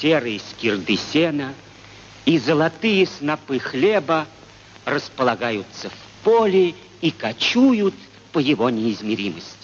Серые 0.00 0.40
скирды 0.40 0.96
сена 0.96 1.54
и 2.24 2.38
золотые 2.38 3.06
снопы 3.06 3.58
хлеба 3.58 4.26
располагаются 4.84 5.90
в 5.90 6.24
поле 6.24 6.74
и 7.00 7.10
кочуют 7.10 7.94
по 8.32 8.38
его 8.38 8.70
неизмеримости. 8.70 9.56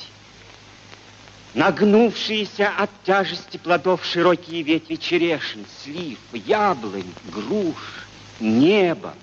Нагнувшиеся 1.55 2.71
от 2.79 2.91
тяжести 3.05 3.59
плодов 3.59 4.05
широкие 4.05 4.63
ветви 4.63 4.97
черешин, 4.97 5.67
слив, 5.83 6.19
яблонь, 6.33 7.13
груш, 7.31 8.07
небо, 8.41 9.15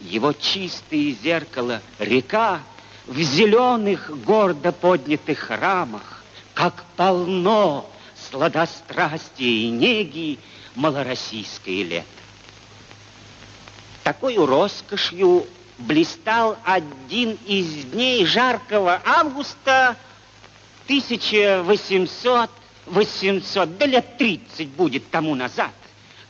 его 0.00 0.32
чистое 0.32 1.12
зеркало 1.22 1.80
река 1.98 2.60
в 3.06 3.20
зеленых 3.20 4.10
гордо 4.24 4.72
поднятых 4.72 5.50
рамах, 5.50 6.22
как 6.54 6.84
полно 6.96 7.90
сладострастия 8.30 9.66
и 9.66 9.70
неги 9.70 10.38
малороссийское 10.74 11.84
лето. 11.84 12.06
Такой 14.04 14.36
роскошью 14.36 15.46
блистал 15.78 16.58
один 16.64 17.38
из 17.46 17.84
дней 17.86 18.24
жаркого 18.26 19.00
августа 19.04 19.96
1800, 20.84 22.50
800, 22.86 23.78
да 23.78 23.86
лет 23.86 24.16
30 24.16 24.68
будет 24.68 25.10
тому 25.10 25.34
назад, 25.34 25.70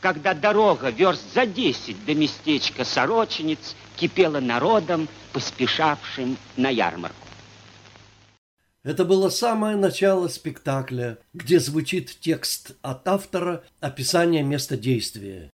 когда 0.01 0.33
дорога 0.33 0.89
верст 0.89 1.33
за 1.33 1.45
десять 1.45 2.03
до 2.05 2.15
местечка 2.15 2.83
Сорочинец 2.85 3.75
кипела 3.95 4.39
народом, 4.39 5.07
поспешавшим 5.33 6.37
на 6.57 6.69
ярмарку. 6.69 7.15
Это 8.83 9.03
было 9.03 9.29
самое 9.29 9.75
начало 9.75 10.29
спектакля, 10.29 11.17
где 11.33 11.59
звучит 11.59 12.17
текст 12.21 12.77
от 12.81 13.07
автора 13.07 13.63
описания 13.81 14.41
места 14.41 14.77
действия. 14.77 15.49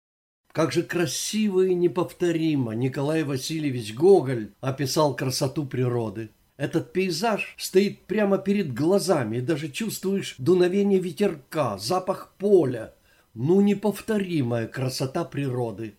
Как 0.52 0.72
же 0.72 0.84
красиво 0.84 1.66
и 1.66 1.74
неповторимо 1.74 2.74
Николай 2.74 3.24
Васильевич 3.24 3.96
Гоголь 3.96 4.52
описал 4.62 5.16
красоту 5.16 5.66
природы. 5.66 6.30
Этот 6.58 6.94
пейзаж 6.94 7.56
стоит 7.58 8.06
прямо 8.06 8.38
перед 8.38 8.74
глазами, 8.74 9.38
и 9.38 9.42
даже 9.42 9.70
чувствуешь 9.70 10.36
дуновение 10.38 11.00
ветерка, 11.00 11.80
запах 11.80 12.34
поля, 12.38 12.94
ну 13.34 13.62
неповторимая 13.62 14.68
красота 14.68 15.24
природы. 15.26 15.96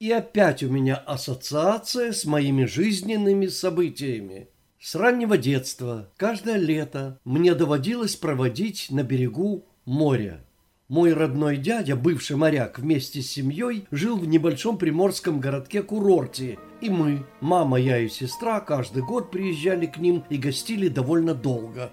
И 0.00 0.10
опять 0.10 0.62
у 0.62 0.70
меня 0.70 0.96
ассоциация 0.96 2.12
с 2.12 2.24
моими 2.24 2.64
жизненными 2.64 3.46
событиями. 3.46 4.48
С 4.80 4.94
раннего 4.94 5.38
детства, 5.38 6.10
каждое 6.16 6.56
лето, 6.56 7.18
мне 7.24 7.54
доводилось 7.54 8.16
проводить 8.16 8.88
на 8.90 9.02
берегу 9.02 9.64
моря. 9.86 10.44
Мой 10.88 11.14
родной 11.14 11.56
дядя, 11.56 11.96
бывший 11.96 12.36
моряк, 12.36 12.78
вместе 12.78 13.22
с 13.22 13.30
семьей 13.30 13.86
жил 13.90 14.18
в 14.18 14.26
небольшом 14.26 14.76
приморском 14.76 15.40
городке-курорте. 15.40 16.58
И 16.82 16.90
мы, 16.90 17.24
мама, 17.40 17.80
я 17.80 17.98
и 17.98 18.08
сестра, 18.08 18.60
каждый 18.60 19.02
год 19.02 19.30
приезжали 19.30 19.86
к 19.86 19.96
ним 19.96 20.24
и 20.28 20.36
гостили 20.36 20.88
довольно 20.88 21.34
долго. 21.34 21.90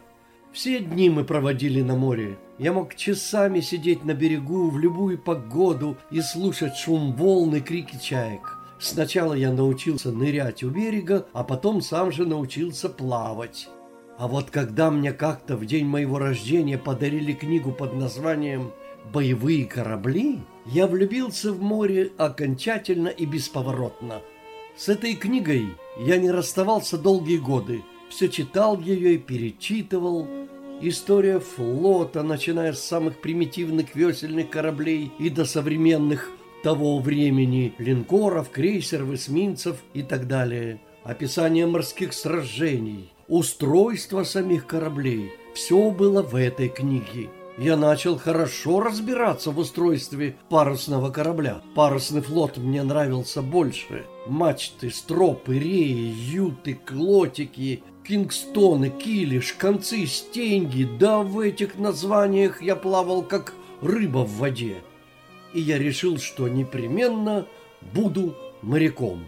Все 0.51 0.79
дни 0.79 1.09
мы 1.09 1.23
проводили 1.23 1.81
на 1.81 1.95
море. 1.95 2.37
Я 2.61 2.73
мог 2.73 2.93
часами 2.93 3.59
сидеть 3.59 4.05
на 4.05 4.13
берегу 4.13 4.69
в 4.69 4.77
любую 4.77 5.17
погоду 5.17 5.97
и 6.11 6.21
слушать 6.21 6.77
шум 6.77 7.11
волн 7.15 7.55
и 7.55 7.59
крики 7.59 7.97
чаек. 7.99 8.59
Сначала 8.79 9.33
я 9.33 9.51
научился 9.51 10.11
нырять 10.11 10.61
у 10.61 10.69
берега, 10.69 11.25
а 11.33 11.43
потом 11.43 11.81
сам 11.81 12.11
же 12.11 12.27
научился 12.27 12.87
плавать. 12.87 13.67
А 14.19 14.27
вот 14.27 14.51
когда 14.51 14.91
мне 14.91 15.11
как-то 15.11 15.57
в 15.57 15.65
день 15.65 15.87
моего 15.87 16.19
рождения 16.19 16.77
подарили 16.77 17.33
книгу 17.33 17.71
под 17.71 17.95
названием 17.95 18.71
«Боевые 19.11 19.65
корабли», 19.65 20.41
я 20.67 20.85
влюбился 20.85 21.51
в 21.51 21.63
море 21.63 22.11
окончательно 22.19 23.07
и 23.07 23.25
бесповоротно. 23.25 24.21
С 24.77 24.87
этой 24.87 25.15
книгой 25.15 25.65
я 25.97 26.17
не 26.17 26.29
расставался 26.29 26.99
долгие 26.99 27.37
годы. 27.37 27.81
Все 28.11 28.29
читал 28.29 28.79
ее 28.79 29.15
и 29.15 29.17
перечитывал. 29.17 30.27
История 30.83 31.39
флота, 31.39 32.23
начиная 32.23 32.73
с 32.73 32.81
самых 32.81 33.21
примитивных 33.21 33.95
весельных 33.95 34.49
кораблей 34.49 35.11
и 35.19 35.29
до 35.29 35.45
современных 35.45 36.31
того 36.63 36.97
времени 36.97 37.75
линкоров, 37.77 38.49
крейсеров, 38.49 39.13
эсминцев 39.13 39.77
и 39.93 40.01
так 40.01 40.27
далее. 40.27 40.81
Описание 41.03 41.67
морских 41.67 42.13
сражений, 42.13 43.13
устройство 43.27 44.23
самих 44.23 44.65
кораблей– 44.65 45.31
все 45.53 45.91
было 45.91 46.23
в 46.23 46.35
этой 46.35 46.69
книге. 46.69 47.29
Я 47.57 47.77
начал 47.77 48.17
хорошо 48.17 48.79
разбираться 48.79 49.51
в 49.51 49.59
устройстве 49.59 50.35
парусного 50.49 51.11
корабля. 51.11 51.61
Парусный 51.75 52.21
флот 52.21 52.57
мне 52.57 52.81
нравился 52.81 53.41
больше. 53.41 54.05
Мачты, 54.25 54.89
стропы, 54.89 55.59
реи, 55.59 56.11
юты, 56.11 56.73
клотики, 56.73 57.83
кингстоны, 58.11 58.89
кили, 58.89 59.39
шканцы, 59.39 60.05
стенги. 60.05 60.83
Да 60.99 61.19
в 61.19 61.39
этих 61.39 61.77
названиях 61.77 62.61
я 62.61 62.75
плавал 62.75 63.23
как 63.23 63.53
рыба 63.81 64.25
в 64.25 64.37
воде 64.37 64.81
и 65.53 65.61
я 65.61 65.77
решил, 65.77 66.17
что 66.17 66.49
непременно 66.49 67.47
буду 67.93 68.35
моряком. 68.61 69.25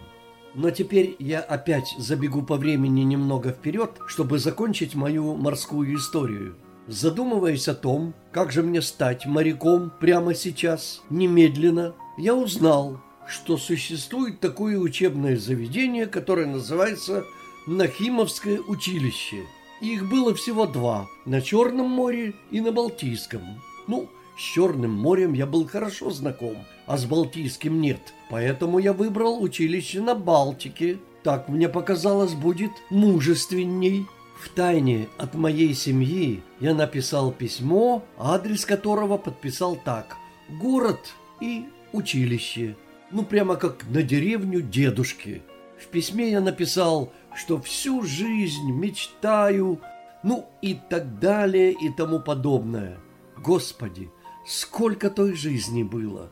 Но 0.53 0.69
теперь 0.69 1.15
я 1.17 1.39
опять 1.39 1.95
забегу 1.97 2.41
по 2.41 2.57
времени 2.57 3.03
немного 3.03 3.51
вперед, 3.51 3.91
чтобы 4.05 4.37
закончить 4.37 4.95
мою 4.95 5.35
морскую 5.35 5.95
историю. 5.95 6.55
Задумываясь 6.87 7.69
о 7.69 7.75
том, 7.75 8.13
как 8.33 8.51
же 8.51 8.63
мне 8.63 8.81
стать 8.81 9.25
моряком 9.25 9.93
прямо 9.97 10.35
сейчас, 10.35 11.01
немедленно, 11.09 11.95
я 12.17 12.35
узнал, 12.35 12.99
что 13.27 13.57
существует 13.57 14.41
такое 14.41 14.77
учебное 14.77 15.37
заведение, 15.37 16.05
которое 16.05 16.47
называется 16.47 17.23
Нахимовское 17.65 18.59
училище. 18.59 19.45
Их 19.79 20.09
было 20.09 20.33
всего 20.35 20.65
два– 20.65 21.07
на 21.25 21.41
Черном 21.41 21.87
море 21.87 22.33
и 22.51 22.59
на 22.59 22.73
Балтийском. 22.73 23.41
Ну, 23.87 24.09
с 24.37 24.41
Черным 24.41 24.91
морем 24.91 25.31
я 25.31 25.45
был 25.45 25.65
хорошо 25.65 26.09
знаком, 26.09 26.57
а 26.87 26.97
с 26.97 27.05
Балтийским 27.05 27.79
нет. 27.79 28.13
Поэтому 28.29 28.79
я 28.79 28.91
выбрал 28.91 29.41
училище 29.41 30.01
на 30.01 30.13
Балтике. 30.13 30.99
Так 31.23 31.47
мне 31.47 31.69
показалось 31.69 32.33
будет 32.33 32.71
мужественней. 32.89 34.07
В 34.41 34.49
тайне 34.49 35.07
от 35.17 35.33
моей 35.33 35.73
семьи 35.73 36.43
я 36.59 36.73
написал 36.73 37.31
письмо, 37.31 38.03
адрес 38.17 38.65
которого 38.65 39.17
подписал 39.17 39.77
так. 39.85 40.17
Город 40.49 41.13
и 41.39 41.63
училище. 41.93 42.75
Ну, 43.09 43.23
прямо 43.23 43.55
как 43.55 43.85
на 43.87 44.03
деревню 44.03 44.59
дедушки. 44.61 45.43
В 45.83 45.87
письме 45.87 46.31
я 46.31 46.39
написал, 46.39 47.11
что 47.35 47.59
всю 47.59 48.03
жизнь 48.03 48.71
мечтаю, 48.71 49.81
ну 50.23 50.47
и 50.61 50.79
так 50.89 51.19
далее 51.19 51.73
и 51.73 51.89
тому 51.89 52.19
подобное. 52.19 52.99
Господи, 53.37 54.09
сколько 54.47 55.09
той 55.09 55.33
жизни 55.35 55.83
было. 55.83 56.31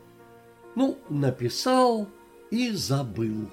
Ну, 0.75 0.97
написал 1.09 2.07
и 2.49 2.71
забыл. 2.71 3.49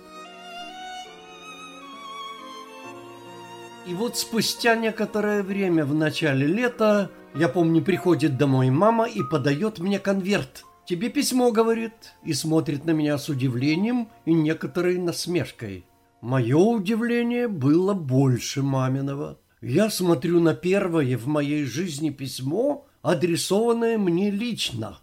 И 3.86 3.94
вот 3.94 4.16
спустя 4.16 4.76
некоторое 4.76 5.42
время 5.42 5.84
в 5.84 5.94
начале 5.94 6.46
лета, 6.46 7.10
я 7.34 7.48
помню, 7.48 7.82
приходит 7.82 8.36
домой 8.36 8.70
мама 8.70 9.08
и 9.08 9.22
подает 9.22 9.80
мне 9.80 9.98
конверт. 9.98 10.64
«Тебе 10.84 11.10
письмо»,— 11.10 11.50
говорит, 11.52 12.14
и 12.24 12.32
смотрит 12.32 12.84
на 12.84 12.92
меня 12.92 13.18
с 13.18 13.28
удивлением 13.28 14.08
и 14.24 14.32
некоторой 14.32 14.96
насмешкой. 14.96 15.87
Мое 16.20 16.58
удивление 16.58 17.46
было 17.46 17.94
больше 17.94 18.62
маминого. 18.62 19.38
Я 19.60 19.88
смотрю 19.88 20.40
на 20.40 20.54
первое 20.54 21.16
в 21.16 21.28
моей 21.28 21.64
жизни 21.64 22.10
письмо, 22.10 22.88
адресованное 23.02 23.98
мне 23.98 24.30
лично. 24.30 24.98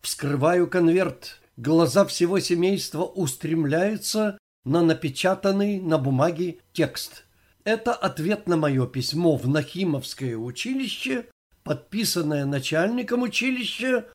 Вскрываю 0.00 0.68
конверт. 0.68 1.40
Глаза 1.56 2.04
всего 2.04 2.38
семейства 2.38 3.02
устремляются 3.02 4.38
на 4.64 4.82
напечатанный 4.82 5.80
на 5.80 5.98
бумаге 5.98 6.58
текст. 6.72 7.24
Это 7.64 7.92
ответ 7.92 8.46
на 8.46 8.56
мое 8.56 8.86
письмо 8.86 9.34
в 9.36 9.48
Нахимовское 9.48 10.36
училище, 10.36 11.26
подписанное 11.64 12.46
начальником 12.46 13.22
училища, 13.22 14.06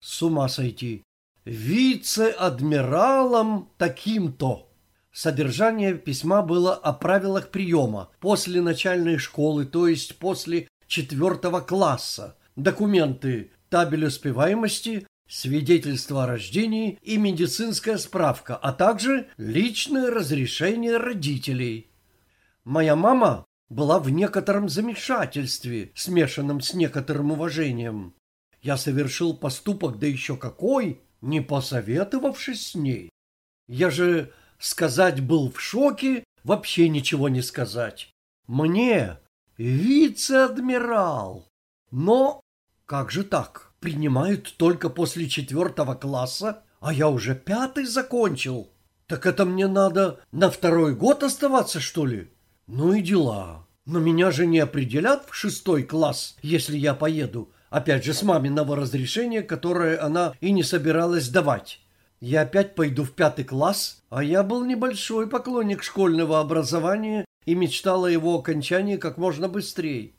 с 0.00 0.22
ума 0.22 0.48
сойти, 0.48 1.02
вице-адмиралом 1.44 3.70
таким-то. 3.78 4.71
Содержание 5.12 5.94
письма 5.94 6.42
было 6.42 6.74
о 6.74 6.94
правилах 6.94 7.50
приема 7.50 8.10
после 8.18 8.62
начальной 8.62 9.18
школы, 9.18 9.66
то 9.66 9.86
есть 9.86 10.18
после 10.18 10.68
четвертого 10.86 11.60
класса 11.60 12.38
документы, 12.56 13.50
табель 13.68 14.06
успеваемости, 14.06 15.06
свидетельство 15.28 16.24
о 16.24 16.26
рождении 16.26 16.98
и 17.02 17.18
медицинская 17.18 17.98
справка, 17.98 18.56
а 18.56 18.72
также 18.72 19.28
личное 19.36 20.10
разрешение 20.10 20.96
родителей. 20.96 21.90
Моя 22.64 22.96
мама 22.96 23.44
была 23.68 23.98
в 23.98 24.08
некотором 24.08 24.68
замешательстве, 24.68 25.92
смешанном 25.94 26.60
с 26.60 26.74
некоторым 26.74 27.32
уважением. 27.32 28.14
Я 28.62 28.76
совершил 28.76 29.36
поступок, 29.36 29.98
да 29.98 30.06
еще 30.06 30.36
какой, 30.36 31.00
не 31.20 31.40
посоветовавшись 31.40 32.68
с 32.68 32.74
ней. 32.74 33.10
Я 33.66 33.90
же 33.90 34.32
сказать 34.62 35.20
был 35.20 35.50
в 35.50 35.60
шоке, 35.60 36.24
вообще 36.44 36.88
ничего 36.88 37.28
не 37.28 37.42
сказать. 37.42 38.10
Мне, 38.46 39.18
вице-адмирал, 39.58 41.48
но 41.90 42.40
как 42.86 43.10
же 43.10 43.24
так? 43.24 43.72
Принимают 43.80 44.54
только 44.56 44.88
после 44.88 45.28
четвертого 45.28 45.94
класса, 45.94 46.62
а 46.80 46.92
я 46.92 47.08
уже 47.08 47.34
пятый 47.34 47.84
закончил. 47.84 48.70
Так 49.06 49.26
это 49.26 49.44
мне 49.44 49.66
надо 49.66 50.20
на 50.30 50.50
второй 50.50 50.94
год 50.94 51.22
оставаться, 51.22 51.80
что 51.80 52.06
ли? 52.06 52.30
Ну 52.66 52.92
и 52.92 53.02
дела. 53.02 53.66
Но 53.84 53.98
меня 53.98 54.30
же 54.30 54.46
не 54.46 54.60
определят 54.60 55.26
в 55.28 55.34
шестой 55.34 55.82
класс, 55.82 56.36
если 56.42 56.76
я 56.76 56.94
поеду. 56.94 57.50
Опять 57.70 58.04
же, 58.04 58.14
с 58.14 58.22
маминого 58.22 58.76
разрешения, 58.76 59.42
которое 59.42 60.00
она 60.00 60.34
и 60.40 60.52
не 60.52 60.62
собиралась 60.62 61.28
давать. 61.28 61.80
Я 62.22 62.42
опять 62.42 62.76
пойду 62.76 63.02
в 63.02 63.10
пятый 63.10 63.44
класс, 63.44 64.00
а 64.08 64.22
я 64.22 64.44
был 64.44 64.64
небольшой 64.64 65.28
поклонник 65.28 65.82
школьного 65.82 66.38
образования 66.38 67.24
и 67.46 67.56
мечтал 67.56 68.04
о 68.04 68.10
его 68.10 68.38
окончании 68.38 68.96
как 68.96 69.18
можно 69.18 69.48
быстрее. 69.48 70.12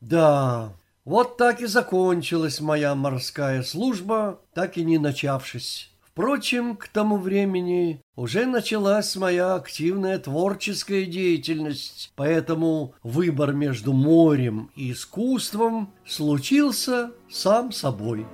Да, 0.00 0.72
вот 1.04 1.36
так 1.36 1.60
и 1.60 1.66
закончилась 1.66 2.62
моя 2.62 2.94
морская 2.94 3.62
служба, 3.62 4.40
так 4.54 4.78
и 4.78 4.84
не 4.84 4.96
начавшись. 4.96 5.92
Впрочем, 6.00 6.76
к 6.78 6.88
тому 6.88 7.18
времени 7.18 8.00
уже 8.16 8.46
началась 8.46 9.14
моя 9.16 9.54
активная 9.54 10.18
творческая 10.18 11.04
деятельность, 11.04 12.10
поэтому 12.16 12.94
выбор 13.02 13.52
между 13.52 13.92
морем 13.92 14.70
и 14.76 14.92
искусством 14.92 15.92
случился 16.06 17.10
сам 17.28 17.70
собой. 17.70 18.26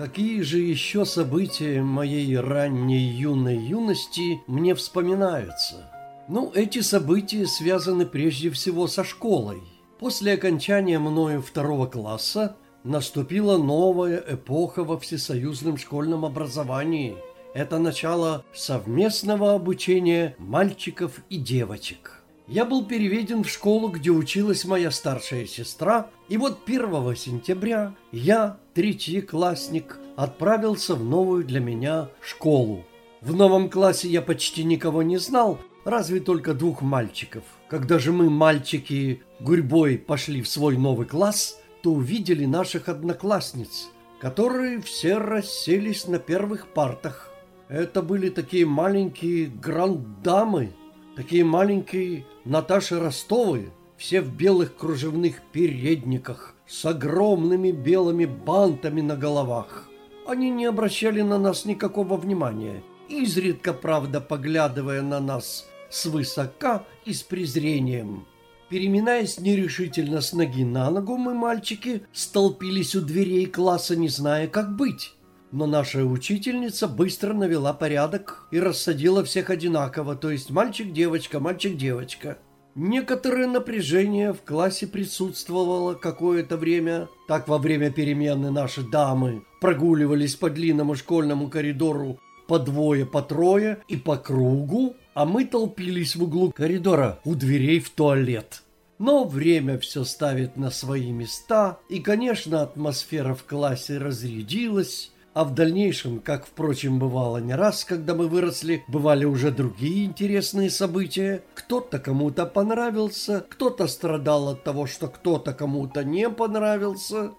Какие 0.00 0.40
же 0.40 0.60
еще 0.60 1.04
события 1.04 1.82
моей 1.82 2.34
ранней 2.38 3.06
юной 3.06 3.58
юности 3.58 4.40
мне 4.46 4.74
вспоминаются? 4.74 5.90
Ну, 6.26 6.50
эти 6.54 6.80
события 6.80 7.44
связаны 7.44 8.06
прежде 8.06 8.48
всего 8.48 8.86
со 8.86 9.04
школой. 9.04 9.60
После 9.98 10.32
окончания 10.32 10.98
мною 10.98 11.42
второго 11.42 11.84
класса 11.84 12.56
наступила 12.82 13.58
новая 13.58 14.24
эпоха 14.26 14.84
во 14.84 14.98
всесоюзном 14.98 15.76
школьном 15.76 16.24
образовании. 16.24 17.18
Это 17.52 17.78
начало 17.78 18.46
совместного 18.54 19.52
обучения 19.52 20.34
мальчиков 20.38 21.20
и 21.28 21.36
девочек. 21.36 22.20
Я 22.50 22.64
был 22.64 22.84
переведен 22.84 23.44
в 23.44 23.48
школу, 23.48 23.88
где 23.88 24.10
училась 24.10 24.64
моя 24.64 24.90
старшая 24.90 25.46
сестра, 25.46 26.10
и 26.28 26.36
вот 26.36 26.60
1 26.66 27.14
сентября 27.14 27.94
я, 28.10 28.56
третий 28.80 29.20
классник, 29.20 29.98
отправился 30.16 30.94
в 30.94 31.04
новую 31.04 31.44
для 31.44 31.60
меня 31.60 32.08
школу. 32.22 32.86
В 33.20 33.36
новом 33.36 33.68
классе 33.68 34.08
я 34.08 34.22
почти 34.22 34.64
никого 34.64 35.02
не 35.02 35.18
знал, 35.18 35.58
разве 35.84 36.18
только 36.18 36.54
двух 36.54 36.80
мальчиков. 36.80 37.42
Когда 37.68 37.98
же 37.98 38.10
мы, 38.10 38.30
мальчики, 38.30 39.22
гурьбой 39.38 39.98
пошли 39.98 40.40
в 40.40 40.48
свой 40.48 40.78
новый 40.78 41.06
класс, 41.06 41.60
то 41.82 41.92
увидели 41.92 42.46
наших 42.46 42.88
одноклассниц, 42.88 43.90
которые 44.18 44.80
все 44.80 45.18
расселись 45.18 46.08
на 46.08 46.18
первых 46.18 46.66
партах. 46.68 47.30
Это 47.68 48.00
были 48.00 48.30
такие 48.30 48.64
маленькие 48.64 49.48
гранд-дамы, 49.48 50.72
такие 51.16 51.44
маленькие 51.44 52.24
Наташи 52.46 52.98
Ростовы, 52.98 53.72
все 53.98 54.22
в 54.22 54.34
белых 54.34 54.74
кружевных 54.74 55.42
передниках, 55.52 56.54
с 56.70 56.84
огромными 56.84 57.72
белыми 57.72 58.26
бантами 58.26 59.00
на 59.00 59.16
головах. 59.16 59.88
Они 60.24 60.50
не 60.50 60.66
обращали 60.66 61.20
на 61.20 61.36
нас 61.36 61.64
никакого 61.64 62.16
внимания, 62.16 62.84
изредка, 63.08 63.72
правда, 63.72 64.20
поглядывая 64.20 65.02
на 65.02 65.18
нас 65.18 65.66
свысока 65.90 66.84
и 67.04 67.12
с 67.12 67.24
презрением. 67.24 68.24
Переминаясь 68.68 69.40
нерешительно 69.40 70.20
с 70.20 70.32
ноги 70.32 70.64
на 70.64 70.90
ногу, 70.90 71.16
мы, 71.16 71.34
мальчики, 71.34 72.02
столпились 72.12 72.94
у 72.94 73.00
дверей 73.00 73.46
класса, 73.46 73.96
не 73.96 74.08
зная, 74.08 74.46
как 74.46 74.76
быть. 74.76 75.14
Но 75.50 75.66
наша 75.66 76.04
учительница 76.04 76.86
быстро 76.86 77.34
навела 77.34 77.72
порядок 77.72 78.46
и 78.52 78.60
рассадила 78.60 79.24
всех 79.24 79.50
одинаково, 79.50 80.14
то 80.14 80.30
есть 80.30 80.50
мальчик-девочка, 80.50 81.40
мальчик-девочка. 81.40 82.38
Некоторое 82.74 83.46
напряжение 83.46 84.32
в 84.32 84.42
классе 84.42 84.86
присутствовало 84.86 85.94
какое-то 85.94 86.56
время. 86.56 87.08
Так 87.26 87.48
во 87.48 87.58
время 87.58 87.90
перемены 87.90 88.50
наши 88.50 88.82
дамы 88.82 89.42
прогуливались 89.60 90.36
по 90.36 90.50
длинному 90.50 90.94
школьному 90.94 91.48
коридору 91.48 92.20
по 92.46 92.58
двое, 92.58 93.06
по 93.06 93.22
трое 93.22 93.78
и 93.86 93.96
по 93.96 94.16
кругу, 94.16 94.96
а 95.14 95.24
мы 95.24 95.44
толпились 95.44 96.16
в 96.16 96.24
углу 96.24 96.50
коридора 96.50 97.20
у 97.24 97.36
дверей 97.36 97.78
в 97.78 97.90
туалет. 97.90 98.62
Но 98.98 99.24
время 99.24 99.78
все 99.78 100.02
ставит 100.02 100.56
на 100.56 100.72
свои 100.72 101.12
места, 101.12 101.78
и, 101.88 102.00
конечно, 102.00 102.62
атмосфера 102.62 103.34
в 103.34 103.44
классе 103.44 103.98
разрядилась, 103.98 105.12
а 105.32 105.44
в 105.44 105.54
дальнейшем, 105.54 106.20
как, 106.20 106.44
впрочем, 106.44 106.98
бывало 106.98 107.38
не 107.38 107.54
раз, 107.54 107.84
когда 107.84 108.14
мы 108.14 108.26
выросли, 108.26 108.84
бывали 108.88 109.24
уже 109.24 109.52
другие 109.52 110.04
интересные 110.04 110.70
события. 110.70 111.44
Кто-то 111.54 112.00
кому-то 112.00 112.46
понравился, 112.46 113.44
кто-то 113.48 113.86
страдал 113.86 114.48
от 114.48 114.64
того, 114.64 114.86
что 114.86 115.08
кто-то 115.08 115.54
кому-то 115.54 116.02
не 116.02 116.28
понравился. 116.28 117.32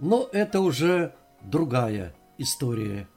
Но 0.00 0.28
это 0.32 0.60
уже 0.60 1.14
другая 1.42 2.14
история. 2.38 3.08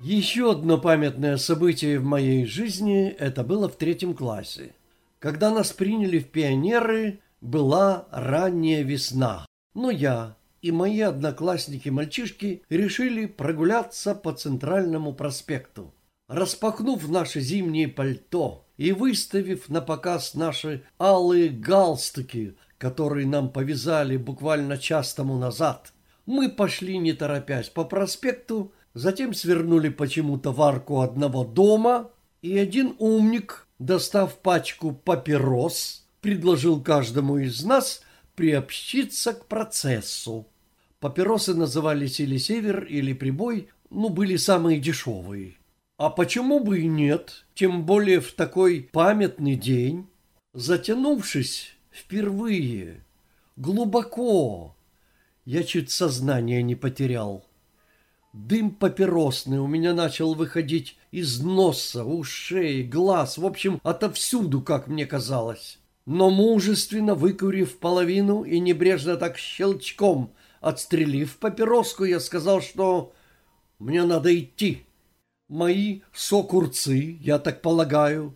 Еще 0.00 0.50
одно 0.50 0.76
памятное 0.76 1.38
событие 1.38 1.98
в 1.98 2.04
моей 2.04 2.44
жизни– 2.44 3.08
это 3.18 3.42
было 3.42 3.70
в 3.70 3.76
третьем 3.76 4.14
классе. 4.14 4.74
Когда 5.18 5.50
нас 5.50 5.72
приняли 5.72 6.18
в 6.18 6.28
пионеры, 6.28 7.20
была 7.40 8.06
ранняя 8.10 8.82
весна. 8.82 9.46
Но 9.74 9.90
я 9.90 10.36
и 10.64 10.72
мои 10.72 11.00
одноклассники-мальчишки 11.02 12.62
решили 12.70 13.26
прогуляться 13.26 14.14
по 14.14 14.32
центральному 14.32 15.12
проспекту. 15.12 15.92
Распахнув 16.26 17.06
наши 17.10 17.40
зимние 17.40 17.86
пальто 17.86 18.64
и 18.78 18.92
выставив 18.92 19.68
на 19.68 19.82
показ 19.82 20.32
наши 20.32 20.82
алые 20.98 21.50
галстуки, 21.50 22.56
которые 22.78 23.26
нам 23.26 23.50
повязали 23.50 24.16
буквально 24.16 24.78
час 24.78 25.12
тому 25.12 25.36
назад, 25.36 25.92
мы 26.24 26.48
пошли 26.48 26.96
не 26.96 27.12
торопясь 27.12 27.68
по 27.68 27.84
проспекту, 27.84 28.72
Затем 28.94 29.34
свернули 29.34 29.88
почему-то 29.88 30.52
в 30.52 30.62
арку 30.62 31.00
одного 31.00 31.44
дома, 31.44 32.10
и 32.42 32.56
один 32.56 32.94
умник, 32.98 33.66
достав 33.78 34.38
пачку 34.38 34.92
папирос, 34.92 36.06
предложил 36.20 36.80
каждому 36.80 37.38
из 37.38 37.64
нас 37.64 38.02
приобщиться 38.36 39.34
к 39.34 39.46
процессу. 39.46 40.46
Папиросы 41.04 41.52
назывались 41.52 42.18
или 42.18 42.38
«Север», 42.38 42.84
или 42.84 43.12
«Прибой», 43.12 43.68
ну, 43.90 44.08
были 44.08 44.36
самые 44.36 44.80
дешевые. 44.80 45.58
А 45.98 46.08
почему 46.08 46.60
бы 46.60 46.80
и 46.80 46.86
нет, 46.86 47.44
тем 47.54 47.84
более 47.84 48.20
в 48.20 48.32
такой 48.32 48.88
памятный 48.90 49.54
день, 49.54 50.06
затянувшись 50.54 51.76
впервые, 51.92 53.04
глубоко, 53.56 54.74
я 55.44 55.62
чуть 55.62 55.90
сознание 55.90 56.62
не 56.62 56.74
потерял. 56.74 57.44
Дым 58.32 58.70
папиросный 58.70 59.58
у 59.58 59.66
меня 59.66 59.92
начал 59.92 60.32
выходить 60.32 60.96
из 61.10 61.38
носа, 61.38 62.02
ушей, 62.02 62.82
глаз, 62.82 63.36
в 63.36 63.44
общем, 63.44 63.78
отовсюду, 63.82 64.62
как 64.62 64.86
мне 64.86 65.04
казалось. 65.04 65.78
Но 66.06 66.30
мужественно 66.30 67.14
выкурив 67.14 67.76
половину 67.76 68.42
и 68.42 68.58
небрежно 68.58 69.18
так 69.18 69.36
щелчком 69.36 70.32
отстрелив 70.64 71.36
папироску, 71.38 72.04
я 72.04 72.20
сказал, 72.20 72.62
что 72.62 73.12
мне 73.78 74.02
надо 74.04 74.36
идти. 74.36 74.86
Мои 75.48 76.00
сокурцы, 76.14 77.18
я 77.20 77.38
так 77.38 77.60
полагаю, 77.60 78.34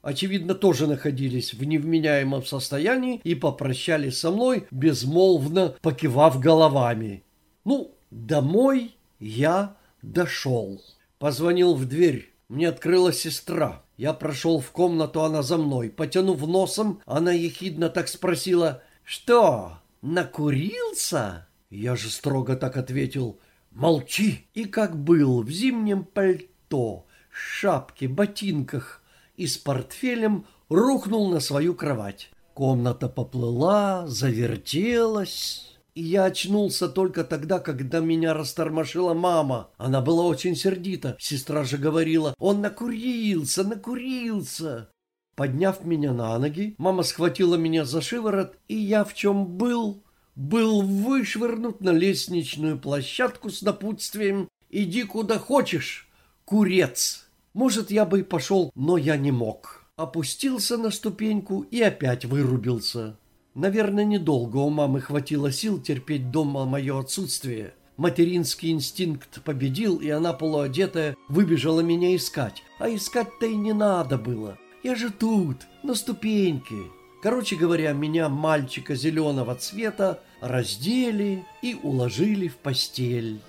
очевидно, 0.00 0.54
тоже 0.54 0.86
находились 0.86 1.52
в 1.52 1.62
невменяемом 1.62 2.44
состоянии 2.44 3.20
и 3.22 3.34
попрощались 3.34 4.18
со 4.18 4.30
мной, 4.30 4.66
безмолвно 4.70 5.74
покивав 5.82 6.40
головами. 6.40 7.22
Ну, 7.64 7.94
домой 8.10 8.96
я 9.18 9.76
дошел. 10.00 10.82
Позвонил 11.18 11.74
в 11.74 11.84
дверь. 11.84 12.32
Мне 12.48 12.68
открыла 12.68 13.12
сестра. 13.12 13.82
Я 13.98 14.14
прошел 14.14 14.60
в 14.60 14.70
комнату, 14.70 15.22
она 15.22 15.42
за 15.42 15.58
мной. 15.58 15.90
Потянув 15.90 16.46
носом, 16.46 17.02
она 17.04 17.32
ехидно 17.32 17.90
так 17.90 18.08
спросила, 18.08 18.82
«Что, 19.04 19.78
накурился?» 20.00 21.47
Я 21.70 21.96
же 21.96 22.10
строго 22.10 22.56
так 22.56 22.76
ответил, 22.76 23.38
«Молчи!» 23.70 24.48
И 24.54 24.64
как 24.64 24.96
был 24.96 25.42
в 25.42 25.50
зимнем 25.50 26.04
пальто, 26.04 27.06
шапке, 27.30 28.08
ботинках 28.08 29.02
и 29.36 29.46
с 29.46 29.58
портфелем 29.58 30.46
рухнул 30.68 31.30
на 31.30 31.40
свою 31.40 31.74
кровать. 31.74 32.30
Комната 32.54 33.08
поплыла, 33.08 34.06
завертелась 34.06 35.78
и 35.98 36.02
я 36.02 36.26
очнулся 36.26 36.88
только 36.88 37.24
тогда, 37.24 37.58
когда 37.58 37.98
меня 37.98 38.32
растормошила 38.32 39.14
мама. 39.14 39.70
Она 39.78 40.00
была 40.00 40.26
очень 40.26 40.54
сердита. 40.54 41.16
Сестра 41.18 41.64
же 41.64 41.76
говорила, 41.76 42.36
он 42.38 42.60
накурился, 42.60 43.64
накурился. 43.64 44.90
Подняв 45.34 45.84
меня 45.84 46.12
на 46.12 46.38
ноги, 46.38 46.76
мама 46.78 47.02
схватила 47.02 47.56
меня 47.56 47.84
за 47.84 48.00
шиворот, 48.00 48.54
и 48.68 48.76
я 48.76 49.02
в 49.02 49.12
чем 49.12 49.44
был, 49.44 50.04
был 50.38 50.82
вышвырнут 50.82 51.80
на 51.80 51.90
лестничную 51.90 52.78
площадку 52.78 53.50
с 53.50 53.60
напутствием 53.60 54.48
«Иди 54.70 55.02
куда 55.02 55.36
хочешь, 55.36 56.08
курец». 56.44 57.26
Может, 57.54 57.90
я 57.90 58.04
бы 58.04 58.20
и 58.20 58.22
пошел, 58.22 58.70
но 58.76 58.96
я 58.96 59.16
не 59.16 59.32
мог. 59.32 59.84
Опустился 59.96 60.78
на 60.78 60.92
ступеньку 60.92 61.62
и 61.72 61.82
опять 61.82 62.24
вырубился. 62.24 63.18
Наверное, 63.54 64.04
недолго 64.04 64.58
у 64.58 64.70
мамы 64.70 65.00
хватило 65.00 65.50
сил 65.50 65.80
терпеть 65.80 66.30
дома 66.30 66.64
мое 66.66 67.00
отсутствие. 67.00 67.74
Материнский 67.96 68.70
инстинкт 68.70 69.42
победил, 69.42 69.96
и 69.96 70.08
она, 70.08 70.32
полуодетая, 70.34 71.16
выбежала 71.28 71.80
меня 71.80 72.14
искать. 72.14 72.62
А 72.78 72.88
искать-то 72.88 73.46
и 73.46 73.56
не 73.56 73.72
надо 73.72 74.18
было. 74.18 74.56
Я 74.84 74.94
же 74.94 75.10
тут, 75.10 75.66
на 75.82 75.96
ступеньке. 75.96 76.76
Короче 77.24 77.56
говоря, 77.56 77.92
меня, 77.92 78.28
мальчика 78.28 78.94
зеленого 78.94 79.56
цвета, 79.56 80.22
раздели 80.40 81.44
и 81.62 81.74
уложили 81.82 82.48
в 82.48 82.56
постель. 82.56 83.40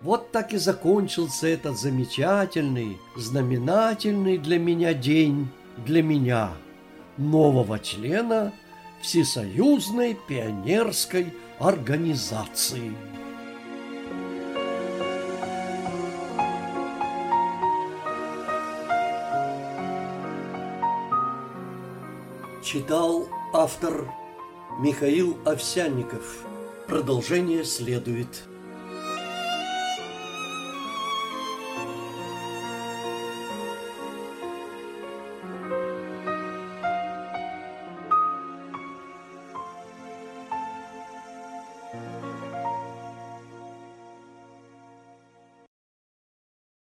Вот 0.00 0.32
так 0.32 0.52
и 0.52 0.56
закончился 0.56 1.46
этот 1.46 1.78
замечательный, 1.78 2.98
знаменательный 3.16 4.38
для 4.38 4.58
меня 4.58 4.94
день, 4.94 5.48
для 5.86 6.02
меня, 6.02 6.50
нового 7.16 7.78
члена 7.78 8.52
Всесоюзной 9.00 10.16
пионерской 10.28 11.32
организации. 11.58 12.92
Читал 22.64 23.28
автор 23.52 24.08
Михаил 24.80 25.36
Овсянников. 25.44 26.44
Продолжение 26.88 27.64
следует. 27.64 28.44